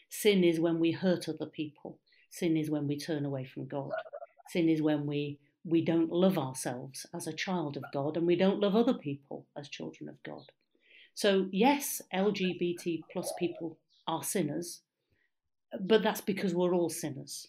Sin 0.08 0.44
is 0.44 0.60
when 0.60 0.80
we 0.80 0.92
hurt 0.92 1.28
other 1.28 1.48
people. 1.48 1.98
Sin 2.30 2.56
is 2.56 2.70
when 2.70 2.88
we 2.88 2.96
turn 2.96 3.26
away 3.26 3.44
from 3.44 3.66
God. 3.66 3.90
Sin 4.50 4.70
is 4.70 4.84
when 4.84 5.08
we 5.08 5.40
we 5.66 5.84
don't 5.84 6.12
love 6.12 6.38
ourselves 6.38 7.08
as 7.14 7.28
a 7.28 7.34
child 7.34 7.76
of 7.76 7.84
God, 7.92 8.16
and 8.16 8.28
we 8.28 8.36
don't 8.38 8.62
love 8.62 8.76
other 8.76 8.94
people 8.94 9.48
as 9.58 9.68
children 9.68 10.08
of 10.08 10.22
God. 10.24 10.46
So 11.16 11.48
yes, 11.52 12.02
LGBT 12.14 13.04
plus 13.12 13.34
people 13.40 13.78
are 14.08 14.24
sinners, 14.24 14.82
but 15.80 16.04
that's 16.04 16.22
because 16.22 16.54
we're 16.54 16.76
all 16.76 16.90
sinners 16.90 17.48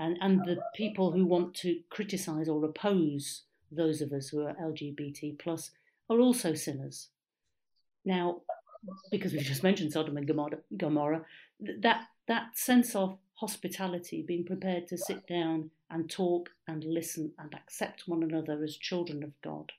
and, 0.00 0.16
and 0.22 0.42
the 0.46 0.58
people 0.74 1.12
who 1.12 1.26
want 1.26 1.54
to 1.56 1.78
criticize 1.90 2.48
or 2.48 2.64
oppose 2.64 3.42
those 3.70 4.00
of 4.00 4.12
us 4.12 4.28
who 4.28 4.40
are 4.46 4.54
LGBT 4.54 5.38
plus 5.38 5.72
are 6.08 6.18
also 6.18 6.54
sinners. 6.54 7.08
Now, 8.04 8.40
because 9.10 9.34
we've 9.34 9.42
just 9.42 9.62
mentioned 9.62 9.92
Sodom 9.92 10.16
and 10.16 10.26
Gomorrah, 10.26 10.60
Gomorrah, 10.76 11.26
that 11.80 12.06
that 12.28 12.56
sense 12.56 12.94
of 12.96 13.18
hospitality, 13.34 14.22
being 14.26 14.44
prepared 14.44 14.86
to 14.88 14.96
sit 14.96 15.26
down 15.26 15.70
and 15.90 16.10
talk 16.10 16.48
and 16.66 16.82
listen 16.84 17.32
and 17.38 17.52
accept 17.52 18.04
one 18.06 18.22
another 18.22 18.62
as 18.64 18.78
children 18.78 19.22
of 19.22 19.32
God, 19.42 19.72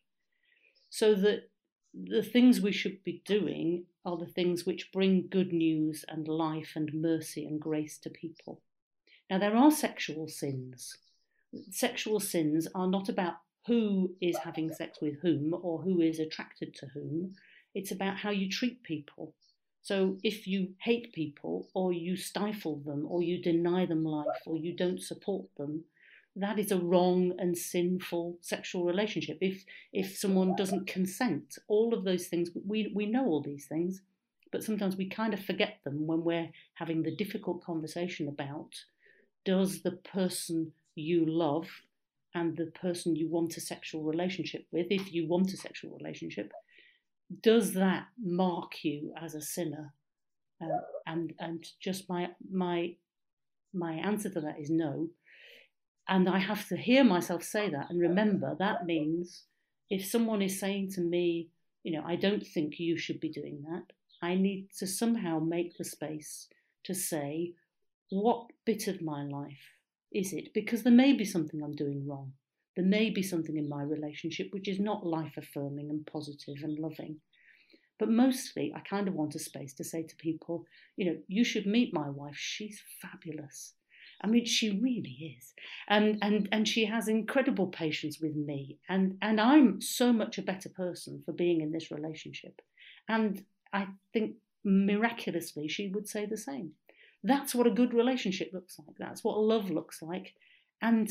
so 0.92 1.16
that 1.16 1.50
the 1.94 2.24
things 2.24 2.62
we 2.62 2.72
should 2.72 3.04
be 3.04 3.22
doing 3.26 3.86
are 4.06 4.18
the 4.18 4.26
things 4.26 4.66
which 4.66 4.92
bring 4.92 5.28
good 5.30 5.54
news 5.54 6.06
and 6.08 6.28
life 6.28 6.74
and 6.76 6.94
mercy 6.94 7.46
and 7.46 7.60
grace 7.60 7.98
to 8.00 8.10
people. 8.10 8.62
Now, 9.30 9.38
there 9.40 9.56
are 9.56 9.72
sexual 9.72 10.28
sins. 10.28 10.98
Sexual 11.70 12.20
sins 12.20 12.68
are 12.74 12.88
not 12.88 13.10
about 13.10 13.36
who 13.68 14.16
is 14.22 14.38
having 14.38 14.74
sex 14.74 15.00
with 15.02 15.20
whom 15.22 15.54
or 15.62 15.82
who 15.82 16.02
is 16.02 16.20
attracted 16.20 16.74
to 16.76 16.88
whom. 16.88 17.36
It's 17.76 17.92
about 17.92 18.18
how 18.18 18.32
you 18.32 18.50
treat 18.50 18.84
people. 18.84 19.34
So 19.82 20.18
if 20.24 20.48
you 20.48 20.74
hate 20.80 21.14
people 21.14 21.70
or 21.74 21.92
you 21.92 22.16
stifle 22.16 22.78
them 22.78 23.06
or 23.08 23.22
you 23.22 23.42
deny 23.42 23.86
them 23.86 24.04
life 24.04 24.42
or 24.46 24.58
you 24.58 24.76
don't 24.76 25.02
support 25.02 25.46
them, 25.58 25.84
that 26.36 26.58
is 26.60 26.72
a 26.72 26.80
wrong 26.80 27.34
and 27.40 27.58
sinful 27.58 28.38
sexual 28.42 28.86
relationship. 28.86 29.38
If 29.42 29.66
if 29.92 30.18
someone 30.18 30.56
doesn't 30.56 30.88
consent, 30.88 31.58
all 31.68 31.94
of 31.94 32.04
those 32.04 32.28
things 32.28 32.50
we 32.66 32.92
we 32.96 33.06
know 33.06 33.26
all 33.26 33.42
these 33.42 33.66
things, 33.66 34.02
but 34.52 34.64
sometimes 34.64 34.96
we 34.96 35.10
kind 35.10 35.34
of 35.34 35.44
forget 35.44 35.80
them 35.84 36.08
when 36.08 36.24
we're 36.24 36.50
having 36.76 37.04
the 37.04 37.16
difficult 37.16 37.64
conversation 37.64 38.28
about 38.28 38.74
does 39.44 39.82
the 39.82 39.92
person 39.92 40.72
you 40.96 41.26
love 41.26 41.68
and 42.34 42.56
the 42.56 42.68
person 42.68 43.16
you 43.16 43.28
want 43.30 43.58
a 43.58 43.62
sexual 43.62 44.04
relationship 44.04 44.66
with, 44.72 44.88
if 44.90 45.12
you 45.14 45.28
want 45.28 45.54
a 45.54 45.58
sexual 45.58 45.98
relationship, 45.98 46.52
does 47.42 47.74
that 47.74 48.06
mark 48.22 48.84
you 48.84 49.14
as 49.22 49.36
a 49.36 49.42
sinner? 49.42 49.94
Uh, 50.62 50.68
and 51.08 51.34
and 51.40 51.66
just 51.80 52.08
my 52.08 52.30
my 52.52 52.96
my 53.74 53.94
answer 53.94 54.30
to 54.30 54.42
that 54.42 54.60
is 54.60 54.70
no. 54.70 55.10
And 56.12 56.28
I 56.28 56.40
have 56.40 56.68
to 56.68 56.76
hear 56.76 57.06
myself 57.06 57.42
say 57.42 57.70
that 57.70 57.90
and 57.90 57.98
remember 57.98 58.54
that 58.60 58.86
means 58.86 59.44
if 59.90 60.06
someone 60.06 60.42
is 60.42 60.60
saying 60.60 60.92
to 60.92 61.02
me, 61.02 61.48
you 61.84 61.94
know, 61.94 62.04
I 62.06 62.18
don't 62.18 62.46
think 62.46 62.82
you 62.82 62.98
should 62.98 63.22
be 63.22 63.30
doing 63.30 63.64
that, 63.70 63.84
I 64.22 64.36
need 64.36 64.68
to 64.80 64.88
somehow 64.88 65.40
make 65.40 65.78
the 65.78 65.86
space 65.86 66.50
to 66.84 66.94
say, 66.94 67.54
what 68.10 68.48
bit 68.66 68.90
of 68.90 69.02
my 69.02 69.24
life 69.24 69.64
is 70.12 70.34
it? 70.34 70.54
Because 70.54 70.84
there 70.84 70.92
may 70.92 71.14
be 71.14 71.24
something 71.24 71.64
I'm 71.64 71.78
doing 71.78 72.06
wrong. 72.06 72.34
There 72.76 72.86
may 72.86 73.10
be 73.10 73.24
something 73.24 73.56
in 73.56 73.70
my 73.70 73.84
relationship 73.84 74.50
which 74.52 74.68
is 74.68 74.82
not 74.82 75.08
life 75.08 75.38
affirming 75.38 75.90
and 75.90 76.06
positive 76.06 76.62
and 76.62 76.78
loving. 76.78 77.22
But 78.00 78.10
mostly, 78.10 78.74
I 78.76 78.82
kind 78.82 79.08
of 79.08 79.14
want 79.14 79.36
a 79.36 79.40
space 79.40 79.74
to 79.76 79.86
say 79.86 80.04
to 80.04 80.16
people, 80.18 80.66
you 80.98 81.06
know, 81.06 81.18
you 81.30 81.46
should 81.46 81.66
meet 81.66 81.94
my 81.94 82.10
wife. 82.10 82.36
She's 82.36 82.82
fabulous. 83.02 83.76
I 84.24 84.28
mean, 84.28 84.46
she 84.46 84.80
really 84.80 85.36
is, 85.38 85.54
and 85.88 86.18
and 86.22 86.48
and 86.52 86.68
she 86.68 86.86
has 86.86 87.08
incredible 87.08 87.68
patience 87.68 88.20
with 88.20 88.36
me, 88.36 88.78
and 88.88 89.18
and 89.22 89.42
I'm 89.42 89.82
so 89.82 90.14
much 90.14 90.38
a 90.38 90.44
better 90.44 90.70
person 90.70 91.22
for 91.26 91.32
being 91.32 91.62
in 91.62 91.72
this 91.72 91.92
relationship, 91.92 92.62
and 93.08 93.44
I 93.74 93.88
think 94.14 94.36
miraculously 94.64 95.68
she 95.68 95.88
would 95.90 96.08
say 96.08 96.26
the 96.26 96.38
same. 96.38 96.72
That's 97.24 97.54
what 97.54 97.68
a 97.68 97.72
good 97.72 97.94
relationship 97.94 98.52
looks 98.54 98.78
like. 98.80 98.98
That's 98.98 99.24
what 99.24 99.40
love 99.40 99.70
looks 99.70 100.02
like. 100.02 100.34
And 100.82 101.10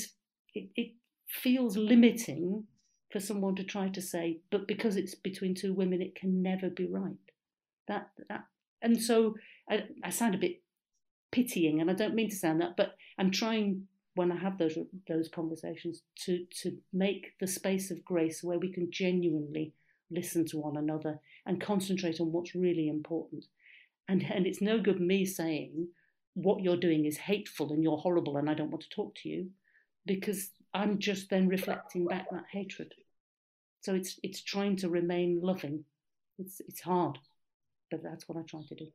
it, 0.55 0.70
it 0.75 0.92
feels 1.29 1.77
limiting 1.77 2.64
for 3.12 3.20
someone 3.20 3.55
to 3.57 3.64
try 3.64 3.88
to 3.88 4.03
say, 4.03 4.40
but 4.51 4.66
because 4.66 4.96
it's 4.96 5.14
between 5.14 5.55
two 5.55 5.73
women, 5.75 6.03
it 6.03 6.14
can 6.14 6.42
never 6.42 6.68
be 6.68 6.87
right. 6.87 7.14
That 7.88 8.11
that 8.29 8.44
and 8.83 9.01
so 9.01 9.35
I, 9.68 9.85
I 10.03 10.11
sound 10.11 10.35
a 10.35 10.38
bit 10.38 10.62
pitying, 11.32 11.80
and 11.80 11.90
I 11.90 11.94
don't 11.94 12.14
mean 12.14 12.30
to 12.30 12.36
sound 12.36 12.60
that, 12.60 12.76
but 12.76 12.96
I'm 13.18 13.30
trying 13.30 13.86
when 14.14 14.32
I 14.32 14.36
have 14.36 14.58
those 14.58 14.76
those 15.08 15.28
conversations 15.28 16.02
to 16.24 16.44
to 16.62 16.76
make 16.92 17.32
the 17.40 17.46
space 17.46 17.90
of 17.90 18.04
grace 18.04 18.42
where 18.42 18.58
we 18.58 18.72
can 18.72 18.90
genuinely 18.90 19.72
listen 20.10 20.44
to 20.46 20.58
one 20.58 20.76
another 20.76 21.20
and 21.46 21.60
concentrate 21.60 22.20
on 22.20 22.32
what's 22.32 22.54
really 22.54 22.88
important. 22.88 23.44
And 24.08 24.22
and 24.22 24.46
it's 24.46 24.60
no 24.60 24.80
good 24.80 25.00
me 25.00 25.24
saying 25.24 25.88
what 26.34 26.62
you're 26.62 26.76
doing 26.76 27.04
is 27.04 27.16
hateful 27.16 27.72
and 27.72 27.82
you're 27.82 27.96
horrible 27.98 28.36
and 28.36 28.48
I 28.48 28.54
don't 28.54 28.70
want 28.70 28.82
to 28.82 28.90
talk 28.90 29.14
to 29.16 29.28
you 29.28 29.50
because 30.06 30.50
I'm 30.72 30.98
just 30.98 31.30
then 31.30 31.48
reflecting 31.48 32.06
back 32.06 32.30
that 32.30 32.44
hatred. 32.50 32.94
So 33.80 33.94
it's 33.94 34.18
it's 34.22 34.42
trying 34.42 34.76
to 34.76 34.88
remain 34.88 35.40
loving. 35.42 35.84
It's 36.38 36.60
it's 36.60 36.80
hard, 36.80 37.18
but 37.90 38.02
that's 38.02 38.28
what 38.28 38.38
I 38.38 38.42
try 38.42 38.60
to 38.68 38.74
do. 38.74 38.86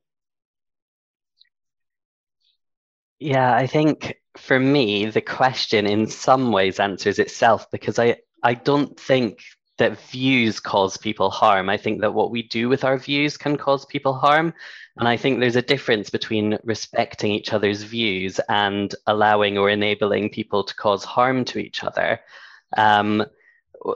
Yeah, 3.19 3.55
I 3.55 3.67
think 3.67 4.15
for 4.37 4.59
me, 4.59 5.05
the 5.05 5.21
question 5.21 5.85
in 5.85 6.07
some 6.07 6.51
ways 6.51 6.79
answers 6.79 7.19
itself 7.19 7.69
because 7.71 7.97
I, 7.97 8.17
I 8.43 8.53
don't 8.55 8.99
think 8.99 9.39
that 9.77 9.99
views 10.09 10.59
cause 10.59 10.97
people 10.97 11.29
harm. 11.29 11.69
I 11.69 11.77
think 11.77 12.01
that 12.01 12.13
what 12.13 12.31
we 12.31 12.43
do 12.43 12.69
with 12.69 12.83
our 12.83 12.97
views 12.97 13.37
can 13.37 13.57
cause 13.57 13.85
people 13.85 14.13
harm. 14.13 14.53
And 14.97 15.07
I 15.07 15.17
think 15.17 15.39
there's 15.39 15.57
a 15.57 15.61
difference 15.61 16.09
between 16.09 16.57
respecting 16.63 17.31
each 17.31 17.51
other's 17.51 17.83
views 17.83 18.39
and 18.47 18.93
allowing 19.07 19.57
or 19.57 19.69
enabling 19.69 20.29
people 20.29 20.63
to 20.63 20.75
cause 20.75 21.03
harm 21.03 21.43
to 21.45 21.59
each 21.59 21.83
other. 21.83 22.21
Um, 22.77 23.25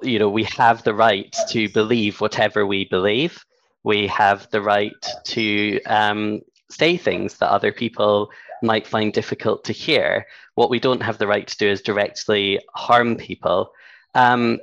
you 0.02 0.20
know, 0.20 0.30
we 0.30 0.44
have 0.44 0.84
the 0.84 0.94
right 0.94 1.36
to 1.50 1.70
believe 1.70 2.22
whatever 2.22 2.66
we 2.66 2.86
believe. 2.86 3.44
We 3.84 4.08
have 4.08 4.50
the 4.52 4.62
right 4.62 4.94
to 5.26 5.82
um, 5.84 6.42
say 6.70 6.98
things 6.98 7.38
that 7.38 7.50
other 7.50 7.72
people 7.72 8.30
might 8.62 8.88
find 8.88 9.14
difficult 9.14 9.64
to 9.66 9.74
hear. 9.74 10.26
What 10.56 10.70
we 10.70 10.80
don't 10.80 11.04
have 11.04 11.18
the 11.18 11.28
right 11.28 11.48
to 11.48 11.58
do 11.58 11.68
is 11.70 11.82
directly 11.82 12.60
harm 12.74 13.16
people. 13.16 13.74
Um, 14.16 14.60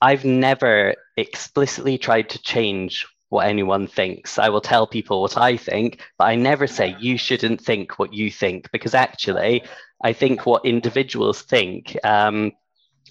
I've 0.00 0.24
never 0.24 0.94
explicitly 1.16 1.98
tried 1.98 2.30
to 2.30 2.42
change 2.42 3.06
what 3.30 3.46
anyone 3.46 3.86
thinks. 3.86 4.38
I 4.38 4.48
will 4.48 4.60
tell 4.60 4.86
people 4.86 5.20
what 5.20 5.36
I 5.36 5.56
think, 5.56 6.00
but 6.16 6.26
I 6.26 6.34
never 6.34 6.66
say 6.66 6.96
you 6.98 7.18
shouldn't 7.18 7.60
think 7.60 7.98
what 7.98 8.12
you 8.12 8.30
think 8.30 8.70
because 8.72 8.94
actually, 8.94 9.64
I 10.02 10.12
think 10.12 10.46
what 10.46 10.64
individuals 10.64 11.42
think 11.42 11.96
um, 12.04 12.52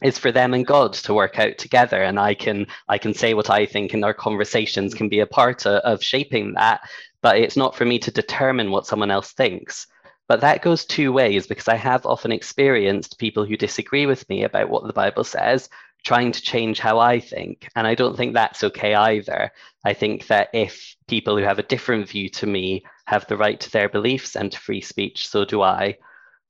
is 0.02 0.18
for 0.18 0.32
them 0.32 0.54
and 0.54 0.66
God 0.66 0.94
to 0.94 1.14
work 1.14 1.40
out 1.40 1.58
together, 1.58 2.02
and 2.02 2.20
I 2.20 2.34
can 2.34 2.68
I 2.88 2.98
can 2.98 3.14
say 3.14 3.34
what 3.34 3.50
I 3.50 3.66
think, 3.66 3.94
and 3.94 4.06
our 4.06 4.14
conversations 4.14 4.94
can 4.94 5.10
be 5.10 5.20
a 5.20 5.28
part 5.28 5.66
of, 5.66 5.82
of 5.82 6.04
shaping 6.04 6.54
that. 6.54 6.82
But 7.22 7.38
it's 7.38 7.58
not 7.58 7.76
for 7.76 7.86
me 7.86 8.00
to 8.00 8.12
determine 8.12 8.72
what 8.72 8.86
someone 8.86 9.12
else 9.12 9.32
thinks. 9.32 9.88
But 10.28 10.42
that 10.42 10.62
goes 10.62 10.86
two 10.86 11.12
ways 11.14 11.48
because 11.48 11.68
I 11.68 11.76
have 11.76 12.06
often 12.06 12.32
experienced 12.32 13.18
people 13.18 13.46
who 13.46 13.56
disagree 13.56 14.06
with 14.06 14.28
me 14.30 14.44
about 14.44 14.70
what 14.70 14.86
the 14.86 14.94
Bible 14.94 15.24
says 15.24 15.70
trying 16.08 16.32
to 16.32 16.42
change 16.42 16.80
how 16.80 17.00
I 17.00 17.20
think. 17.20 17.68
And 17.76 17.86
I 17.86 17.96
don't 17.96 18.16
think 18.16 18.34
that's 18.34 18.64
okay 18.64 18.94
either. 18.94 19.52
I 19.84 19.94
think 19.94 20.28
that 20.28 20.50
if 20.54 20.96
people 21.08 21.38
who 21.38 21.44
have 21.44 21.60
a 21.60 21.64
different 21.64 22.08
view 22.08 22.30
to 22.30 22.48
me 22.48 22.86
have 23.06 23.28
the 23.28 23.38
right 23.38 23.60
to 23.60 23.72
their 23.72 23.90
beliefs 23.90 24.36
and 24.36 24.52
to 24.52 24.60
free 24.60 24.82
speech, 24.82 25.28
so 25.28 25.44
do 25.44 25.62
I. 25.62 25.98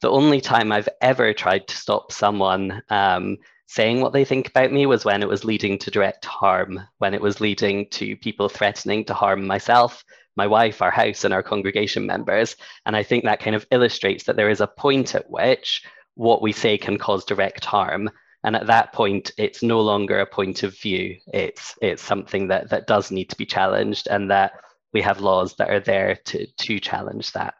The 0.02 0.12
only 0.12 0.42
time 0.42 0.72
I've 0.72 0.90
ever 1.02 1.34
tried 1.34 1.68
to 1.68 1.76
stop 1.76 2.12
someone 2.12 2.84
um, 2.90 3.38
saying 3.68 4.02
what 4.02 4.14
they 4.14 4.26
think 4.26 4.48
about 4.48 4.72
me 4.72 4.86
was 4.86 5.06
when 5.06 5.22
it 5.22 5.28
was 5.28 5.46
leading 5.46 5.78
to 5.78 5.92
direct 5.92 6.26
harm, 6.26 6.80
when 6.98 7.14
it 7.14 7.22
was 7.22 7.42
leading 7.42 7.88
to 7.90 8.16
people 8.16 8.50
threatening 8.50 9.04
to 9.06 9.14
harm 9.14 9.46
myself, 9.46 10.04
my 10.38 10.48
wife, 10.48 10.82
our 10.82 10.92
house, 10.92 11.26
and 11.26 11.34
our 11.34 11.44
congregation 11.44 12.06
members. 12.06 12.56
And 12.86 12.96
I 12.96 13.04
think 13.04 13.26
that 13.26 13.42
kind 13.42 13.56
of 13.56 13.68
illustrates 13.70 14.24
that 14.24 14.38
there 14.38 14.50
is 14.50 14.62
a 14.62 14.68
point 14.68 15.16
at 15.16 15.30
which 15.30 15.84
what 16.16 16.42
we 16.42 16.54
say 16.54 16.78
can 16.78 16.98
cause 16.98 17.26
direct 17.26 17.66
harm. 17.66 18.10
And 18.44 18.56
at 18.56 18.68
that 18.68 18.94
point 18.94 19.32
it's 19.38 19.62
no 19.62 19.82
longer 19.82 20.20
a 20.20 20.26
point 20.26 20.64
of 20.64 20.78
view. 20.78 21.18
It's 21.34 21.76
it's 21.82 22.02
something 22.02 22.48
that 22.48 22.70
that 22.70 22.88
does 22.88 23.12
need 23.12 23.30
to 23.32 23.38
be 23.38 23.46
challenged 23.46 24.08
and 24.08 24.32
that 24.32 24.54
we 24.94 25.02
have 25.02 25.20
laws 25.20 25.56
that 25.56 25.70
are 25.70 25.82
there 25.82 26.16
to 26.26 26.46
to 26.46 26.80
challenge 26.80 27.34
that 27.34 27.56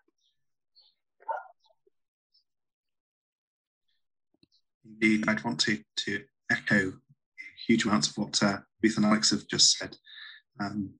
indeed 4.90 5.28
i'd 5.28 5.44
want 5.44 5.60
to 5.60 5.80
to 5.96 6.24
echo 6.52 6.94
huge 7.68 7.86
amounts 7.86 8.10
of 8.10 8.18
what 8.18 8.42
uh, 8.44 8.58
ruth 8.82 8.98
and 8.98 9.06
alex 9.06 9.32
have 9.32 9.48
just 9.48 9.78
said. 9.78 9.96
Um, 10.60 10.94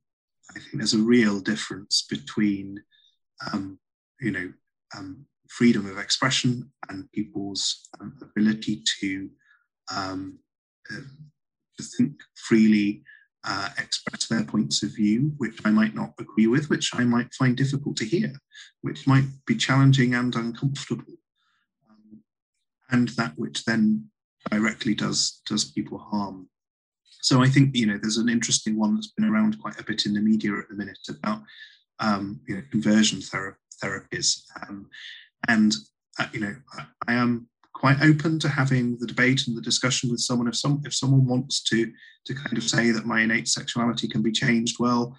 i 0.52 0.60
think 0.60 0.74
there's 0.76 0.94
a 0.94 1.00
real 1.00 1.40
difference 1.40 2.06
between 2.10 2.82
um, 3.52 3.80
you 4.20 4.32
know 4.32 4.54
um, 4.98 5.26
freedom 5.50 5.90
of 5.90 5.98
expression 5.98 6.72
and 6.90 7.12
people's 7.12 7.88
um, 8.00 8.18
ability 8.22 8.84
to 9.00 9.30
um, 9.96 10.40
uh, 10.92 11.02
to 11.78 11.84
think 11.84 12.14
freely, 12.36 13.04
uh, 13.44 13.70
express 13.78 14.28
their 14.28 14.44
points 14.44 14.84
of 14.84 14.96
view, 14.96 15.34
which 15.38 15.60
I 15.64 15.72
might 15.72 15.96
not 15.96 16.14
agree 16.20 16.48
with, 16.48 16.70
which 16.70 16.92
I 16.94 17.04
might 17.04 17.34
find 17.34 17.56
difficult 17.56 17.96
to 17.98 18.06
hear, 18.06 18.34
which 18.82 19.08
might 19.08 19.26
be 19.46 19.56
challenging 19.56 20.16
and 20.16 20.36
uncomfortable, 20.36 21.06
and 22.92 23.10
that 23.10 23.34
which 23.38 23.66
then 23.66 24.06
directly 24.50 24.96
does 24.96 25.42
does 25.46 25.66
people 25.72 25.98
harm. 25.98 26.48
So 27.22 27.42
I 27.42 27.50
think 27.50 27.76
you 27.76 27.86
know 27.86 27.98
there's 28.02 28.18
an 28.18 28.30
interesting 28.30 28.78
one 28.78 28.96
that's 28.96 29.12
been 29.12 29.28
around 29.28 29.60
quite 29.60 29.80
a 29.80 29.84
bit 29.84 30.06
in 30.06 30.14
the 30.14 30.22
media 30.22 30.54
at 30.54 30.70
the 30.70 30.76
minute 30.76 31.00
about 31.10 31.42
um, 32.00 32.40
you 32.48 32.56
know 32.56 32.62
conversion 32.72 33.20
thera- 33.20 33.56
therapies, 33.84 34.42
um, 34.62 34.88
and 35.48 35.76
uh, 36.20 36.28
you 36.32 36.40
know 36.40 36.56
I, 36.74 36.86
I 37.08 37.14
am 37.14 37.48
quite 37.74 38.02
open 38.02 38.40
to 38.40 38.50
having 38.50 38.98
the 39.00 39.06
debate 39.06 39.46
and 39.48 39.56
the 39.56 39.62
discussion 39.62 40.10
with 40.10 40.20
someone. 40.20 40.48
If 40.48 40.56
some 40.56 40.82
if 40.86 40.94
someone 40.94 41.26
wants 41.26 41.62
to 41.64 41.92
to 42.26 42.34
kind 42.34 42.58
of 42.58 42.64
say 42.64 42.92
that 42.92 43.06
my 43.06 43.22
innate 43.22 43.48
sexuality 43.48 44.08
can 44.08 44.22
be 44.22 44.32
changed, 44.32 44.78
well, 44.80 45.18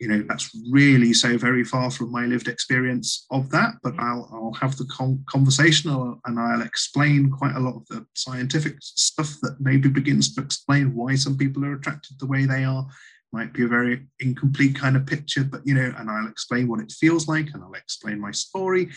you 0.00 0.08
know 0.08 0.24
that's 0.28 0.50
really 0.70 1.12
so 1.12 1.36
very 1.36 1.62
far 1.62 1.90
from 1.90 2.10
my 2.10 2.24
lived 2.26 2.48
experience 2.48 3.26
of 3.30 3.50
that. 3.50 3.74
But 3.82 3.94
mm. 3.94 4.02
I'll 4.02 4.28
I'll 4.32 4.58
have 4.60 4.76
the 4.76 4.86
con- 4.86 5.24
conversation 5.26 5.90
and 6.24 6.40
I'll 6.40 6.62
explain 6.62 7.30
quite 7.30 7.54
a 7.54 7.60
lot 7.60 7.76
of 7.76 7.86
the 7.88 8.06
scientific 8.14 8.76
stuff 8.80 9.36
that 9.42 9.56
maybe 9.60 9.88
begins 9.88 10.34
to 10.34 10.40
explain 10.40 10.94
why 10.94 11.14
some 11.14 11.36
people 11.36 11.64
are 11.64 11.74
attracted 11.74 12.18
the 12.18 12.26
way 12.26 12.46
they 12.46 12.64
are 12.64 12.86
might 13.32 13.52
be 13.52 13.64
a 13.64 13.68
very 13.68 14.06
incomplete 14.18 14.74
kind 14.74 14.96
of 14.96 15.06
picture, 15.06 15.44
but 15.44 15.60
you 15.64 15.74
know, 15.74 15.92
and 15.96 16.10
I'll 16.10 16.28
explain 16.28 16.68
what 16.68 16.80
it 16.80 16.92
feels 16.92 17.28
like 17.28 17.48
and 17.54 17.62
I'll 17.62 17.72
explain 17.74 18.20
my 18.20 18.32
story, 18.32 18.90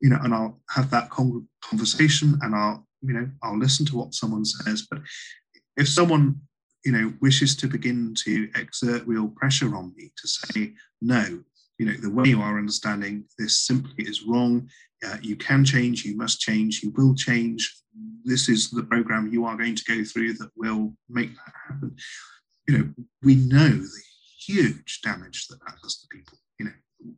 you 0.00 0.10
know, 0.10 0.18
and 0.22 0.34
I'll 0.34 0.60
have 0.70 0.90
that 0.90 1.10
con- 1.10 1.48
conversation 1.60 2.38
and 2.42 2.54
I'll, 2.54 2.86
you 3.02 3.14
know, 3.14 3.28
I'll 3.42 3.58
listen 3.58 3.86
to 3.86 3.96
what 3.96 4.14
someone 4.14 4.44
says. 4.44 4.86
But 4.88 5.00
if 5.76 5.88
someone, 5.88 6.40
you 6.84 6.92
know, 6.92 7.12
wishes 7.20 7.54
to 7.56 7.66
begin 7.66 8.14
to 8.24 8.48
exert 8.56 9.06
real 9.06 9.28
pressure 9.28 9.74
on 9.76 9.92
me 9.96 10.10
to 10.16 10.28
say, 10.28 10.72
no, 11.00 11.42
you 11.78 11.86
know, 11.86 11.94
the 11.94 12.10
way 12.10 12.28
you 12.28 12.40
are 12.40 12.58
understanding 12.58 13.24
this 13.38 13.60
simply 13.66 14.04
is 14.04 14.22
wrong. 14.22 14.68
Uh, 15.06 15.16
you 15.22 15.36
can 15.36 15.64
change, 15.64 16.04
you 16.04 16.16
must 16.16 16.40
change, 16.40 16.82
you 16.82 16.92
will 16.96 17.14
change. 17.14 17.74
This 18.24 18.48
is 18.48 18.70
the 18.70 18.82
program 18.82 19.32
you 19.32 19.46
are 19.46 19.56
going 19.56 19.74
to 19.74 19.84
go 19.84 20.04
through 20.04 20.34
that 20.34 20.50
will 20.56 20.92
make 21.08 21.30
that 21.30 21.54
happen 21.68 21.96
you 22.70 22.78
know, 22.78 22.88
we 23.22 23.34
know 23.34 23.68
the 23.68 24.02
huge 24.38 25.00
damage 25.02 25.48
that 25.48 25.58
that 25.66 25.74
does 25.82 25.98
to 25.98 26.06
people. 26.08 26.38
You 26.58 26.66
know, 26.66 26.72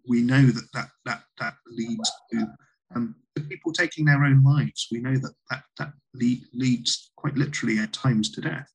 we 0.08 0.22
know 0.22 0.42
that 0.42 0.68
that 0.72 0.88
that 1.04 1.22
that 1.38 1.54
leads 1.66 2.10
to 2.32 2.46
um, 2.94 3.14
people 3.48 3.72
taking 3.72 4.06
their 4.06 4.24
own 4.24 4.42
lives. 4.42 4.88
We 4.90 5.00
know 5.00 5.16
that 5.16 5.34
that 5.50 5.64
that 5.78 5.92
lead, 6.14 6.42
leads 6.54 7.10
quite 7.16 7.36
literally 7.36 7.78
at 7.78 7.92
times 7.92 8.30
to 8.32 8.40
death. 8.40 8.70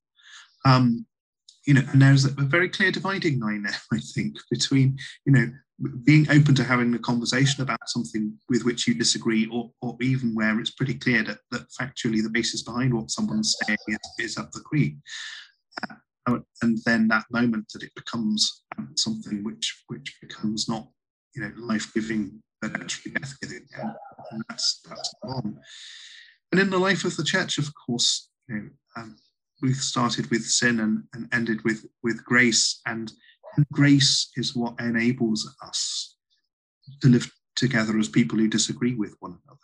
Um, 0.66 1.06
you 1.66 1.74
know, 1.74 1.84
and 1.92 2.02
there's 2.02 2.26
a, 2.26 2.30
very 2.30 2.70
clear 2.70 2.92
dividing 2.92 3.40
line 3.40 3.64
there, 3.64 3.76
I 3.94 4.00
think, 4.00 4.38
between 4.50 4.98
you 5.26 5.34
know 5.34 5.48
being 6.04 6.28
open 6.32 6.56
to 6.56 6.64
having 6.64 6.94
a 6.96 7.00
conversation 7.00 7.62
about 7.62 7.88
something 7.88 8.34
with 8.50 8.64
which 8.64 8.88
you 8.88 8.96
disagree, 8.96 9.48
or, 9.48 9.72
or 9.82 9.96
even 10.02 10.34
where 10.34 10.60
it's 10.60 10.72
pretty 10.72 10.96
clear 10.96 11.24
that, 11.24 11.38
that 11.52 11.68
factually 11.80 12.24
the 12.24 12.32
basis 12.32 12.64
behind 12.64 12.94
what 12.94 13.12
someone's 13.12 13.56
saying 13.64 13.78
is, 13.88 14.00
is 14.18 14.38
up 14.38 14.52
the 14.52 14.60
creek. 14.62 14.96
Uh, 16.28 16.40
and 16.64 16.80
then 16.86 17.08
that 17.08 17.26
moment 17.32 17.66
that 17.74 17.84
it 17.84 17.94
becomes 17.96 18.64
something 18.96 19.44
which 19.44 19.84
which 19.88 20.18
becomes 20.22 20.68
not 20.68 20.88
you 21.36 21.42
know 21.42 21.52
life-giving 21.58 22.42
but 22.62 22.76
actually 22.76 23.12
death-giving 23.14 23.66
and 24.32 24.44
that's 24.50 24.82
that's 24.88 25.14
on 25.24 25.58
and 26.52 26.62
in 26.62 26.70
the 26.70 26.78
life 26.78 27.06
of 27.06 27.16
the 27.16 27.24
church 27.24 27.58
of 27.58 27.72
course 27.86 28.30
you 28.50 28.56
know 28.56 28.70
um, 28.98 29.16
Ruth 29.62 29.82
started 29.82 30.30
with 30.30 30.44
sin 30.44 30.80
and, 30.80 31.04
and 31.14 31.28
ended 31.34 31.64
with 31.64 31.86
with 32.04 32.24
grace 32.24 32.82
and, 32.86 33.12
grace 33.72 34.30
is 34.36 34.56
what 34.56 34.80
enables 34.80 35.56
us 35.64 36.16
to 37.02 37.10
live 37.10 37.32
together 37.56 37.98
as 37.98 38.08
people 38.08 38.38
who 38.38 38.48
disagree 38.48 38.94
with 38.94 39.16
one 39.20 39.32
another 39.32 39.60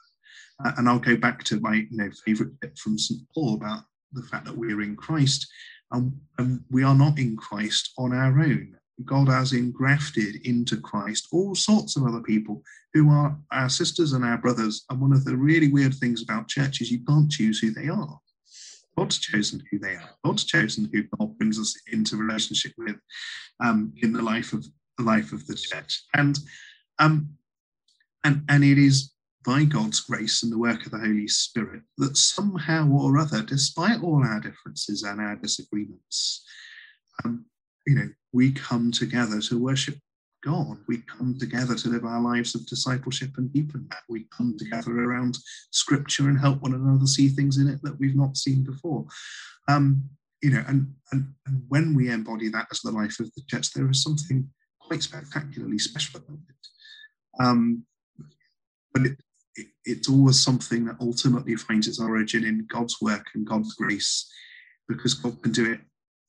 uh, 0.65 0.71
and 0.77 0.89
I'll 0.89 0.99
go 0.99 1.15
back 1.15 1.43
to 1.45 1.59
my 1.59 1.75
you 1.75 1.97
know 1.97 2.09
favorite 2.25 2.59
bit 2.59 2.77
from 2.77 2.97
St 2.97 3.21
Paul 3.33 3.55
about 3.55 3.83
the 4.13 4.23
fact 4.23 4.45
that 4.45 4.57
we're 4.57 4.81
in 4.81 4.95
Christ, 4.95 5.47
and, 5.91 6.13
and 6.37 6.61
we 6.69 6.83
are 6.83 6.95
not 6.95 7.19
in 7.19 7.35
Christ 7.35 7.91
on 7.97 8.13
our 8.13 8.39
own. 8.39 8.75
God 9.05 9.27
has 9.27 9.53
engrafted 9.53 10.45
into 10.45 10.79
Christ 10.79 11.27
all 11.31 11.55
sorts 11.55 11.97
of 11.97 12.05
other 12.05 12.21
people 12.21 12.61
who 12.93 13.09
are 13.09 13.37
our 13.51 13.69
sisters 13.69 14.13
and 14.13 14.23
our 14.23 14.37
brothers. 14.37 14.85
And 14.89 15.01
one 15.01 15.11
of 15.11 15.25
the 15.25 15.35
really 15.35 15.67
weird 15.67 15.95
things 15.95 16.21
about 16.21 16.47
church 16.47 16.79
is 16.79 16.91
you 16.91 17.03
can't 17.03 17.29
choose 17.29 17.59
who 17.59 17.71
they 17.71 17.87
are. 17.87 18.19
God's 18.97 19.19
chosen 19.19 19.63
who 19.69 19.79
they 19.79 19.95
are. 19.95 20.09
God's 20.23 20.43
chosen 20.43 20.89
who 20.91 21.03
God 21.17 21.37
brings 21.37 21.59
us 21.59 21.75
into 21.91 22.17
relationship 22.17 22.73
with 22.77 22.97
um, 23.59 23.93
in 23.97 24.13
the 24.13 24.21
life 24.21 24.53
of 24.53 24.65
the 24.97 25.03
life 25.03 25.33
of 25.33 25.45
the 25.47 25.55
church. 25.55 26.03
And 26.13 26.37
um, 26.99 27.29
and 28.23 28.43
and 28.49 28.63
it 28.63 28.77
is 28.77 29.13
by 29.45 29.65
God's 29.65 29.99
grace 29.99 30.43
and 30.43 30.51
the 30.51 30.57
work 30.57 30.85
of 30.85 30.91
the 30.91 30.99
Holy 30.99 31.27
Spirit 31.27 31.81
that 31.97 32.15
somehow 32.15 32.89
or 32.89 33.17
other, 33.17 33.41
despite 33.41 34.01
all 34.01 34.23
our 34.23 34.39
differences 34.39 35.03
and 35.03 35.19
our 35.19 35.35
disagreements, 35.35 36.45
um, 37.23 37.45
you 37.85 37.95
know, 37.95 38.09
we 38.31 38.51
come 38.51 38.91
together 38.91 39.41
to 39.41 39.59
worship 39.59 39.97
God. 40.43 40.77
We 40.87 40.97
come 40.97 41.37
together 41.39 41.75
to 41.75 41.89
live 41.89 42.05
our 42.05 42.21
lives 42.21 42.55
of 42.55 42.65
discipleship 42.65 43.31
and 43.37 43.51
deepen 43.51 43.87
that. 43.89 44.03
We 44.09 44.27
come 44.35 44.57
together 44.57 44.91
around 44.91 45.37
scripture 45.71 46.29
and 46.29 46.39
help 46.39 46.61
one 46.61 46.73
another 46.73 47.07
see 47.07 47.29
things 47.29 47.57
in 47.57 47.67
it 47.67 47.81
that 47.83 47.99
we've 47.99 48.15
not 48.15 48.37
seen 48.37 48.63
before. 48.63 49.05
Um, 49.67 50.09
you 50.41 50.51
know, 50.51 50.63
and, 50.67 50.93
and, 51.11 51.33
and 51.45 51.63
when 51.69 51.95
we 51.95 52.09
embody 52.09 52.49
that 52.49 52.67
as 52.71 52.81
the 52.81 52.91
life 52.91 53.19
of 53.19 53.33
the 53.35 53.41
church, 53.47 53.71
there 53.71 53.89
is 53.89 54.03
something 54.03 54.49
quite 54.79 55.01
spectacularly 55.01 55.79
special 55.79 56.19
about 56.19 56.39
it. 56.49 57.43
Um, 57.43 57.85
but 58.93 59.05
it, 59.05 59.17
it, 59.55 59.67
it's 59.85 60.09
always 60.09 60.43
something 60.43 60.85
that 60.85 60.97
ultimately 60.99 61.55
finds 61.55 61.87
its 61.87 61.99
origin 61.99 62.43
in 62.43 62.67
God's 62.69 62.97
work 63.01 63.25
and 63.33 63.47
God's 63.47 63.73
grace, 63.75 64.29
because 64.89 65.13
God 65.13 65.41
can 65.41 65.53
do 65.53 65.71
it 65.71 65.79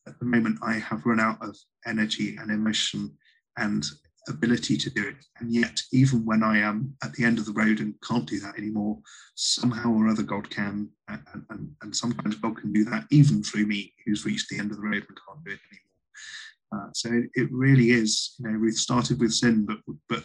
at 0.07 0.19
the 0.21 0.27
moment 0.27 0.59
I 0.63 0.75
have 0.75 1.07
run 1.07 1.19
out 1.19 1.43
of 1.43 1.57
energy 1.87 2.37
and 2.37 2.51
emotion 2.51 3.17
and 3.57 3.85
ability 4.29 4.77
to 4.77 4.91
do 4.91 5.09
it. 5.09 5.17
And 5.39 5.53
yet, 5.53 5.81
even 5.93 6.25
when 6.25 6.43
I 6.43 6.59
am 6.59 6.95
at 7.03 7.13
the 7.13 7.25
end 7.25 7.39
of 7.39 7.47
the 7.47 7.53
road 7.53 7.81
and 7.81 7.95
can't 8.07 8.27
do 8.27 8.41
that 8.41 8.57
anymore, 8.57 8.99
somehow 9.35 9.93
or 9.93 10.09
other 10.09 10.23
God 10.23 10.49
can. 10.51 10.89
And, 11.09 11.23
and, 11.51 11.71
and 11.83 11.97
sometimes 11.97 12.37
God 12.37 12.57
can 12.57 12.73
do 12.73 12.85
that 12.85 13.07
even 13.11 13.43
through 13.43 13.67
me, 13.67 13.93
who's 14.05 14.25
reached 14.25 14.49
the 14.49 14.59
end 14.59 14.71
of 14.71 14.79
the 14.79 14.83
road 14.83 15.05
and 15.09 15.19
can't 15.27 15.45
do 15.45 15.53
it 15.53 15.61
anymore. 15.71 16.87
Uh, 16.87 16.91
so 16.93 17.11
it, 17.13 17.31
it, 17.35 17.53
really 17.53 17.91
is, 17.91 18.35
you 18.39 18.51
know, 18.51 18.59
we've 18.59 18.75
started 18.75 19.21
with 19.21 19.33
sin, 19.33 19.65
but, 19.65 19.79
but 20.09 20.25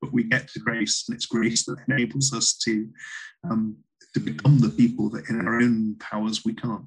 but 0.00 0.12
we 0.12 0.24
get 0.24 0.48
to 0.48 0.60
grace, 0.60 1.04
and 1.08 1.16
it's 1.16 1.26
grace 1.26 1.64
that 1.64 1.78
enables 1.88 2.32
us 2.32 2.54
to 2.64 2.88
um, 3.48 3.76
to 4.14 4.20
become 4.20 4.58
the 4.58 4.70
people 4.70 5.10
that 5.10 5.28
in 5.28 5.46
our 5.46 5.60
own 5.60 5.96
powers 5.98 6.44
we 6.44 6.54
can't. 6.54 6.86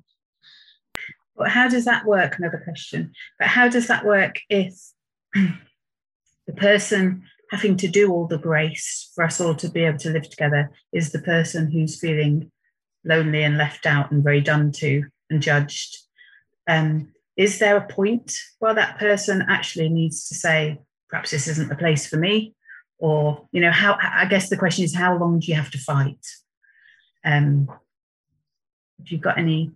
But 1.35 1.49
how 1.49 1.67
does 1.67 1.85
that 1.85 2.05
work? 2.05 2.37
Another 2.37 2.61
question. 2.63 3.13
But 3.37 3.47
how 3.47 3.69
does 3.69 3.87
that 3.87 4.05
work 4.05 4.39
if 4.49 4.73
the 6.49 6.55
person 6.55 7.21
having 7.51 7.77
to 7.77 7.87
do 7.87 8.11
all 8.11 8.25
the 8.25 8.39
grace 8.39 9.11
for 9.13 9.23
us 9.23 9.39
all 9.39 9.53
to 9.53 9.69
be 9.69 9.83
able 9.83 9.99
to 9.99 10.09
live 10.09 10.27
together 10.27 10.71
is 10.91 11.11
the 11.11 11.21
person 11.21 11.69
who's 11.71 11.99
feeling 11.99 12.51
lonely 13.05 13.43
and 13.43 13.55
left 13.55 13.85
out 13.85 14.09
and 14.09 14.23
very 14.23 14.41
done 14.41 14.71
to 14.71 15.03
and 15.29 15.43
judged? 15.43 15.95
Um, 16.67 17.13
is 17.37 17.59
there 17.59 17.77
a 17.77 17.87
point 17.87 18.33
where 18.57 18.73
that 18.73 18.97
person 18.97 19.45
actually 19.47 19.89
needs 19.89 20.27
to 20.29 20.35
say, 20.35 20.79
perhaps 21.07 21.29
this 21.29 21.47
isn't 21.47 21.69
the 21.69 21.75
place 21.75 22.07
for 22.07 22.17
me? 22.17 22.55
Or, 22.97 23.47
you 23.51 23.61
know, 23.61 23.71
how 23.71 23.95
I 24.01 24.25
guess 24.25 24.49
the 24.49 24.57
question 24.57 24.83
is, 24.83 24.95
how 24.95 25.17
long 25.17 25.39
do 25.39 25.47
you 25.47 25.55
have 25.55 25.71
to 25.71 25.77
fight? 25.77 26.25
Um, 27.23 27.69
you've 29.03 29.21
got 29.21 29.37
any 29.37 29.71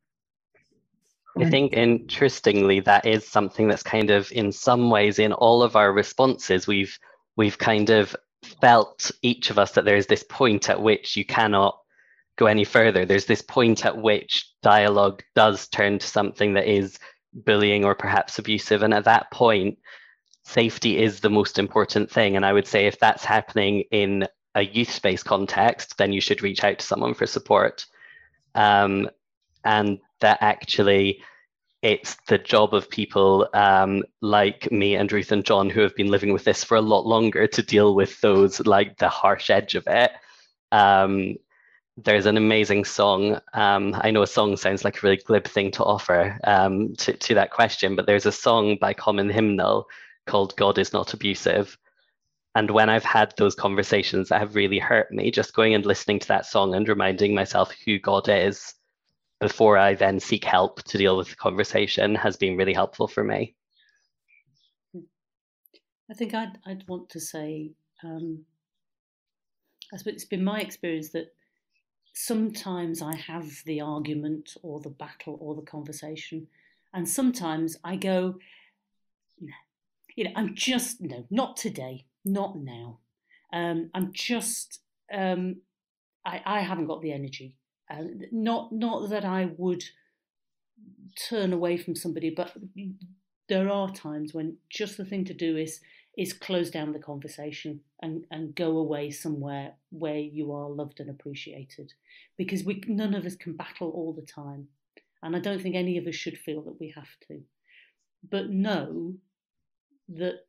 I 1.40 1.50
think 1.50 1.74
interestingly, 1.74 2.80
that 2.82 3.06
is 3.06 3.28
something 3.28 3.68
that's 3.68 3.84
kind 3.84 4.12
of 4.12 4.32
in 4.32 4.52
some 4.52 4.90
ways 4.92 5.18
in 5.18 5.34
all 5.34 5.64
of 5.64 5.76
our 5.76 5.92
responses, 5.92 6.68
we've 6.68 6.98
we've 7.36 7.58
kind 7.58 7.90
of 7.90 8.16
felt 8.62 9.10
each 9.22 9.50
of 9.50 9.58
us 9.58 9.72
that 9.72 9.86
there's 9.86 10.06
this 10.06 10.24
point 10.30 10.70
at 10.70 10.82
which 10.82 11.18
you 11.18 11.26
cannot 11.26 11.78
go 12.36 12.46
any 12.46 12.64
further. 12.64 13.06
There's 13.06 13.26
this 13.26 13.42
point 13.42 13.86
at 13.86 13.98
which 13.98 14.52
dialogue 14.62 15.24
does 15.36 15.68
turn 15.68 16.00
to 16.00 16.08
something 16.08 16.54
that 16.54 16.68
is 16.68 17.00
bullying 17.34 17.86
or 17.86 17.96
perhaps 17.96 18.40
abusive. 18.40 18.84
And 18.84 18.94
at 18.94 19.06
that 19.06 19.32
point, 19.32 19.78
safety 20.44 21.02
is 21.02 21.20
the 21.20 21.30
most 21.30 21.58
important 21.58 22.12
thing. 22.12 22.36
And 22.36 22.46
I 22.46 22.54
would 22.54 22.68
say 22.68 22.86
if 22.86 23.00
that's 23.00 23.26
happening 23.26 23.86
in 23.92 24.28
a 24.56 24.64
youth 24.64 24.92
space 24.92 25.24
context, 25.24 25.98
then 25.98 26.12
you 26.12 26.22
should 26.22 26.44
reach 26.44 26.64
out 26.64 26.80
to 26.80 26.86
someone 26.86 27.14
for 27.14 27.26
support. 27.26 27.86
Um, 28.56 29.10
and 29.64 30.00
that 30.24 30.40
actually 30.42 31.22
it's 31.84 32.16
the 32.28 32.38
job 32.38 32.74
of 32.74 32.90
people 32.90 33.48
um, 33.54 34.04
like 34.22 34.72
me 34.72 34.96
and 34.96 35.12
Ruth 35.12 35.34
and 35.34 35.46
John 35.46 35.70
who 35.70 35.82
have 35.82 35.96
been 35.96 36.08
living 36.10 36.32
with 36.32 36.46
this 36.46 36.64
for 36.64 36.78
a 36.78 36.82
lot 36.82 37.06
longer 37.06 37.46
to 37.46 37.62
deal 37.62 37.94
with 37.94 38.20
those 38.22 38.66
like 38.66 38.98
the 38.98 39.10
harsh 39.10 39.50
edge 39.50 39.76
of 39.76 39.84
it. 39.88 40.12
Um, 40.72 41.36
there's 41.98 42.26
an 42.26 42.38
amazing 42.38 42.86
song. 42.86 43.40
Um, 43.54 43.94
I 44.00 44.12
know 44.12 44.24
a 44.24 44.28
song 44.28 44.56
sounds 44.56 44.86
like 44.86 44.98
a 44.98 45.02
really 45.06 45.18
glib 45.18 45.46
thing 45.46 45.72
to 45.72 45.84
offer 45.84 46.40
um, 46.46 46.96
to, 46.96 47.14
to 47.14 47.34
that 47.36 47.52
question, 47.52 47.98
but 47.98 48.08
there's 48.08 48.26
a 48.26 48.32
song 48.32 48.78
by 48.80 48.94
Common 48.94 49.30
Hymnal 49.30 49.86
called 50.26 50.56
God 50.56 50.78
is 50.78 50.94
Not 50.94 51.14
Abusive. 51.14 51.78
And 52.56 52.72
when 52.72 52.90
I've 52.90 53.04
had 53.04 53.34
those 53.36 53.56
conversations 53.56 54.30
that 54.30 54.40
have 54.40 54.56
really 54.56 54.80
hurt 54.80 55.12
me, 55.12 55.32
just 55.32 55.54
going 55.54 55.74
and 55.74 55.86
listening 55.86 56.20
to 56.20 56.28
that 56.30 56.46
song 56.46 56.76
and 56.76 56.88
reminding 56.88 57.36
myself 57.36 57.74
who 57.86 58.00
God 58.00 58.30
is 58.30 58.74
before 59.44 59.78
I 59.78 59.94
then 59.94 60.22
seek 60.22 60.46
help 60.46 60.82
to 60.84 60.98
deal 60.98 61.18
with 61.18 61.30
the 61.30 61.36
conversation 61.36 62.16
has 62.16 62.38
been 62.38 62.56
really 62.56 62.72
helpful 62.72 63.10
for 63.10 63.26
me. 63.26 63.56
I 66.10 66.14
think 66.14 66.34
I'd, 66.34 66.58
I'd 66.66 66.88
want 66.88 67.10
to 67.10 67.20
say, 67.20 67.72
um, 68.06 68.46
I 69.94 69.98
suppose 69.98 70.14
it's 70.14 70.24
been 70.24 70.46
my 70.46 70.62
experience 70.62 71.10
that 71.10 71.34
sometimes 72.14 73.02
I 73.02 73.18
have 73.18 73.52
the 73.66 73.82
argument 73.82 74.56
or 74.62 74.80
the 74.80 74.92
battle 74.92 75.38
or 75.42 75.56
the 75.56 75.70
conversation, 75.76 76.48
and 76.94 77.08
sometimes 77.08 77.76
I 77.84 77.98
go, 77.98 78.36
you 80.16 80.24
know, 80.24 80.32
I'm 80.38 80.56
just, 80.56 81.02
no, 81.02 81.26
not 81.30 81.58
today, 81.58 82.06
not 82.24 82.58
now. 82.58 83.00
Um, 83.52 83.90
I'm 83.94 84.14
just, 84.14 84.80
um, 85.14 85.58
I, 86.26 86.42
I 86.46 86.60
haven't 86.62 86.88
got 86.88 87.02
the 87.02 87.12
energy 87.12 87.58
uh, 87.90 88.04
not 88.32 88.72
not 88.72 89.10
that 89.10 89.26
I 89.26 89.52
would 89.58 89.84
turn 91.30 91.54
away 91.54 91.78
from 91.78 91.96
somebody, 91.96 92.30
but 92.30 92.54
there 93.50 93.70
are 93.70 93.92
times 93.92 94.34
when 94.34 94.58
just 94.70 94.98
the 94.98 95.06
thing 95.06 95.26
to 95.26 95.34
do 95.34 95.58
is 95.58 95.82
is 96.18 96.34
close 96.34 96.70
down 96.70 96.94
the 96.94 97.00
conversation 97.00 97.80
and, 98.04 98.26
and 98.30 98.56
go 98.56 98.78
away 98.78 99.10
somewhere 99.10 99.74
where 99.90 100.20
you 100.20 100.52
are 100.54 100.70
loved 100.70 101.00
and 101.00 101.10
appreciated. 101.10 101.92
Because 102.38 102.64
we 102.64 102.84
none 102.88 103.14
of 103.14 103.26
us 103.26 103.36
can 103.36 103.54
battle 103.54 103.90
all 103.90 104.14
the 104.14 104.22
time. 104.22 104.68
And 105.24 105.36
I 105.36 105.40
don't 105.40 105.62
think 105.62 105.76
any 105.76 105.98
of 105.98 106.06
us 106.06 106.16
should 106.16 106.38
feel 106.38 106.62
that 106.64 106.80
we 106.80 106.94
have 106.96 107.10
to. 107.28 107.42
But 108.30 108.50
know 108.50 109.16
that 110.10 110.46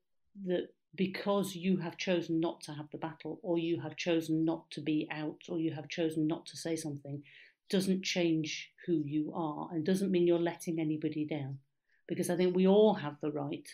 that 0.47 0.69
because 0.97 1.57
you 1.57 1.79
have 1.79 1.97
chosen 1.97 2.41
not 2.41 2.61
to 2.63 2.73
have 2.73 2.89
the 2.93 2.99
battle, 2.99 3.41
or 3.43 3.59
you 3.59 3.81
have 3.81 3.97
chosen 3.97 4.45
not 4.45 4.71
to 4.71 4.81
be 4.81 5.09
out, 5.11 5.41
or 5.49 5.59
you 5.59 5.73
have 5.73 5.89
chosen 5.89 6.27
not 6.27 6.47
to 6.47 6.57
say 6.57 6.77
something, 6.77 7.23
doesn't 7.69 8.03
change 8.03 8.71
who 8.87 9.03
you 9.05 9.33
are 9.35 9.69
and 9.73 9.85
doesn't 9.85 10.11
mean 10.11 10.27
you're 10.27 10.39
letting 10.39 10.79
anybody 10.79 11.25
down. 11.25 11.59
Because 12.07 12.29
I 12.31 12.37
think 12.37 12.55
we 12.55 12.67
all 12.67 12.95
have 12.95 13.17
the 13.21 13.33
right 13.33 13.67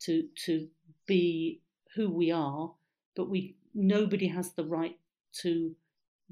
to 0.00 0.28
to 0.46 0.68
be 1.06 1.60
who 1.94 2.08
we 2.08 2.30
are, 2.30 2.72
but 3.16 3.28
we 3.28 3.56
nobody 3.74 4.28
has 4.28 4.52
the 4.52 4.64
right 4.64 4.96
to 5.40 5.74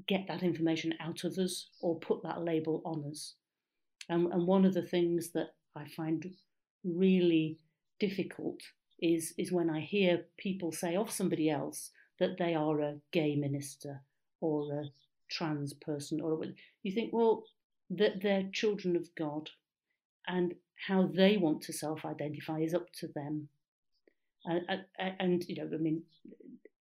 get 0.07 0.27
that 0.27 0.43
information 0.43 0.93
out 0.99 1.23
of 1.23 1.37
us 1.37 1.67
or 1.81 1.99
put 1.99 2.23
that 2.23 2.41
label 2.41 2.81
on 2.85 3.03
us. 3.09 3.35
And, 4.09 4.31
and 4.33 4.47
one 4.47 4.65
of 4.65 4.73
the 4.73 4.81
things 4.81 5.29
that 5.31 5.53
I 5.75 5.85
find 5.85 6.33
really 6.83 7.59
difficult 7.99 8.59
is 9.01 9.33
is 9.37 9.51
when 9.51 9.69
I 9.69 9.79
hear 9.81 10.25
people 10.37 10.71
say 10.71 10.95
of 10.95 11.11
somebody 11.11 11.49
else 11.49 11.91
that 12.19 12.37
they 12.37 12.53
are 12.53 12.79
a 12.81 12.97
gay 13.11 13.35
minister 13.35 14.01
or 14.39 14.71
a 14.73 14.83
trans 15.29 15.73
person 15.73 16.21
or 16.21 16.43
you 16.83 16.91
think 16.91 17.11
well 17.13 17.43
that 17.89 18.21
they're 18.21 18.49
children 18.53 18.95
of 18.95 19.13
God 19.15 19.49
and 20.27 20.53
how 20.87 21.09
they 21.13 21.37
want 21.37 21.61
to 21.63 21.73
self-identify 21.73 22.59
is 22.59 22.73
up 22.73 22.91
to 22.93 23.07
them. 23.07 23.49
And, 24.45 24.85
and, 25.19 25.43
you 25.47 25.55
know 25.55 25.69
I 25.73 25.77
mean 25.77 26.03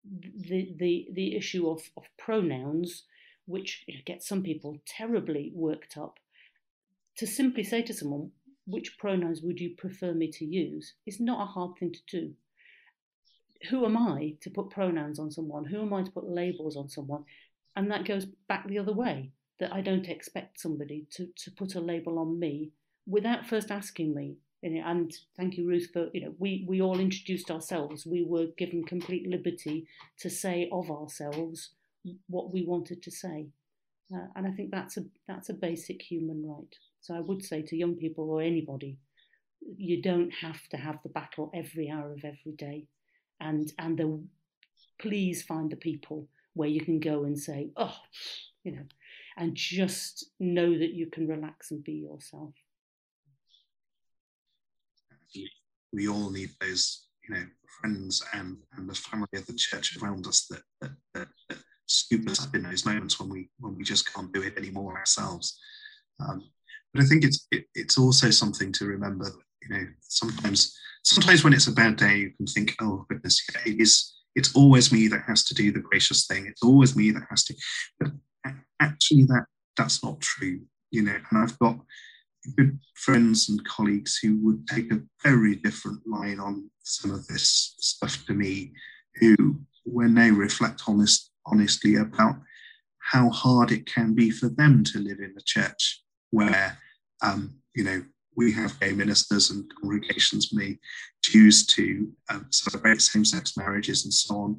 the 0.05 0.75
the 0.79 1.09
the 1.13 1.37
issue 1.37 1.69
of, 1.69 1.83
of 1.97 2.05
pronouns 2.17 3.05
which 3.47 3.85
you 3.87 3.95
know, 3.95 4.01
gets 4.05 4.29
some 4.29 4.43
people 4.43 4.79
terribly 4.87 5.51
worked 5.55 5.97
up 5.97 6.19
to 7.17 7.27
simply 7.27 7.65
say 7.65 7.83
to 7.83 7.95
someone 7.95 8.31
which 8.69 8.99
pronouns 8.99 9.41
would 9.43 9.59
you 9.59 9.71
prefer 9.77 10.13
me 10.13 10.31
to 10.31 10.45
use 10.45 10.95
It's 11.07 11.21
not 11.21 11.43
a 11.43 11.53
hard 11.53 11.73
thing 11.79 11.93
to 11.93 12.21
do. 12.21 12.35
Who 13.71 13.85
am 13.85 13.97
I 13.97 14.35
to 14.43 14.51
put 14.51 14.71
pronouns 14.71 15.19
on 15.19 15.31
someone? 15.33 15.65
Who 15.65 15.81
am 15.81 15.93
I 15.93 16.03
to 16.05 16.11
put 16.11 16.29
labels 16.29 16.77
on 16.77 16.89
someone? 16.89 17.25
And 17.75 17.91
that 17.91 18.05
goes 18.05 18.27
back 18.49 18.69
the 18.69 18.79
other 18.79 18.93
way. 18.93 19.33
that 19.59 19.73
I 19.73 19.81
don't 19.81 20.09
expect 20.09 20.61
somebody 20.61 21.07
to, 21.13 21.29
to 21.37 21.51
put 21.51 21.75
a 21.75 21.81
label 21.81 22.19
on 22.19 22.39
me 22.39 22.71
without 23.07 23.47
first 23.47 23.71
asking 23.71 24.15
me. 24.15 24.37
And 24.63 25.13
thank 25.37 25.57
you, 25.57 25.67
Ruth, 25.69 25.89
for 25.93 26.09
you 26.13 26.21
know 26.23 26.35
we 26.39 26.65
we 26.69 26.83
all 26.83 26.99
introduced 26.99 27.49
ourselves. 27.51 28.05
We 28.05 28.25
were 28.25 28.47
given 28.57 28.83
complete 28.85 29.29
liberty 29.29 29.87
to 30.19 30.29
say 30.29 30.69
of 30.73 30.91
ourselves 30.91 31.71
what 32.27 32.53
we 32.53 32.65
wanted 32.65 33.01
to 33.05 33.11
say, 33.11 33.47
uh, 34.13 34.27
and 34.35 34.49
I 34.49 34.51
think 34.51 34.73
that's 34.73 34.97
a 34.97 35.05
that's 35.29 35.49
a 35.49 35.55
basic 35.55 36.03
human 36.03 36.45
right. 36.45 36.75
So 37.01 37.15
I 37.15 37.21
would 37.21 37.45
say 37.45 37.63
to 37.63 37.77
young 37.77 37.97
people 37.97 38.31
or 38.31 38.43
anybody, 38.43 38.99
you 39.77 40.03
don't 40.03 40.33
have 40.33 40.67
to 40.71 40.77
have 40.77 40.99
the 41.03 41.09
battle 41.09 41.51
every 41.55 41.91
hour 41.91 42.13
of 42.13 42.25
every 42.25 42.53
day, 42.57 42.87
and 43.41 43.71
and 43.79 43.99
the 43.99 44.23
please 44.99 45.43
find 45.43 45.71
the 45.71 45.77
people 45.77 46.29
where 46.55 46.69
you 46.69 46.81
can 46.81 47.01
go 47.01 47.25
and 47.25 47.39
say, 47.39 47.71
oh, 47.77 47.97
you 48.65 48.73
know, 48.73 48.85
and 49.37 49.55
just 49.55 50.31
know 50.41 50.77
that 50.77 50.93
you 50.93 51.07
can 51.07 51.29
relax 51.29 51.71
and 51.71 51.85
be 51.85 51.93
yourself. 51.93 52.53
We 55.93 56.09
all 56.09 56.31
need 56.31 56.51
those, 56.61 57.07
you 57.27 57.35
know, 57.35 57.45
friends 57.81 58.23
and, 58.35 58.57
and 58.77 58.91
the 58.91 58.95
family 58.95 59.29
of 59.35 59.47
the 59.47 59.55
church 59.55 59.97
around 59.97 60.27
us 60.27 60.47
that, 60.47 60.63
that, 60.81 60.91
that, 61.15 61.29
that 61.49 61.59
scoop 61.87 62.29
us 62.29 62.45
up 62.45 62.55
in 62.55 62.63
those 62.63 62.85
moments 62.85 63.19
when 63.19 63.31
we 63.31 63.49
when 63.61 63.77
we 63.77 63.85
just 63.85 64.13
can't 64.13 64.33
do 64.33 64.43
it 64.43 64.59
anymore 64.59 64.99
ourselves. 64.99 65.59
Um, 66.21 66.51
but 66.93 67.03
I 67.03 67.07
think 67.07 67.25
it's 67.25 67.47
it, 67.51 67.65
it's 67.75 67.99
also 67.99 68.31
something 68.31 68.73
to 68.73 68.87
remember 68.87 69.31
you 69.63 69.69
know 69.69 69.87
sometimes 70.01 70.79
sometimes 71.05 71.45
when 71.45 71.53
it's 71.53 71.67
a 71.67 71.73
bad 71.73 71.97
day 71.97 72.17
you 72.17 72.33
can 72.37 72.47
think 72.47 72.75
oh 72.81 73.05
goodness 73.09 73.43
it 73.67 73.81
is 73.81 74.15
it's 74.35 74.55
always 74.55 74.93
me 74.93 75.09
that 75.09 75.23
has 75.27 75.43
to 75.45 75.55
do 75.55 75.73
the 75.73 75.81
gracious 75.81 76.27
thing. 76.27 76.47
It's 76.47 76.63
always 76.63 76.95
me 76.95 77.11
that 77.11 77.25
has 77.29 77.43
to 77.45 77.55
but 77.99 78.13
actually 78.81 79.25
that 79.25 79.47
that's 79.77 80.05
not 80.05 80.21
true 80.21 80.61
you 80.91 81.03
know. 81.03 81.17
And 81.31 81.43
i've 81.43 81.59
got 81.59 81.77
good 82.57 82.79
friends 82.95 83.49
and 83.49 83.65
colleagues 83.67 84.19
who 84.23 84.39
would 84.45 84.67
take 84.69 84.93
a 84.93 85.03
very 85.23 85.57
different 85.57 86.07
line 86.07 86.39
on 86.39 86.71
some 86.83 87.11
of 87.11 87.27
this 87.27 87.75
stuff 87.79 88.25
to 88.27 88.33
me 88.33 88.73
who 89.17 89.59
when 89.85 90.15
they 90.15 90.31
reflect 90.31 90.83
honest, 90.87 91.31
honestly 91.47 91.97
about 91.97 92.37
how 92.99 93.31
hard 93.31 93.73
it 93.73 93.87
can 93.87 94.15
be 94.15 94.31
for 94.31 94.49
them 94.49 94.85
to 94.85 94.99
live 94.99 95.19
in 95.19 95.35
a 95.37 95.43
church 95.45 96.03
where 96.31 96.79
um, 97.23 97.55
you 97.75 97.85
know 97.85 98.03
we 98.37 98.53
have 98.53 98.79
gay 98.79 98.93
ministers 98.93 99.51
and 99.51 99.65
congregations 99.81 100.53
may 100.53 100.79
choose 101.23 101.67
to 101.67 102.09
um, 102.31 102.47
celebrate 102.51 103.03
same-sex 103.03 103.57
marriages 103.57 104.05
and 104.05 104.15
so 104.15 104.37
on, 104.37 104.59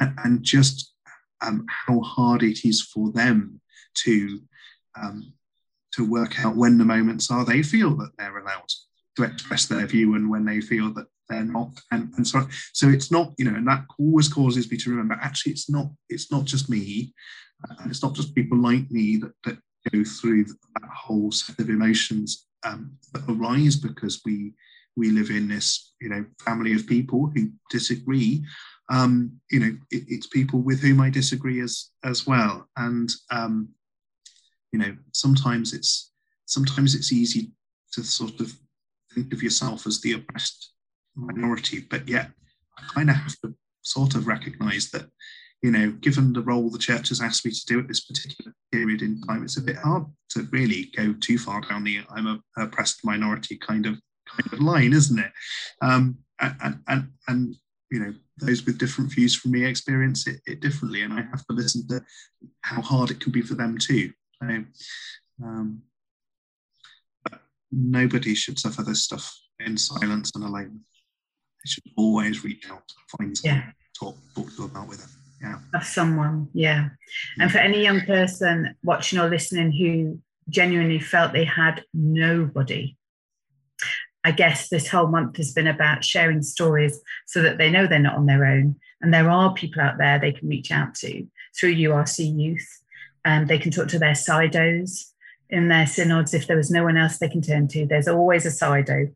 and, 0.00 0.18
and 0.24 0.42
just 0.42 0.94
um, 1.40 1.66
how 1.68 2.00
hard 2.00 2.42
it 2.42 2.66
is 2.66 2.82
for 2.82 3.12
them 3.12 3.60
to 3.94 4.40
um, 5.00 5.32
to 5.92 6.08
work 6.08 6.44
out 6.44 6.56
when 6.56 6.78
the 6.78 6.84
moments 6.84 7.30
are 7.30 7.44
they 7.44 7.62
feel 7.62 7.96
that 7.96 8.10
they're 8.18 8.38
allowed 8.38 8.68
to 9.16 9.24
express 9.24 9.66
their 9.66 9.86
view 9.86 10.14
and 10.14 10.30
when 10.30 10.44
they 10.44 10.60
feel 10.60 10.92
that 10.94 11.06
they're 11.28 11.44
not. 11.44 11.70
And, 11.90 12.12
and 12.16 12.26
so 12.26 12.46
so 12.72 12.88
it's 12.88 13.10
not 13.10 13.32
you 13.36 13.44
know 13.44 13.56
and 13.56 13.66
that 13.68 13.84
always 13.98 14.28
causes 14.28 14.70
me 14.70 14.76
to 14.78 14.90
remember 14.90 15.18
actually 15.20 15.52
it's 15.52 15.68
not 15.68 15.86
it's 16.08 16.30
not 16.30 16.44
just 16.44 16.70
me. 16.70 17.12
And 17.80 17.90
it's 17.90 18.04
not 18.04 18.14
just 18.14 18.36
people 18.36 18.56
like 18.56 18.88
me 18.88 19.16
that, 19.16 19.32
that 19.44 19.58
go 19.92 20.04
through 20.04 20.44
that 20.44 20.88
whole 20.92 21.30
set 21.32 21.58
of 21.58 21.70
emotions 21.70 22.46
um, 22.64 22.92
that 23.12 23.22
arise 23.28 23.76
because 23.76 24.20
we 24.24 24.52
we 24.96 25.10
live 25.10 25.30
in 25.30 25.48
this 25.48 25.94
you 26.00 26.08
know 26.08 26.24
family 26.44 26.74
of 26.74 26.86
people 26.86 27.30
who 27.34 27.50
disagree. 27.70 28.44
Um, 28.90 29.32
you 29.50 29.60
know 29.60 29.76
it, 29.90 30.04
it's 30.08 30.26
people 30.26 30.60
with 30.60 30.80
whom 30.80 31.00
i 31.00 31.10
disagree 31.10 31.60
as 31.60 31.90
as 32.04 32.26
well. 32.26 32.68
And 32.76 33.10
um, 33.30 33.68
you 34.72 34.78
know 34.78 34.96
sometimes 35.12 35.72
it's 35.72 36.12
sometimes 36.46 36.94
it's 36.94 37.12
easy 37.12 37.52
to 37.92 38.02
sort 38.02 38.40
of 38.40 38.52
think 39.14 39.32
of 39.32 39.42
yourself 39.42 39.86
as 39.86 40.00
the 40.00 40.12
oppressed 40.12 40.72
minority 41.14 41.84
but 41.90 42.06
yet 42.08 42.30
i 42.78 42.82
kind 42.94 43.10
of 43.10 43.16
have 43.16 43.36
to 43.40 43.54
sort 43.82 44.14
of 44.14 44.26
recognize 44.26 44.90
that 44.90 45.06
you 45.62 45.72
know, 45.72 45.90
given 45.90 46.32
the 46.32 46.42
role 46.42 46.70
the 46.70 46.78
church 46.78 47.08
has 47.08 47.20
asked 47.20 47.44
me 47.44 47.50
to 47.50 47.66
do 47.66 47.80
at 47.80 47.88
this 47.88 48.04
particular 48.04 48.54
period 48.70 49.02
in 49.02 49.20
time, 49.22 49.42
it's 49.42 49.56
a 49.56 49.62
bit 49.62 49.76
hard 49.76 50.04
to 50.30 50.46
really 50.52 50.90
go 50.96 51.12
too 51.14 51.38
far 51.38 51.60
down 51.62 51.84
the 51.84 52.00
I'm 52.10 52.26
a 52.26 52.40
oppressed 52.56 53.04
minority 53.04 53.56
kind 53.56 53.86
of 53.86 53.94
kind 54.28 54.52
of 54.52 54.60
line, 54.60 54.92
isn't 54.92 55.18
it? 55.18 55.32
Um, 55.82 56.18
and, 56.40 56.78
and 56.86 57.08
and 57.26 57.56
you 57.90 57.98
know, 57.98 58.14
those 58.36 58.64
with 58.64 58.78
different 58.78 59.10
views 59.10 59.34
from 59.34 59.50
me 59.50 59.64
experience 59.64 60.28
it, 60.28 60.40
it, 60.46 60.60
differently, 60.60 61.02
and 61.02 61.12
I 61.12 61.22
have 61.22 61.44
to 61.46 61.54
listen 61.54 61.88
to 61.88 62.02
how 62.60 62.80
hard 62.80 63.10
it 63.10 63.20
can 63.20 63.32
be 63.32 63.42
for 63.42 63.54
them 63.54 63.78
too. 63.78 64.12
So, 64.40 64.64
um, 65.42 65.82
nobody 67.72 68.34
should 68.34 68.58
suffer 68.58 68.82
this 68.82 69.02
stuff 69.02 69.36
in 69.58 69.76
silence 69.76 70.30
and 70.34 70.44
alone. 70.44 70.80
They 71.64 71.68
should 71.68 71.84
always 71.96 72.44
reach 72.44 72.70
out, 72.70 72.84
find 73.18 73.36
someone 73.36 73.58
yeah. 73.58 73.70
to 73.70 73.98
talk, 73.98 74.16
talk 74.34 74.54
to 74.56 74.64
about 74.64 74.88
with 74.88 75.02
it 75.02 75.17
yeah. 75.40 75.58
of 75.74 75.84
someone. 75.84 76.48
Yeah. 76.52 76.88
And 77.38 77.50
for 77.50 77.58
any 77.58 77.82
young 77.82 78.00
person 78.02 78.74
watching 78.82 79.18
or 79.18 79.28
listening 79.28 79.72
who 79.72 80.20
genuinely 80.48 80.98
felt 80.98 81.32
they 81.32 81.44
had 81.44 81.84
nobody, 81.92 82.96
I 84.24 84.32
guess 84.32 84.68
this 84.68 84.88
whole 84.88 85.06
month 85.06 85.36
has 85.36 85.52
been 85.52 85.66
about 85.66 86.04
sharing 86.04 86.42
stories 86.42 87.00
so 87.26 87.42
that 87.42 87.58
they 87.58 87.70
know 87.70 87.86
they're 87.86 87.98
not 87.98 88.16
on 88.16 88.26
their 88.26 88.44
own. 88.44 88.76
And 89.00 89.14
there 89.14 89.30
are 89.30 89.54
people 89.54 89.80
out 89.80 89.98
there 89.98 90.18
they 90.18 90.32
can 90.32 90.48
reach 90.48 90.70
out 90.70 90.94
to 90.96 91.26
through 91.58 91.74
URC 91.74 92.38
Youth. 92.38 92.68
And 93.24 93.48
they 93.48 93.58
can 93.58 93.70
talk 93.70 93.88
to 93.88 93.98
their 93.98 94.12
CYDOs 94.12 95.12
in 95.50 95.68
their 95.68 95.86
synods 95.86 96.34
if 96.34 96.46
there 96.46 96.56
was 96.56 96.70
no 96.70 96.84
one 96.84 96.96
else 96.96 97.18
they 97.18 97.28
can 97.28 97.42
turn 97.42 97.68
to. 97.68 97.86
There's 97.86 98.08
always 98.08 98.46
a 98.46 98.50
CYDO 98.50 99.14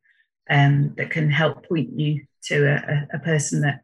um, 0.51 0.95
that 0.97 1.11
can 1.11 1.31
help 1.31 1.69
point 1.69 1.99
you 1.99 2.25
to 2.45 2.67
a, 2.67 3.17
a 3.17 3.19
person 3.19 3.63
that 3.63 3.83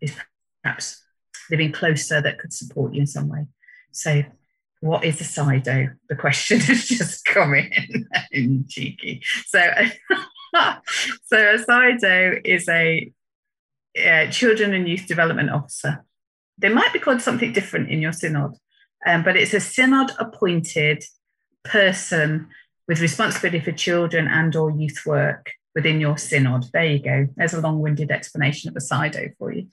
is 0.00 0.14
perhaps 0.62 1.03
living 1.50 1.72
closer 1.72 2.20
that 2.20 2.38
could 2.38 2.52
support 2.52 2.94
you 2.94 3.00
in 3.00 3.06
some 3.06 3.28
way. 3.28 3.46
So, 3.92 4.24
what 4.80 5.04
is 5.04 5.20
a 5.20 5.24
CYDO? 5.24 5.96
The 6.08 6.16
question 6.16 6.60
has 6.68 6.86
just 6.86 7.24
come 7.24 7.54
in, 7.54 8.08
in 8.32 8.66
cheeky. 8.68 9.22
So, 9.46 9.60
so 10.54 11.36
a 11.36 11.58
CYDO 11.58 12.40
is 12.44 12.68
a 12.68 13.10
children 14.30 14.74
and 14.74 14.88
youth 14.88 15.06
development 15.06 15.50
officer. 15.50 16.04
They 16.58 16.68
might 16.68 16.92
be 16.92 16.98
called 16.98 17.20
something 17.20 17.52
different 17.52 17.90
in 17.90 18.00
your 18.00 18.12
synod, 18.12 18.56
um, 19.06 19.22
but 19.22 19.36
it's 19.36 19.54
a 19.54 19.60
synod 19.60 20.12
appointed 20.18 21.04
person 21.64 22.48
with 22.86 23.00
responsibility 23.00 23.60
for 23.60 23.72
children 23.72 24.28
and 24.28 24.54
or 24.54 24.70
youth 24.70 25.04
work 25.06 25.50
within 25.74 26.00
your 26.00 26.18
synod. 26.18 26.66
There 26.72 26.84
you 26.84 26.98
go. 26.98 27.28
There's 27.36 27.54
a 27.54 27.60
long-winded 27.60 28.10
explanation 28.10 28.68
of 28.68 28.76
a 28.76 28.80
CYDO 28.80 29.36
for 29.38 29.52
you. 29.52 29.68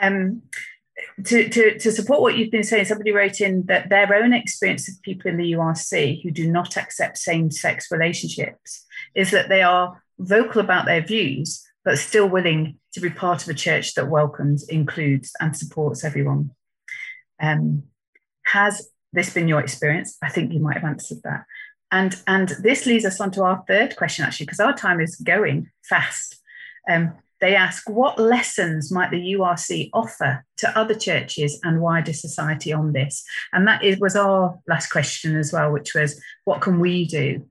Um, 0.00 0.42
to, 1.22 1.48
to, 1.48 1.78
to 1.78 1.92
support 1.92 2.20
what 2.20 2.36
you've 2.36 2.50
been 2.50 2.64
saying, 2.64 2.86
somebody 2.86 3.12
wrote 3.12 3.40
in 3.40 3.64
that 3.66 3.88
their 3.88 4.12
own 4.14 4.32
experience 4.32 4.88
of 4.88 5.00
people 5.02 5.30
in 5.30 5.36
the 5.36 5.52
URC 5.52 6.22
who 6.22 6.30
do 6.30 6.50
not 6.50 6.76
accept 6.76 7.18
same 7.18 7.50
sex 7.50 7.88
relationships 7.90 8.84
is 9.14 9.30
that 9.30 9.48
they 9.48 9.62
are 9.62 10.02
vocal 10.18 10.60
about 10.60 10.86
their 10.86 11.02
views, 11.02 11.64
but 11.84 11.98
still 11.98 12.28
willing 12.28 12.78
to 12.92 13.00
be 13.00 13.10
part 13.10 13.42
of 13.42 13.48
a 13.48 13.54
church 13.54 13.94
that 13.94 14.08
welcomes, 14.08 14.68
includes, 14.68 15.32
and 15.40 15.56
supports 15.56 16.04
everyone. 16.04 16.50
Um, 17.40 17.84
has 18.46 18.88
this 19.12 19.32
been 19.32 19.48
your 19.48 19.60
experience? 19.60 20.16
I 20.22 20.30
think 20.30 20.52
you 20.52 20.60
might 20.60 20.78
have 20.78 20.84
answered 20.84 21.18
that. 21.22 21.44
And, 21.92 22.16
and 22.26 22.48
this 22.60 22.86
leads 22.86 23.04
us 23.04 23.20
on 23.20 23.30
to 23.32 23.44
our 23.44 23.62
third 23.68 23.96
question, 23.96 24.24
actually, 24.24 24.46
because 24.46 24.60
our 24.60 24.74
time 24.74 25.00
is 25.00 25.14
going 25.16 25.70
fast. 25.88 26.40
Um, 26.90 27.12
they 27.44 27.54
ask 27.54 27.90
what 27.90 28.18
lessons 28.18 28.90
might 28.90 29.10
the 29.10 29.34
URC 29.34 29.90
offer 29.92 30.46
to 30.56 30.78
other 30.78 30.94
churches 30.94 31.60
and 31.62 31.82
wider 31.82 32.14
society 32.14 32.72
on 32.72 32.94
this? 32.94 33.22
And 33.52 33.68
that 33.68 33.84
is, 33.84 33.98
was 33.98 34.16
our 34.16 34.58
last 34.66 34.88
question 34.88 35.36
as 35.36 35.52
well, 35.52 35.70
which 35.70 35.94
was 35.94 36.18
what 36.46 36.62
can 36.62 36.80
we 36.80 37.04
do 37.04 37.46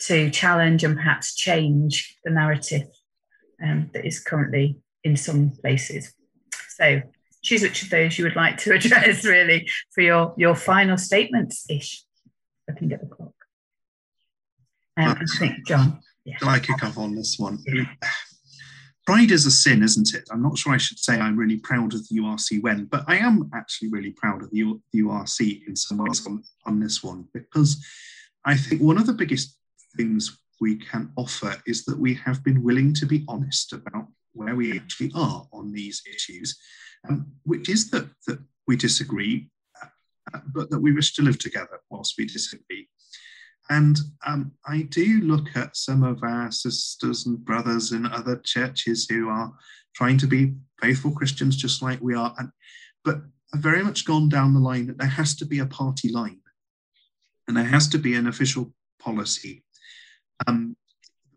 to 0.00 0.28
challenge 0.28 0.84
and 0.84 0.96
perhaps 0.96 1.34
change 1.34 2.14
the 2.24 2.30
narrative 2.30 2.88
um, 3.64 3.88
that 3.94 4.04
is 4.04 4.20
currently 4.20 4.76
in 5.02 5.16
some 5.16 5.52
places? 5.62 6.12
So 6.76 7.00
choose 7.42 7.62
which 7.62 7.82
of 7.84 7.88
those 7.88 8.18
you 8.18 8.24
would 8.24 8.36
like 8.36 8.58
to 8.58 8.74
address 8.74 9.24
really 9.24 9.66
for 9.94 10.02
your, 10.02 10.34
your 10.36 10.56
final 10.56 10.98
statements 10.98 11.64
ish. 11.70 12.04
Looking 12.68 12.92
at 12.92 13.00
the 13.00 13.06
clock. 13.06 13.32
Um, 14.98 15.16
I 15.18 15.38
think, 15.38 15.66
John. 15.66 16.00
Yeah. 16.26 16.36
I 16.42 16.58
kick 16.58 16.84
off 16.84 16.98
on 16.98 17.14
this 17.14 17.38
one? 17.38 17.64
Pride 19.08 19.30
is 19.30 19.46
a 19.46 19.50
sin, 19.50 19.82
isn't 19.82 20.12
it? 20.12 20.28
I'm 20.30 20.42
not 20.42 20.58
sure 20.58 20.74
I 20.74 20.76
should 20.76 20.98
say 20.98 21.18
I'm 21.18 21.34
really 21.34 21.56
proud 21.56 21.94
of 21.94 22.06
the 22.06 22.16
URC 22.16 22.60
when, 22.60 22.84
but 22.84 23.04
I 23.08 23.16
am 23.16 23.48
actually 23.54 23.88
really 23.88 24.10
proud 24.10 24.42
of 24.42 24.50
the, 24.50 24.58
U- 24.58 24.82
the 24.92 25.00
URC 25.00 25.66
in 25.66 25.76
some 25.76 25.96
ways 25.96 26.26
on, 26.26 26.42
on 26.66 26.78
this 26.78 27.02
one 27.02 27.26
because 27.32 27.82
I 28.44 28.54
think 28.54 28.82
one 28.82 28.98
of 28.98 29.06
the 29.06 29.14
biggest 29.14 29.56
things 29.96 30.36
we 30.60 30.76
can 30.76 31.10
offer 31.16 31.56
is 31.66 31.86
that 31.86 31.98
we 31.98 32.12
have 32.16 32.44
been 32.44 32.62
willing 32.62 32.92
to 32.96 33.06
be 33.06 33.24
honest 33.28 33.72
about 33.72 34.08
where 34.34 34.54
we 34.54 34.76
actually 34.78 35.10
are 35.14 35.48
on 35.54 35.72
these 35.72 36.02
issues, 36.14 36.58
um, 37.08 37.28
which 37.44 37.70
is 37.70 37.88
that, 37.92 38.10
that 38.26 38.38
we 38.66 38.76
disagree 38.76 39.48
uh, 40.34 40.40
but 40.52 40.68
that 40.68 40.80
we 40.80 40.92
wish 40.92 41.14
to 41.14 41.22
live 41.22 41.38
together 41.38 41.80
whilst 41.88 42.16
we 42.18 42.26
disagree. 42.26 42.86
And 43.70 43.98
um, 44.26 44.52
I 44.66 44.82
do 44.82 45.20
look 45.20 45.54
at 45.54 45.76
some 45.76 46.02
of 46.02 46.22
our 46.22 46.50
sisters 46.50 47.26
and 47.26 47.44
brothers 47.44 47.92
in 47.92 48.06
other 48.06 48.40
churches 48.44 49.06
who 49.08 49.28
are 49.28 49.52
trying 49.94 50.18
to 50.18 50.26
be 50.26 50.54
faithful 50.80 51.10
Christians 51.10 51.56
just 51.56 51.82
like 51.82 52.00
we 52.00 52.14
are, 52.14 52.34
and, 52.38 52.50
but 53.04 53.20
have 53.52 53.62
very 53.62 53.82
much 53.82 54.04
gone 54.04 54.28
down 54.28 54.54
the 54.54 54.60
line 54.60 54.86
that 54.86 54.98
there 54.98 55.08
has 55.08 55.34
to 55.36 55.46
be 55.46 55.58
a 55.58 55.66
party 55.66 56.10
line 56.10 56.40
and 57.46 57.56
there 57.56 57.64
has 57.64 57.88
to 57.88 57.98
be 57.98 58.14
an 58.14 58.26
official 58.26 58.72
policy. 59.00 59.64
Um, 60.46 60.76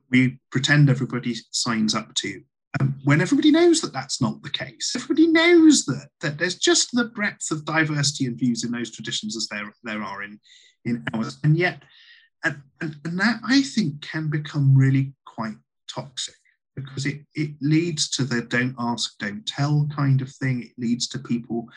we 0.09 0.39
pretend 0.51 0.89
everybody 0.89 1.35
signs 1.51 1.95
up 1.95 2.13
to. 2.15 2.41
Um, 2.79 2.99
when 3.03 3.21
everybody 3.21 3.51
knows 3.51 3.81
that 3.81 3.93
that's 3.93 4.21
not 4.21 4.41
the 4.43 4.49
case, 4.49 4.93
everybody 4.95 5.27
knows 5.27 5.85
that, 5.85 6.09
that 6.21 6.37
there's 6.37 6.55
just 6.55 6.89
the 6.93 7.05
breadth 7.05 7.49
of 7.51 7.65
diversity 7.65 8.25
and 8.25 8.37
views 8.37 8.63
in 8.63 8.71
those 8.71 8.91
traditions 8.91 9.35
as 9.35 9.47
there, 9.47 9.73
there 9.83 10.03
are 10.03 10.23
in, 10.23 10.39
in 10.85 11.03
ours. 11.13 11.37
And 11.43 11.57
yet, 11.57 11.81
and, 12.43 12.61
and, 12.79 12.95
and 13.05 13.19
that 13.19 13.39
I 13.47 13.61
think 13.61 14.01
can 14.01 14.29
become 14.29 14.75
really 14.75 15.13
quite 15.25 15.55
toxic 15.93 16.35
because 16.75 17.05
it, 17.05 17.21
it 17.35 17.51
leads 17.61 18.09
to 18.09 18.23
the 18.23 18.41
don't 18.41 18.75
ask, 18.79 19.17
don't 19.19 19.45
tell 19.45 19.87
kind 19.95 20.21
of 20.21 20.31
thing. 20.31 20.63
It 20.63 20.71
leads 20.77 21.07
to 21.09 21.19
people, 21.19 21.67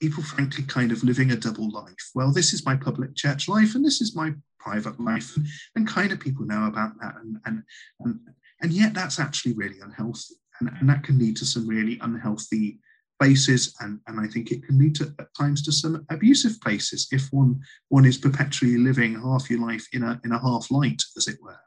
people 0.00 0.22
frankly 0.22 0.64
kind 0.64 0.92
of 0.92 1.02
living 1.02 1.30
a 1.32 1.36
double 1.36 1.70
life. 1.70 2.10
Well, 2.14 2.32
this 2.32 2.52
is 2.52 2.66
my 2.66 2.76
public 2.76 3.14
church 3.16 3.48
life 3.48 3.74
and 3.74 3.84
this 3.84 4.00
is 4.00 4.14
my 4.14 4.34
private 4.58 5.00
life. 5.00 5.36
And 5.74 5.88
kind 5.88 6.12
of 6.12 6.20
people 6.20 6.44
know 6.44 6.66
about 6.66 6.92
that. 7.00 7.14
And, 7.20 7.38
and, 7.46 7.62
and, 8.00 8.20
and 8.62 8.72
yet 8.72 8.94
that's 8.94 9.18
actually 9.18 9.54
really 9.54 9.80
unhealthy. 9.80 10.34
And, 10.60 10.70
and 10.80 10.88
that 10.88 11.02
can 11.02 11.18
lead 11.18 11.36
to 11.38 11.46
some 11.46 11.66
really 11.66 11.98
unhealthy 12.02 12.78
places 13.20 13.74
and, 13.80 14.00
and 14.06 14.18
I 14.18 14.26
think 14.26 14.50
it 14.50 14.64
can 14.64 14.78
lead 14.78 14.94
to 14.96 15.14
at 15.18 15.34
times 15.38 15.62
to 15.62 15.72
some 15.72 16.06
abusive 16.10 16.60
places 16.60 17.08
if 17.12 17.28
one 17.30 17.60
one 17.88 18.04
is 18.04 18.16
perpetually 18.16 18.78
living 18.78 19.20
half 19.20 19.50
your 19.50 19.60
life 19.60 19.86
in 19.92 20.02
a 20.02 20.20
in 20.24 20.32
a 20.32 20.40
half 20.40 20.70
light, 20.70 21.02
as 21.16 21.28
it 21.28 21.38
were. 21.42 21.60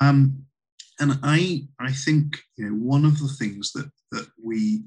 Um, 0.00 0.44
and 1.00 1.18
I 1.22 1.66
I 1.80 1.92
think 1.92 2.38
you 2.56 2.68
know 2.68 2.76
one 2.76 3.04
of 3.04 3.18
the 3.18 3.28
things 3.28 3.72
that 3.72 3.90
that 4.12 4.28
we 4.42 4.84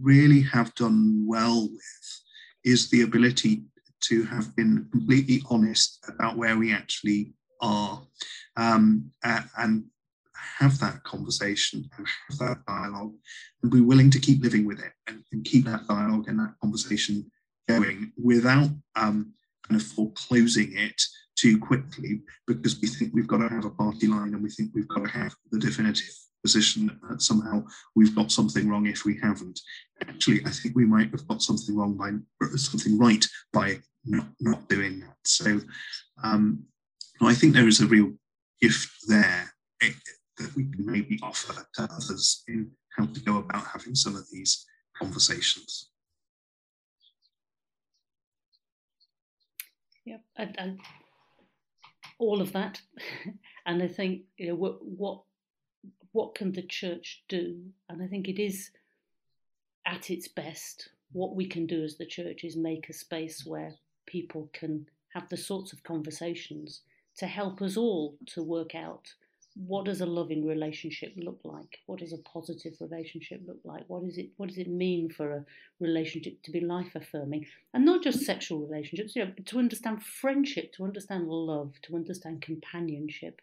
really 0.00 0.42
have 0.42 0.74
done 0.74 1.24
well 1.26 1.68
with 1.70 2.22
is 2.64 2.90
the 2.90 3.02
ability 3.02 3.62
to 4.00 4.24
have 4.24 4.54
been 4.56 4.88
completely 4.92 5.42
honest 5.48 6.04
about 6.08 6.36
where 6.36 6.56
we 6.58 6.72
actually 6.72 7.32
are 7.62 8.02
um, 8.56 9.10
and 9.22 9.84
have 10.58 10.78
that 10.80 11.02
conversation 11.04 11.88
and 11.96 12.06
have 12.28 12.38
that 12.38 12.58
dialogue 12.66 13.14
and 13.62 13.72
be 13.72 13.80
willing 13.80 14.10
to 14.10 14.20
keep 14.20 14.42
living 14.42 14.64
with 14.64 14.78
it 14.80 14.92
and, 15.06 15.22
and 15.32 15.44
keep 15.44 15.64
that 15.64 15.86
dialogue 15.86 16.28
and 16.28 16.38
that 16.38 16.54
conversation 16.60 17.30
going 17.68 18.12
without 18.22 18.70
um, 18.96 19.32
kind 19.66 19.80
of 19.80 19.86
foreclosing 19.86 20.76
it 20.76 21.00
too 21.36 21.58
quickly 21.58 22.22
because 22.46 22.80
we 22.80 22.88
think 22.88 23.12
we've 23.14 23.26
got 23.26 23.38
to 23.38 23.48
have 23.48 23.64
a 23.64 23.70
party 23.70 24.06
line 24.06 24.34
and 24.34 24.42
we 24.42 24.50
think 24.50 24.70
we've 24.74 24.88
got 24.88 25.04
to 25.04 25.10
have 25.10 25.34
the 25.50 25.58
definitive 25.58 26.08
position 26.42 26.98
that 27.08 27.20
somehow 27.20 27.64
we've 27.94 28.14
got 28.14 28.30
something 28.30 28.68
wrong 28.68 28.86
if 28.86 29.04
we 29.04 29.18
haven't. 29.20 29.60
Actually, 30.00 30.40
I 30.46 30.50
think 30.50 30.76
we 30.76 30.84
might 30.84 31.10
have 31.10 31.26
got 31.26 31.42
something 31.42 31.76
wrong 31.76 31.94
by 31.96 32.12
something 32.56 32.98
right 32.98 33.24
by 33.52 33.78
not, 34.04 34.26
not 34.40 34.68
doing 34.68 35.00
that. 35.00 35.16
So 35.24 35.60
um, 36.22 36.64
I 37.20 37.34
think 37.34 37.54
there 37.54 37.68
is 37.68 37.80
a 37.80 37.86
real 37.86 38.12
gift 38.60 38.90
there 39.08 39.52
that 40.38 40.54
we 40.54 40.64
can 40.64 40.86
maybe 40.86 41.18
offer 41.22 41.66
to 41.74 41.82
others 41.82 42.42
in 42.48 42.70
how 42.96 43.06
to 43.06 43.20
go 43.20 43.38
about 43.38 43.66
having 43.66 43.94
some 43.94 44.16
of 44.16 44.24
these 44.30 44.66
conversations. 44.96 45.90
Yep, 50.04 50.20
and, 50.36 50.54
and 50.58 50.80
all 52.18 52.40
of 52.40 52.52
that, 52.52 52.80
and 53.66 53.82
I 53.82 53.88
think 53.88 54.22
you 54.36 54.48
know 54.48 54.54
what 54.54 54.84
what 54.84 55.22
what 56.12 56.34
can 56.34 56.52
the 56.52 56.62
church 56.62 57.24
do? 57.28 57.60
And 57.88 58.02
I 58.02 58.06
think 58.06 58.28
it 58.28 58.40
is 58.40 58.70
at 59.86 60.10
its 60.10 60.28
best. 60.28 60.88
What 61.12 61.36
we 61.36 61.46
can 61.46 61.66
do 61.66 61.82
as 61.82 61.96
the 61.96 62.06
church 62.06 62.44
is 62.44 62.56
make 62.56 62.88
a 62.88 62.92
space 62.92 63.44
where 63.44 63.74
people 64.06 64.48
can 64.52 64.86
have 65.12 65.28
the 65.28 65.36
sorts 65.36 65.72
of 65.72 65.82
conversations 65.82 66.82
to 67.18 67.26
help 67.26 67.62
us 67.62 67.76
all 67.76 68.16
to 68.26 68.42
work 68.42 68.74
out 68.74 69.12
what 69.64 69.86
does 69.86 70.02
a 70.02 70.06
loving 70.06 70.46
relationship 70.46 71.14
look 71.16 71.40
like? 71.44 71.78
What 71.86 72.00
does 72.00 72.12
a 72.12 72.18
positive 72.18 72.74
relationship 72.80 73.40
look 73.46 73.58
like? 73.64 73.84
What 73.88 74.04
is 74.04 74.18
it? 74.18 74.30
What 74.36 74.50
does 74.50 74.58
it 74.58 74.68
mean 74.68 75.10
for 75.10 75.32
a 75.32 75.44
relationship 75.80 76.42
to 76.42 76.50
be 76.50 76.60
life 76.60 76.94
affirming, 76.94 77.46
and 77.72 77.84
not 77.84 78.02
just 78.02 78.26
sexual 78.26 78.66
relationships? 78.66 79.16
You 79.16 79.24
know, 79.24 79.32
to 79.46 79.58
understand 79.58 80.02
friendship, 80.02 80.72
to 80.74 80.84
understand 80.84 81.28
love, 81.28 81.72
to 81.82 81.96
understand 81.96 82.42
companionship, 82.42 83.40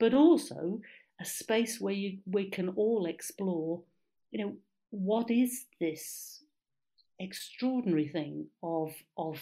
but 0.00 0.14
also 0.14 0.80
a 1.20 1.24
space 1.24 1.80
where 1.80 1.94
you 1.94 2.18
we 2.26 2.48
can 2.48 2.70
all 2.70 3.04
explore. 3.06 3.82
You 4.30 4.44
know, 4.44 4.56
what 4.90 5.30
is 5.30 5.66
this 5.80 6.42
extraordinary 7.18 8.08
thing 8.08 8.46
of 8.62 8.94
of 9.18 9.38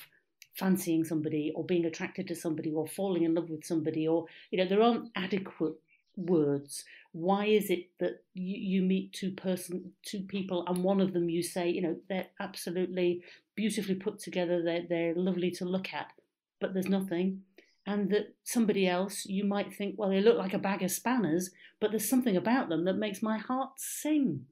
fancying 0.55 1.05
somebody 1.05 1.53
or 1.55 1.64
being 1.64 1.84
attracted 1.84 2.28
to 2.28 2.34
somebody 2.34 2.72
or 2.72 2.86
falling 2.86 3.24
in 3.24 3.34
love 3.34 3.51
with 3.51 3.64
somebody 3.64 4.07
or 4.07 4.26
you 4.51 4.59
know 4.59 4.68
there 4.68 4.82
aren't 4.82 5.11
adequate 5.16 5.74
words. 6.17 6.85
Why 7.12 7.47
is 7.47 7.71
it 7.71 7.91
that 7.99 8.23
you, 8.35 8.57
you 8.57 8.83
meet 8.83 9.12
two 9.12 9.33
person 9.33 9.93
two 10.05 10.21
people 10.21 10.65
and 10.67 10.83
one 10.83 11.01
of 11.01 11.12
them 11.12 11.29
you 11.29 11.43
say 11.43 11.69
you 11.69 11.83
know 11.83 11.97
they're 12.09 12.27
absolutely 12.41 13.23
beautifully 13.55 13.95
put 13.95 14.19
together 14.19 14.62
they're, 14.62 14.85
they're 14.89 15.15
lovely 15.15 15.51
to 15.53 15.65
look 15.65 15.93
at 15.93 16.12
but 16.61 16.73
there's 16.73 16.89
nothing. 16.89 17.43
And 17.87 18.11
that 18.11 18.35
somebody 18.45 18.89
else 18.89 19.27
you 19.27 19.45
might 19.45 19.75
think 19.75 19.97
well 19.99 20.11
they 20.11 20.21
look 20.21 20.39
like 20.39 20.55
a 20.55 20.59
bag 20.59 20.83
of 20.83 20.91
spanners 20.91 21.51
but 21.81 21.91
there's 21.91 22.09
something 22.09 22.37
about 22.37 22.69
them 22.69 22.85
that 22.85 22.97
makes 22.97 23.23
my 23.23 23.39
heart 23.39 23.73
sing. 23.77 24.47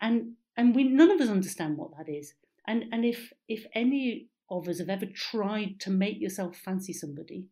And 0.00 0.32
and 0.56 0.74
we 0.74 0.84
none 0.84 1.10
of 1.10 1.20
us 1.20 1.28
understand 1.28 1.76
what 1.76 1.96
that 1.96 2.08
is. 2.08 2.34
And 2.66 2.84
and 2.92 3.04
if 3.04 3.32
if 3.48 3.66
any 3.74 4.28
of 4.50 4.68
us 4.68 4.78
have 4.78 4.88
ever 4.88 5.06
tried 5.06 5.80
to 5.80 5.90
make 5.90 6.20
yourself 6.20 6.56
fancy 6.56 6.92
somebody 6.92 7.46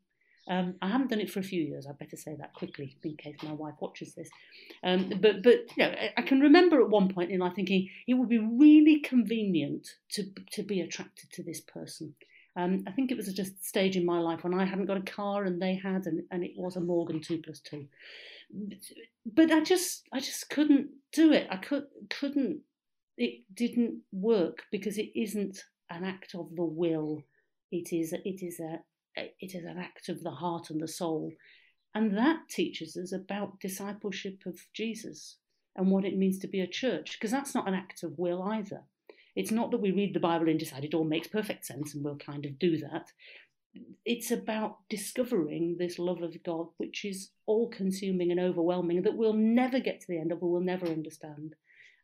um, 0.49 0.74
I 0.80 0.88
haven't 0.88 1.11
done 1.11 1.20
it 1.20 1.30
for 1.30 1.40
a 1.40 1.44
few 1.44 1.62
years. 1.62 1.86
I 1.86 1.92
better 1.92 2.16
say 2.16 2.36
that 2.38 2.55
quickly 2.55 2.97
in 3.03 3.16
case 3.16 3.36
my 3.42 3.53
wife 3.53 3.74
watches 3.80 4.14
this. 4.14 4.30
Um, 4.84 5.12
but 5.20 5.42
but 5.42 5.64
you 5.76 5.84
know, 5.84 5.94
I 6.16 6.22
can 6.22 6.40
remember 6.40 6.80
at 6.80 6.88
one 6.88 7.12
point 7.12 7.32
in 7.32 7.40
life 7.40 7.55
thinking 7.57 7.88
it 8.07 8.14
would 8.14 8.28
be 8.28 8.38
really 8.38 9.01
convenient 9.01 9.88
to 10.11 10.24
to 10.53 10.62
be 10.62 10.80
attracted 10.80 11.30
to 11.32 11.42
this 11.42 11.61
person. 11.61 12.14
Um, 12.57 12.84
I 12.86 12.92
think 12.92 13.11
it 13.11 13.16
was 13.16 13.32
just 13.32 13.61
a 13.61 13.64
stage 13.64 13.97
in 13.97 14.07
my 14.07 14.18
life 14.18 14.42
when 14.42 14.55
I 14.55 14.64
hadn't 14.64 14.86
got 14.86 14.97
a 14.97 15.03
car 15.03 15.44
and 15.44 15.61
they 15.61 15.74
had, 15.74 16.07
and, 16.07 16.22
and 16.30 16.42
it 16.42 16.53
was 16.57 16.76
a 16.76 16.80
Morgan 16.80 17.20
two 17.20 17.38
plus 17.42 17.61
two. 17.61 17.86
But 19.26 19.51
I 19.51 19.61
just 19.61 20.05
I 20.12 20.20
just 20.20 20.49
couldn't 20.49 20.88
do 21.12 21.32
it. 21.32 21.49
I 21.51 21.57
could 21.57 21.86
couldn't. 22.09 22.61
It 23.18 23.42
didn't 23.53 24.03
work 24.12 24.62
because 24.70 24.97
it 24.97 25.11
isn't 25.14 25.59
an 25.90 26.05
act 26.05 26.34
of 26.34 26.55
the 26.55 26.64
will. 26.64 27.22
It 27.72 27.92
is 27.92 28.12
it 28.12 28.44
is 28.44 28.61
a 28.61 28.80
it 29.17 29.55
is 29.55 29.64
an 29.64 29.79
act 29.79 30.09
of 30.09 30.23
the 30.23 30.31
heart 30.31 30.71
and 30.71 30.81
the 30.81 30.89
soul. 30.89 31.33
And 31.95 32.17
that 32.17 32.49
teaches 32.51 32.97
us 32.97 33.12
about 33.12 33.61
discipleship 33.61 34.43
of 34.47 34.59
Jesus 34.75 35.39
and 35.77 35.91
what 35.91 36.05
it 36.05 36.17
means 36.17 36.39
to 36.41 36.49
be 36.49 36.61
a 36.61 36.67
church, 36.67 37.17
because 37.19 37.31
that's 37.31 37.55
not 37.55 37.69
an 37.69 37.75
act 37.75 38.03
of 38.03 38.19
will 38.19 38.43
either. 38.43 38.83
It's 39.35 39.51
not 39.51 39.71
that 39.71 39.81
we 39.81 39.91
read 39.91 40.14
the 40.14 40.21
Bible 40.21 40.49
and 40.49 40.59
decide 40.59 40.85
it 40.85 40.95
all 40.95 41.05
makes 41.05 41.29
perfect 41.29 41.67
sense 41.67 41.95
and 41.95 42.05
we'll 42.05 42.17
kind 42.17 42.47
of 42.47 42.59
do 42.59 42.79
that. 42.79 43.12
It's 44.07 44.31
about 44.31 44.79
discovering 44.89 45.77
this 45.79 45.99
love 45.99 46.23
of 46.23 46.43
God, 46.43 46.69
which 46.79 47.05
is 47.05 47.31
all 47.45 47.69
consuming 47.69 48.31
and 48.31 48.41
overwhelming, 48.41 49.03
that 49.03 49.17
we'll 49.17 49.35
never 49.35 49.79
get 49.79 50.01
to 50.01 50.07
the 50.09 50.19
end 50.19 50.33
of 50.33 50.43
or 50.43 50.51
we'll 50.51 50.62
never 50.62 50.87
understand. 50.87 51.55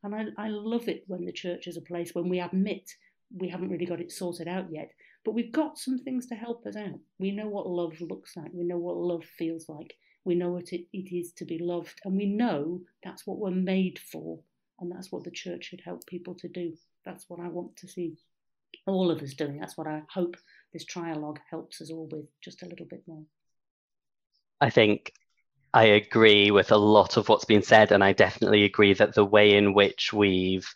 And 0.03 0.15
I, 0.15 0.25
I 0.37 0.49
love 0.49 0.89
it 0.89 1.05
when 1.07 1.25
the 1.25 1.33
church 1.33 1.67
is 1.67 1.79
a 1.79 1.83
place 1.83 2.15
when 2.15 2.29
we 2.29 2.41
admit 2.41 2.91
we 3.35 3.49
haven't 3.49 3.71
really 3.71 3.87
got 3.87 4.01
it 4.01 4.13
sorted 4.13 4.49
out 4.49 4.67
yet, 4.71 4.91
but 5.25 5.35
we've 5.35 5.53
got 5.53 5.79
some 5.79 5.99
things 5.99 6.27
to 6.27 6.35
help 6.35 6.67
us 6.67 6.77
out. 6.77 6.99
We 7.19 7.31
know 7.31 7.49
what 7.49 7.69
love 7.69 8.01
looks 8.01 8.37
like, 8.37 8.51
we 8.53 8.65
know 8.65 8.79
what 8.79 8.97
love 8.97 9.25
feels 9.25 9.69
like, 9.69 9.95
we 10.25 10.35
know 10.35 10.51
what 10.51 10.73
it, 10.73 10.87
it 10.93 11.15
is 11.15 11.33
to 11.35 11.45
be 11.45 11.59
loved, 11.59 12.01
and 12.05 12.17
we 12.17 12.27
know 12.27 12.81
that's 13.03 13.27
what 13.27 13.39
we're 13.39 13.51
made 13.51 13.99
for, 13.99 14.39
and 14.81 14.91
that's 14.91 15.13
what 15.13 15.25
the 15.25 15.31
church 15.31 15.67
should 15.67 15.83
help 15.85 16.07
people 16.07 16.35
to 16.37 16.49
do. 16.49 16.75
That's 17.05 17.29
what 17.29 17.41
I 17.41 17.49
want 17.49 17.77
to 17.77 17.89
see 17.89 18.17
all 18.87 19.11
of 19.11 19.23
us 19.23 19.35
doing. 19.35 19.59
That's 19.59 19.77
what 19.77 19.87
I 19.87 20.03
hope 20.13 20.37
this 20.73 20.85
trialogue 20.85 21.39
helps 21.51 21.81
us 21.81 21.91
all 21.91 22.09
with 22.11 22.27
just 22.43 22.63
a 22.63 22.67
little 22.67 22.87
bit 22.87 23.03
more. 23.07 23.23
I 24.61 24.71
think 24.71 25.13
I 25.75 25.85
agree 25.85 26.51
with 26.51 26.71
a 26.71 26.77
lot 26.77 27.17
of 27.17 27.29
what's 27.29 27.45
been 27.45 27.63
said, 27.63 27.93
and 27.93 28.05
I 28.05 28.13
definitely 28.13 28.65
agree 28.65 28.95
that 28.95 29.15
the 29.15 29.25
way 29.25 29.57
in 29.57 29.75
which 29.75 30.13
we've 30.13 30.69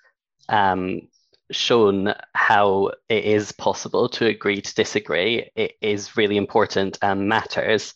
um, 0.49 1.03
shown 1.51 2.15
how 2.35 2.91
it 3.09 3.25
is 3.25 3.53
possible 3.53 4.09
to 4.09 4.27
agree 4.27 4.61
to 4.61 4.75
disagree 4.75 5.51
it 5.55 5.73
is 5.81 6.17
really 6.17 6.37
important 6.37 6.99
and 7.03 7.29
matters 7.29 7.95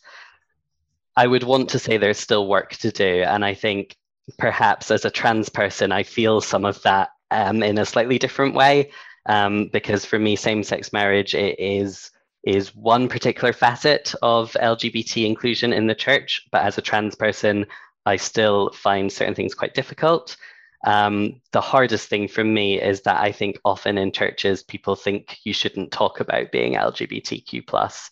i 1.17 1.27
would 1.27 1.43
want 1.43 1.69
to 1.69 1.79
say 1.79 1.97
there's 1.97 2.17
still 2.17 2.47
work 2.47 2.71
to 2.71 2.91
do 2.91 3.23
and 3.23 3.43
i 3.43 3.53
think 3.53 3.95
perhaps 4.37 4.89
as 4.89 5.03
a 5.03 5.11
trans 5.11 5.49
person 5.49 5.91
i 5.91 6.03
feel 6.03 6.39
some 6.39 6.63
of 6.63 6.81
that 6.83 7.09
um, 7.31 7.63
in 7.63 7.77
a 7.77 7.85
slightly 7.85 8.17
different 8.17 8.55
way 8.55 8.89
um, 9.25 9.69
because 9.71 10.05
for 10.05 10.19
me, 10.19 10.35
same-sex 10.35 10.93
marriage 10.93 11.35
is 11.35 12.11
is 12.43 12.75
one 12.75 13.07
particular 13.07 13.53
facet 13.53 14.15
of 14.23 14.53
LGBT 14.53 15.27
inclusion 15.27 15.71
in 15.73 15.85
the 15.85 15.93
church. 15.93 16.47
But 16.51 16.63
as 16.63 16.75
a 16.75 16.81
trans 16.81 17.13
person, 17.13 17.67
I 18.07 18.15
still 18.15 18.71
find 18.71 19.11
certain 19.11 19.35
things 19.35 19.53
quite 19.53 19.75
difficult. 19.75 20.35
Um, 20.83 21.41
the 21.51 21.61
hardest 21.61 22.09
thing 22.09 22.27
for 22.27 22.43
me 22.43 22.81
is 22.81 23.01
that 23.01 23.21
I 23.21 23.31
think 23.31 23.59
often 23.63 23.97
in 23.97 24.11
churches 24.11 24.63
people 24.63 24.95
think 24.95 25.37
you 25.43 25.53
shouldn't 25.53 25.91
talk 25.91 26.19
about 26.19 26.51
being 26.51 26.73
LGBTQ 26.73 27.67
plus. 27.67 28.09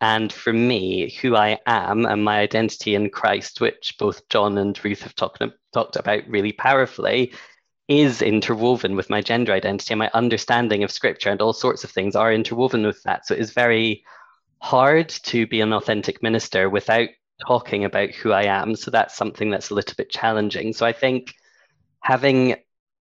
And 0.00 0.32
for 0.32 0.52
me, 0.52 1.10
who 1.20 1.36
I 1.36 1.58
am 1.66 2.06
and 2.06 2.24
my 2.24 2.40
identity 2.40 2.94
in 2.94 3.10
Christ, 3.10 3.60
which 3.60 3.94
both 3.98 4.28
John 4.28 4.58
and 4.58 4.78
Ruth 4.84 5.02
have 5.02 5.14
talked, 5.14 5.42
talked 5.72 5.96
about 5.96 6.26
really 6.26 6.52
powerfully, 6.52 7.32
is 7.88 8.22
interwoven 8.22 8.96
with 8.96 9.10
my 9.10 9.20
gender 9.20 9.52
identity 9.52 9.92
and 9.92 9.98
my 9.98 10.10
understanding 10.14 10.82
of 10.82 10.90
scripture 10.90 11.30
and 11.30 11.42
all 11.42 11.52
sorts 11.52 11.84
of 11.84 11.90
things 11.90 12.16
are 12.16 12.32
interwoven 12.32 12.84
with 12.86 13.02
that. 13.04 13.26
So 13.26 13.34
it's 13.34 13.52
very 13.52 14.04
hard 14.60 15.08
to 15.08 15.46
be 15.46 15.60
an 15.60 15.72
authentic 15.72 16.22
minister 16.22 16.70
without 16.70 17.08
talking 17.46 17.84
about 17.84 18.10
who 18.10 18.32
I 18.32 18.44
am. 18.44 18.76
So 18.76 18.90
that's 18.90 19.16
something 19.16 19.50
that's 19.50 19.70
a 19.70 19.74
little 19.74 19.94
bit 19.96 20.10
challenging. 20.10 20.72
So 20.72 20.86
I 20.86 20.92
think 20.92 21.34
having 22.02 22.56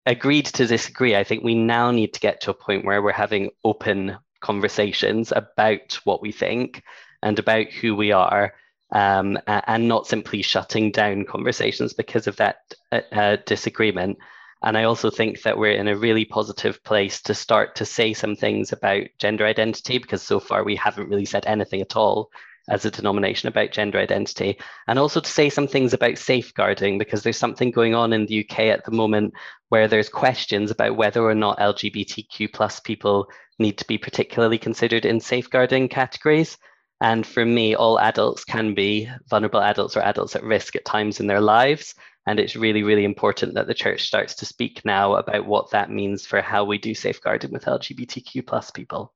agreed 0.05 0.47
to 0.47 0.67
disagree, 0.67 1.15
I 1.15 1.23
think 1.23 1.43
we 1.43 1.55
now 1.55 1.91
need 1.91 2.13
to 2.13 2.19
get 2.19 2.41
to 2.41 2.51
a 2.51 2.55
point 2.55 2.85
where 2.85 3.01
we're 3.01 3.11
having 3.11 3.51
open 3.63 4.17
conversations 4.39 5.31
about 5.35 5.99
what 6.03 6.21
we 6.21 6.31
think 6.31 6.83
and 7.23 7.37
about 7.39 7.67
who 7.67 7.95
we 7.95 8.11
are. 8.11 8.53
Um, 8.89 9.37
and 9.47 9.89
not 9.89 10.07
simply 10.07 10.41
shutting 10.41 10.91
down 10.93 11.25
conversations 11.25 11.93
because 11.93 12.25
of 12.25 12.37
that 12.37 12.59
uh, 12.93 13.01
uh, 13.11 13.35
disagreement. 13.45 14.17
And 14.63 14.77
I 14.77 14.85
also 14.85 15.09
think 15.09 15.41
that 15.41 15.57
we're 15.57 15.73
in 15.73 15.89
a 15.89 15.97
really 15.97 16.23
positive 16.23 16.81
place 16.85 17.21
to 17.23 17.33
start 17.33 17.75
to 17.75 17.85
say 17.85 18.13
some 18.13 18.37
things 18.37 18.71
about 18.71 19.03
gender 19.19 19.45
identity 19.45 19.97
because 19.97 20.21
so 20.21 20.39
far 20.39 20.63
we 20.63 20.77
haven't 20.77 21.09
really 21.09 21.25
said 21.25 21.45
anything 21.45 21.81
at 21.81 21.97
all 21.97 22.31
as 22.69 22.85
a 22.85 22.91
denomination 22.91 23.47
about 23.47 23.71
gender 23.71 23.97
identity, 23.97 24.57
and 24.87 24.99
also 24.99 25.19
to 25.19 25.29
say 25.29 25.49
some 25.49 25.67
things 25.67 25.93
about 25.93 26.17
safeguarding, 26.17 26.97
because 26.97 27.23
there's 27.23 27.37
something 27.37 27.71
going 27.71 27.95
on 27.95 28.13
in 28.13 28.25
the 28.25 28.45
UK 28.45 28.59
at 28.59 28.83
the 28.85 28.91
moment 28.91 29.33
where 29.69 29.87
there's 29.87 30.09
questions 30.09 30.71
about 30.71 30.97
whether 30.97 31.23
or 31.23 31.35
not 31.35 31.59
LGBTQ 31.59 32.51
plus 32.53 32.79
people 32.79 33.27
need 33.59 33.77
to 33.77 33.87
be 33.87 33.97
particularly 33.97 34.57
considered 34.57 35.05
in 35.05 35.19
safeguarding 35.19 35.89
categories. 35.89 36.57
And 37.01 37.25
for 37.25 37.45
me, 37.45 37.75
all 37.75 37.99
adults 37.99 38.43
can 38.43 38.73
be 38.73 39.09
vulnerable 39.29 39.61
adults 39.61 39.95
or 39.95 40.01
adults 40.01 40.35
at 40.35 40.43
risk 40.43 40.75
at 40.75 40.85
times 40.85 41.19
in 41.19 41.27
their 41.27 41.41
lives. 41.41 41.93
And 42.25 42.39
it's 42.39 42.55
really, 42.55 42.83
really 42.83 43.05
important 43.05 43.53
that 43.53 43.67
the 43.67 43.73
church 43.73 44.03
starts 44.03 44.35
to 44.35 44.45
speak 44.45 44.83
now 44.83 45.15
about 45.15 45.45
what 45.45 45.71
that 45.71 45.89
means 45.89 46.25
for 46.25 46.41
how 46.41 46.65
we 46.65 46.77
do 46.77 46.93
safeguarding 46.93 47.51
with 47.51 47.65
LGBTQ 47.65 48.45
plus 48.45 48.71
people. 48.71 49.13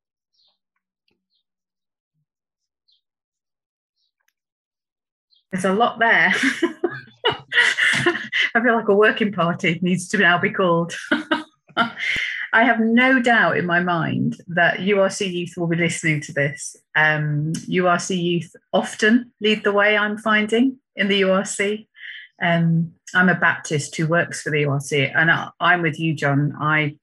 There's 5.51 5.65
a 5.65 5.73
lot 5.73 5.99
there. 5.99 6.33
I 8.53 8.61
feel 8.61 8.75
like 8.75 8.87
a 8.87 8.95
working 8.95 9.31
party 9.31 9.79
needs 9.81 10.07
to 10.09 10.17
now 10.17 10.37
be 10.37 10.51
called. 10.51 10.93
I 12.53 12.63
have 12.65 12.79
no 12.79 13.21
doubt 13.21 13.57
in 13.57 13.65
my 13.65 13.79
mind 13.79 14.37
that 14.47 14.79
URC 14.79 15.31
youth 15.31 15.53
will 15.55 15.67
be 15.67 15.77
listening 15.77 16.19
to 16.21 16.33
this. 16.33 16.75
Um, 16.95 17.53
URC 17.53 18.21
youth 18.21 18.53
often 18.73 19.31
lead 19.39 19.63
the 19.63 19.71
way, 19.71 19.97
I'm 19.97 20.17
finding, 20.17 20.77
in 20.95 21.07
the 21.07 21.21
URC. 21.21 21.87
Um, 22.41 22.93
I'm 23.13 23.29
a 23.29 23.35
Baptist 23.35 23.95
who 23.95 24.07
works 24.07 24.41
for 24.41 24.49
the 24.49 24.63
URC, 24.63 25.11
and 25.15 25.31
I, 25.31 25.51
am 25.61 25.81
with 25.81 25.99
you, 25.99 26.13
John. 26.13 26.53
I, 26.59 26.97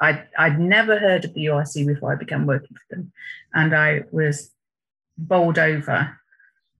I, 0.00 0.24
I'd 0.38 0.60
never 0.60 0.98
heard 0.98 1.24
of 1.24 1.34
the 1.34 1.46
URC 1.46 1.86
before 1.86 2.12
I 2.12 2.16
began 2.16 2.46
working 2.46 2.76
for 2.76 2.96
them, 2.96 3.12
and 3.54 3.74
I 3.74 4.02
was 4.12 4.50
bowled 5.18 5.58
over 5.58 6.16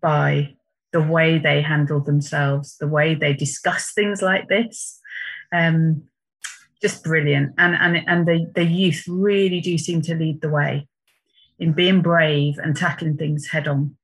by 0.00 0.54
the 0.92 1.00
way 1.00 1.38
they 1.38 1.62
handle 1.62 2.00
themselves, 2.00 2.76
the 2.78 2.88
way 2.88 3.14
they 3.14 3.32
discuss 3.32 3.92
things 3.92 4.22
like 4.22 4.48
this. 4.48 4.98
Um, 5.52 6.04
just 6.80 7.04
brilliant. 7.04 7.54
And, 7.58 7.74
and, 7.74 8.08
and 8.08 8.26
the, 8.26 8.50
the 8.54 8.64
youth 8.64 9.04
really 9.06 9.60
do 9.60 9.76
seem 9.78 10.02
to 10.02 10.14
lead 10.14 10.40
the 10.40 10.48
way 10.48 10.88
in 11.58 11.72
being 11.72 12.00
brave 12.00 12.58
and 12.58 12.76
tackling 12.76 13.16
things 13.16 13.46
head 13.48 13.68
on. 13.68 13.96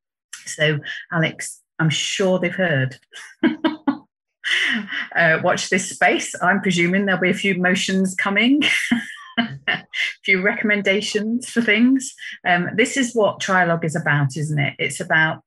So, 0.44 0.78
Alex, 1.10 1.62
I'm 1.78 1.90
sure 1.90 2.38
they've 2.38 2.54
heard. 2.54 2.98
uh, 5.16 5.38
watch 5.42 5.70
this 5.70 5.90
space. 5.90 6.34
I'm 6.42 6.60
presuming 6.60 7.06
there'll 7.06 7.20
be 7.20 7.30
a 7.30 7.34
few 7.34 7.58
motions 7.58 8.14
coming, 8.14 8.62
a 9.38 9.82
few 10.22 10.42
recommendations 10.42 11.48
for 11.48 11.62
things. 11.62 12.14
Um, 12.46 12.68
this 12.76 12.96
is 12.96 13.14
what 13.14 13.40
Trialogue 13.40 13.84
is 13.84 13.96
about, 13.96 14.36
isn't 14.36 14.58
it? 14.58 14.74
It's 14.78 15.00
about 15.00 15.42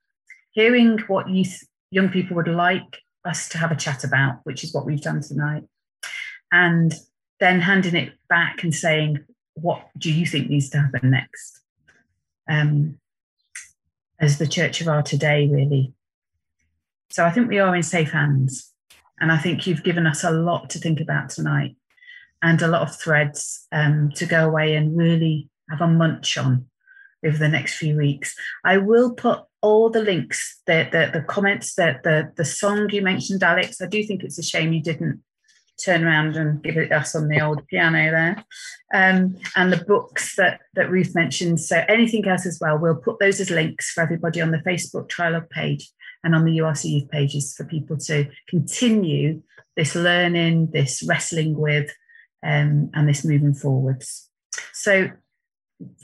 hearing 0.52 1.00
what 1.08 1.30
youth, 1.30 1.64
young 1.92 2.10
people 2.10 2.36
would 2.36 2.48
like 2.48 3.00
us 3.26 3.50
to 3.50 3.58
have 3.58 3.72
a 3.72 3.76
chat 3.76 4.04
about, 4.04 4.40
which 4.44 4.64
is 4.64 4.74
what 4.74 4.86
we've 4.86 5.02
done 5.02 5.22
tonight, 5.22 5.64
and 6.52 6.94
then 7.40 7.62
handing 7.62 7.96
it 7.96 8.14
back 8.28 8.64
and 8.64 8.74
saying, 8.74 9.20
what 9.56 9.88
do 9.98 10.12
you 10.12 10.26
think 10.26 10.50
needs 10.50 10.70
to 10.70 10.80
happen 10.80 11.12
next? 11.12 11.62
Um, 12.50 13.00
as 14.20 14.38
the 14.38 14.48
church 14.48 14.82
of 14.82 14.88
our 14.88 15.02
today, 15.02 15.48
really. 15.48 15.94
So 17.10 17.26
I 17.26 17.32
think 17.32 17.50
we 17.50 17.60
are 17.60 17.76
in 17.76 17.84
safe 17.84 18.12
hands. 18.12 18.72
And 19.20 19.32
I 19.32 19.38
think 19.38 19.68
you've 19.68 19.84
given 19.84 20.08
us 20.08 20.24
a 20.24 20.32
lot 20.32 20.70
to 20.72 20.80
think 20.80 21.00
about 21.00 21.30
tonight 21.30 21.76
and 22.42 22.62
a 22.62 22.68
lot 22.68 22.84
of 22.84 22.96
threads 22.96 23.68
um, 23.72 24.12
to 24.16 24.26
go 24.26 24.48
away 24.48 24.76
and 24.76 24.98
really 24.98 25.50
have 25.70 25.82
a 25.82 25.88
munch 25.88 26.38
on 26.38 26.66
over 27.26 27.38
the 27.38 27.50
next 27.50 27.76
few 27.76 27.98
weeks. 27.98 28.36
I 28.64 28.78
will 28.78 29.14
put 29.14 29.44
all 29.62 29.90
the 29.90 30.02
links, 30.02 30.62
the 30.66 30.88
the, 30.92 31.20
the 31.20 31.26
comments, 31.26 31.76
the, 31.76 32.00
the 32.04 32.32
the 32.36 32.46
song 32.46 32.90
you 32.92 33.02
mentioned, 33.02 33.44
Alex. 33.44 33.82
I 33.82 33.88
do 33.88 34.04
think 34.04 34.24
it's 34.24 34.40
a 34.40 34.44
shame 34.44 34.74
you 34.74 34.82
didn't 34.82 35.22
turn 35.84 36.04
around 36.04 36.36
and 36.36 36.62
give 36.62 36.78
it 36.78 36.92
us 36.92 37.16
on 37.16 37.28
the 37.28 37.42
old 37.42 37.66
piano 37.68 38.12
there, 38.12 38.44
um, 38.94 39.38
and 39.56 39.72
the 39.72 39.84
books 39.86 40.36
that 40.36 40.62
that 40.76 40.90
Ruth 40.90 41.16
mentioned. 41.16 41.60
So 41.60 41.84
anything 41.88 42.28
else 42.28 42.46
as 42.46 42.60
well, 42.62 42.78
we'll 42.78 42.96
put 42.96 43.20
those 43.20 43.40
as 43.40 43.50
links 43.50 43.92
for 43.92 44.02
everybody 44.02 44.42
on 44.42 44.52
the 44.52 44.60
Facebook 44.60 45.10
Trialogue 45.10 45.50
page 45.50 45.90
and 46.24 46.36
on 46.36 46.46
the 46.46 46.58
URC 46.58 46.90
Youth 46.90 47.10
pages 47.10 47.54
for 47.56 47.64
people 47.64 47.98
to 47.98 48.30
continue 48.48 49.42
this 49.76 49.96
learning, 49.96 50.72
this 50.72 51.04
wrestling 51.08 51.56
with, 51.58 51.90
um, 52.44 52.90
and 52.94 53.08
this 53.08 53.24
moving 53.24 53.54
forwards. 53.54 54.30
So 54.74 55.10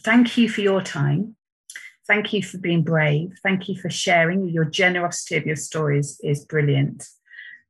thank 0.04 0.38
you 0.38 0.50
for 0.50 0.62
your 0.62 0.82
time. 0.82 1.36
Thank 2.08 2.34
you 2.34 2.44
for 2.44 2.58
being 2.58 2.84
brave. 2.84 3.34
Thank 3.42 3.68
you 3.68 3.76
for 3.80 3.90
sharing. 3.90 4.48
Your 4.50 4.66
generosity 4.66 5.38
of 5.38 5.46
your 5.46 5.56
stories 5.56 6.20
is 6.24 6.46
brilliant. 6.46 7.08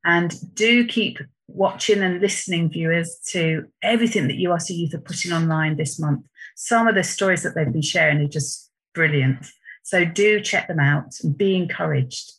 And 0.04 0.34
do 0.54 0.86
keep 0.86 1.20
watching 1.48 2.02
and 2.02 2.20
listening, 2.20 2.70
viewers, 2.70 3.18
to 3.28 3.66
everything 3.82 4.28
that 4.28 4.38
URC 4.38 4.70
Youth 4.70 4.94
are 4.94 5.00
putting 5.00 5.32
online 5.32 5.78
this 5.78 6.00
month. 6.00 6.26
Some 6.56 6.88
of 6.88 6.96
the 6.96 7.04
stories 7.04 7.44
that 7.44 7.56
they've 7.56 7.72
been 7.72 7.82
sharing 7.82 8.20
are 8.20 8.28
just 8.28 8.70
brilliant. 8.94 9.48
So 9.84 10.04
do 10.04 10.42
check 10.42 10.68
them 10.68 10.80
out 10.80 11.14
and 11.24 11.38
be 11.38 11.56
encouraged 11.56 12.34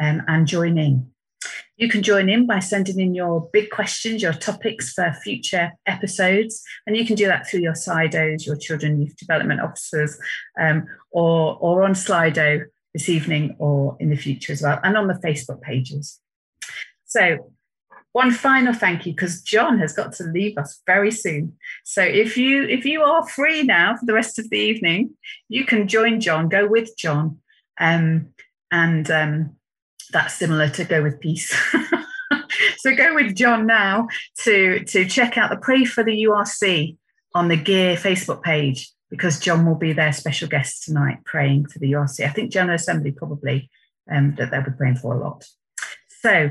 um, 0.00 0.22
and 0.28 0.46
join 0.46 0.78
in. 0.78 1.10
You 1.78 1.88
can 1.88 2.02
join 2.02 2.28
in 2.28 2.44
by 2.44 2.58
sending 2.58 2.98
in 2.98 3.14
your 3.14 3.48
big 3.52 3.70
questions, 3.70 4.20
your 4.20 4.32
topics 4.32 4.92
for 4.92 5.12
future 5.22 5.70
episodes, 5.86 6.62
and 6.86 6.96
you 6.96 7.06
can 7.06 7.14
do 7.14 7.26
that 7.26 7.48
through 7.48 7.60
your 7.60 7.74
Slidos, 7.74 8.44
your 8.44 8.56
Children 8.56 9.00
Youth 9.00 9.16
Development 9.16 9.60
Officers, 9.60 10.18
um, 10.60 10.86
or, 11.12 11.56
or 11.60 11.84
on 11.84 11.92
Slido 11.92 12.64
this 12.92 13.08
evening 13.08 13.54
or 13.60 13.96
in 14.00 14.10
the 14.10 14.16
future 14.16 14.52
as 14.52 14.60
well, 14.60 14.80
and 14.82 14.96
on 14.96 15.06
the 15.06 15.14
Facebook 15.14 15.62
pages. 15.62 16.18
So 17.06 17.52
one 18.12 18.32
final 18.32 18.72
thank 18.72 19.06
you 19.06 19.12
because 19.12 19.42
John 19.42 19.78
has 19.78 19.92
got 19.92 20.12
to 20.14 20.24
leave 20.24 20.58
us 20.58 20.82
very 20.84 21.12
soon. 21.12 21.56
So 21.84 22.02
if 22.02 22.36
you 22.36 22.64
if 22.64 22.84
you 22.84 23.02
are 23.02 23.28
free 23.28 23.62
now 23.62 23.96
for 23.96 24.06
the 24.06 24.14
rest 24.14 24.40
of 24.40 24.50
the 24.50 24.58
evening, 24.58 25.10
you 25.48 25.64
can 25.64 25.86
join 25.86 26.20
John, 26.20 26.48
go 26.48 26.66
with 26.66 26.96
John, 26.96 27.38
um, 27.78 28.30
and 28.72 29.08
um, 29.10 29.57
that's 30.12 30.34
similar 30.34 30.68
to 30.70 30.84
go 30.84 31.02
with 31.02 31.20
peace. 31.20 31.54
so 32.78 32.94
go 32.94 33.14
with 33.14 33.34
John 33.34 33.66
now 33.66 34.08
to 34.44 34.84
to 34.84 35.06
check 35.06 35.38
out 35.38 35.50
the 35.50 35.56
Pray 35.56 35.84
for 35.84 36.04
the 36.04 36.24
URC 36.24 36.96
on 37.34 37.48
the 37.48 37.56
Gear 37.56 37.96
Facebook 37.96 38.42
page 38.42 38.90
because 39.10 39.38
John 39.38 39.66
will 39.66 39.76
be 39.76 39.92
their 39.92 40.12
special 40.12 40.48
guest 40.48 40.84
tonight 40.84 41.18
praying 41.24 41.66
for 41.66 41.78
the 41.78 41.92
URC. 41.92 42.24
I 42.24 42.30
think 42.30 42.52
General 42.52 42.76
Assembly 42.76 43.12
probably 43.12 43.70
um, 44.10 44.34
that 44.36 44.50
they'll 44.50 44.62
be 44.62 44.70
praying 44.76 44.96
for 44.96 45.14
a 45.14 45.20
lot. 45.20 45.44
So 46.20 46.50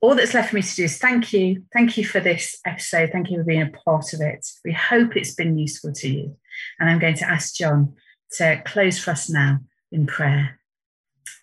all 0.00 0.14
that's 0.14 0.34
left 0.34 0.50
for 0.50 0.56
me 0.56 0.62
to 0.62 0.74
do 0.74 0.84
is 0.84 0.98
thank 0.98 1.32
you. 1.32 1.64
Thank 1.72 1.96
you 1.96 2.04
for 2.04 2.20
this 2.20 2.58
episode. 2.64 3.10
Thank 3.12 3.30
you 3.30 3.38
for 3.38 3.44
being 3.44 3.62
a 3.62 3.70
part 3.84 4.12
of 4.12 4.20
it. 4.20 4.46
We 4.64 4.72
hope 4.72 5.16
it's 5.16 5.34
been 5.34 5.58
useful 5.58 5.92
to 5.92 6.08
you. 6.08 6.36
And 6.78 6.90
I'm 6.90 6.98
going 6.98 7.16
to 7.16 7.28
ask 7.28 7.54
John 7.54 7.94
to 8.32 8.62
close 8.64 8.98
for 8.98 9.12
us 9.12 9.30
now 9.30 9.60
in 9.92 10.06
prayer. 10.06 10.60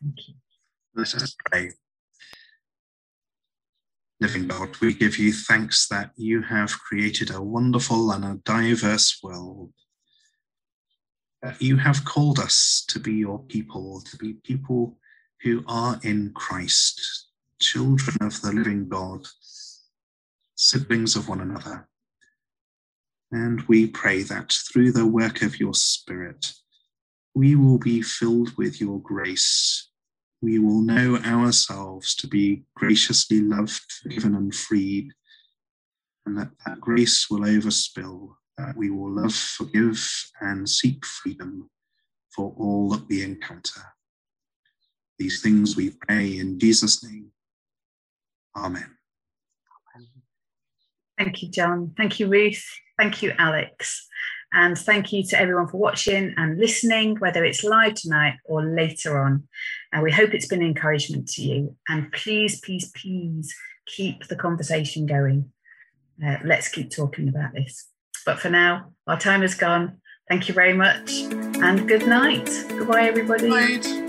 Thank 0.01 0.27
you. 0.27 0.42
Let 0.95 1.15
us 1.15 1.35
pray. 1.45 1.71
living 4.19 4.47
God, 4.47 4.69
we 4.79 4.93
give 4.93 5.17
you 5.17 5.33
thanks 5.33 5.87
that 5.87 6.11
you 6.15 6.43
have 6.43 6.71
created 6.71 7.31
a 7.31 7.41
wonderful 7.41 8.11
and 8.11 8.23
a 8.23 8.39
diverse 8.45 9.19
world. 9.23 9.73
That 11.41 11.59
you 11.59 11.77
have 11.77 12.05
called 12.05 12.37
us 12.37 12.85
to 12.89 12.99
be 12.99 13.13
your 13.13 13.39
people, 13.39 14.01
to 14.01 14.17
be 14.17 14.33
people 14.33 14.97
who 15.41 15.63
are 15.67 15.99
in 16.03 16.31
Christ, 16.35 17.27
children 17.59 18.17
of 18.21 18.39
the 18.41 18.53
living 18.53 18.87
God, 18.87 19.25
siblings 20.55 21.15
of 21.15 21.27
one 21.27 21.41
another. 21.41 21.89
And 23.31 23.61
we 23.63 23.87
pray 23.87 24.21
that 24.21 24.53
through 24.71 24.91
the 24.91 25.07
work 25.07 25.41
of 25.41 25.59
your 25.59 25.73
Spirit, 25.73 26.53
we 27.33 27.55
will 27.55 27.79
be 27.79 28.03
filled 28.03 28.55
with 28.57 28.79
your 28.79 29.01
grace 29.01 29.89
we 30.43 30.59
will 30.59 30.81
know 30.81 31.17
ourselves 31.19 32.13
to 32.15 32.27
be 32.27 32.65
graciously 32.75 33.39
loved, 33.39 33.81
forgiven, 34.01 34.35
and 34.35 34.53
freed, 34.53 35.09
and 36.25 36.37
that 36.37 36.49
that 36.65 36.81
grace 36.81 37.27
will 37.29 37.39
overspill, 37.39 38.33
that 38.57 38.75
we 38.75 38.89
will 38.89 39.09
love, 39.09 39.33
forgive, 39.33 40.05
and 40.41 40.67
seek 40.67 41.05
freedom 41.05 41.69
for 42.35 42.53
all 42.57 42.89
that 42.89 43.07
we 43.07 43.23
encounter. 43.23 43.81
These 45.17 45.41
things 45.41 45.77
we 45.77 45.91
pray 45.91 46.37
in 46.37 46.59
Jesus' 46.59 47.01
name. 47.01 47.31
Amen. 48.57 48.97
Thank 51.17 51.41
you, 51.41 51.49
John. 51.51 51.93
Thank 51.95 52.19
you, 52.19 52.27
Ruth. 52.27 52.65
Thank 52.97 53.23
you, 53.23 53.31
Alex. 53.39 54.07
And 54.53 54.77
thank 54.77 55.11
you 55.11 55.23
to 55.23 55.39
everyone 55.39 55.67
for 55.67 55.77
watching 55.77 56.33
and 56.37 56.59
listening, 56.59 57.15
whether 57.17 57.43
it's 57.43 57.63
live 57.63 57.95
tonight 57.95 58.37
or 58.45 58.63
later 58.63 59.19
on. 59.19 59.47
And 59.91 60.03
we 60.03 60.11
hope 60.11 60.33
it's 60.33 60.47
been 60.47 60.61
an 60.61 60.67
encouragement 60.67 61.27
to 61.29 61.41
you. 61.41 61.75
And 61.89 62.11
please, 62.11 62.61
please, 62.61 62.91
please 62.91 63.53
keep 63.87 64.27
the 64.27 64.35
conversation 64.35 65.05
going. 65.05 65.51
Uh, 66.25 66.37
let's 66.43 66.67
keep 66.67 66.91
talking 66.91 67.27
about 67.27 67.53
this. 67.53 67.87
But 68.25 68.39
for 68.39 68.49
now, 68.49 68.91
our 69.07 69.19
time 69.19 69.43
is 69.43 69.55
gone. 69.55 69.97
Thank 70.29 70.47
you 70.47 70.53
very 70.53 70.73
much 70.73 71.11
and 71.11 71.87
good 71.87 72.07
night. 72.07 72.49
Goodbye, 72.69 73.07
everybody. 73.07 73.49
Night. 73.49 74.02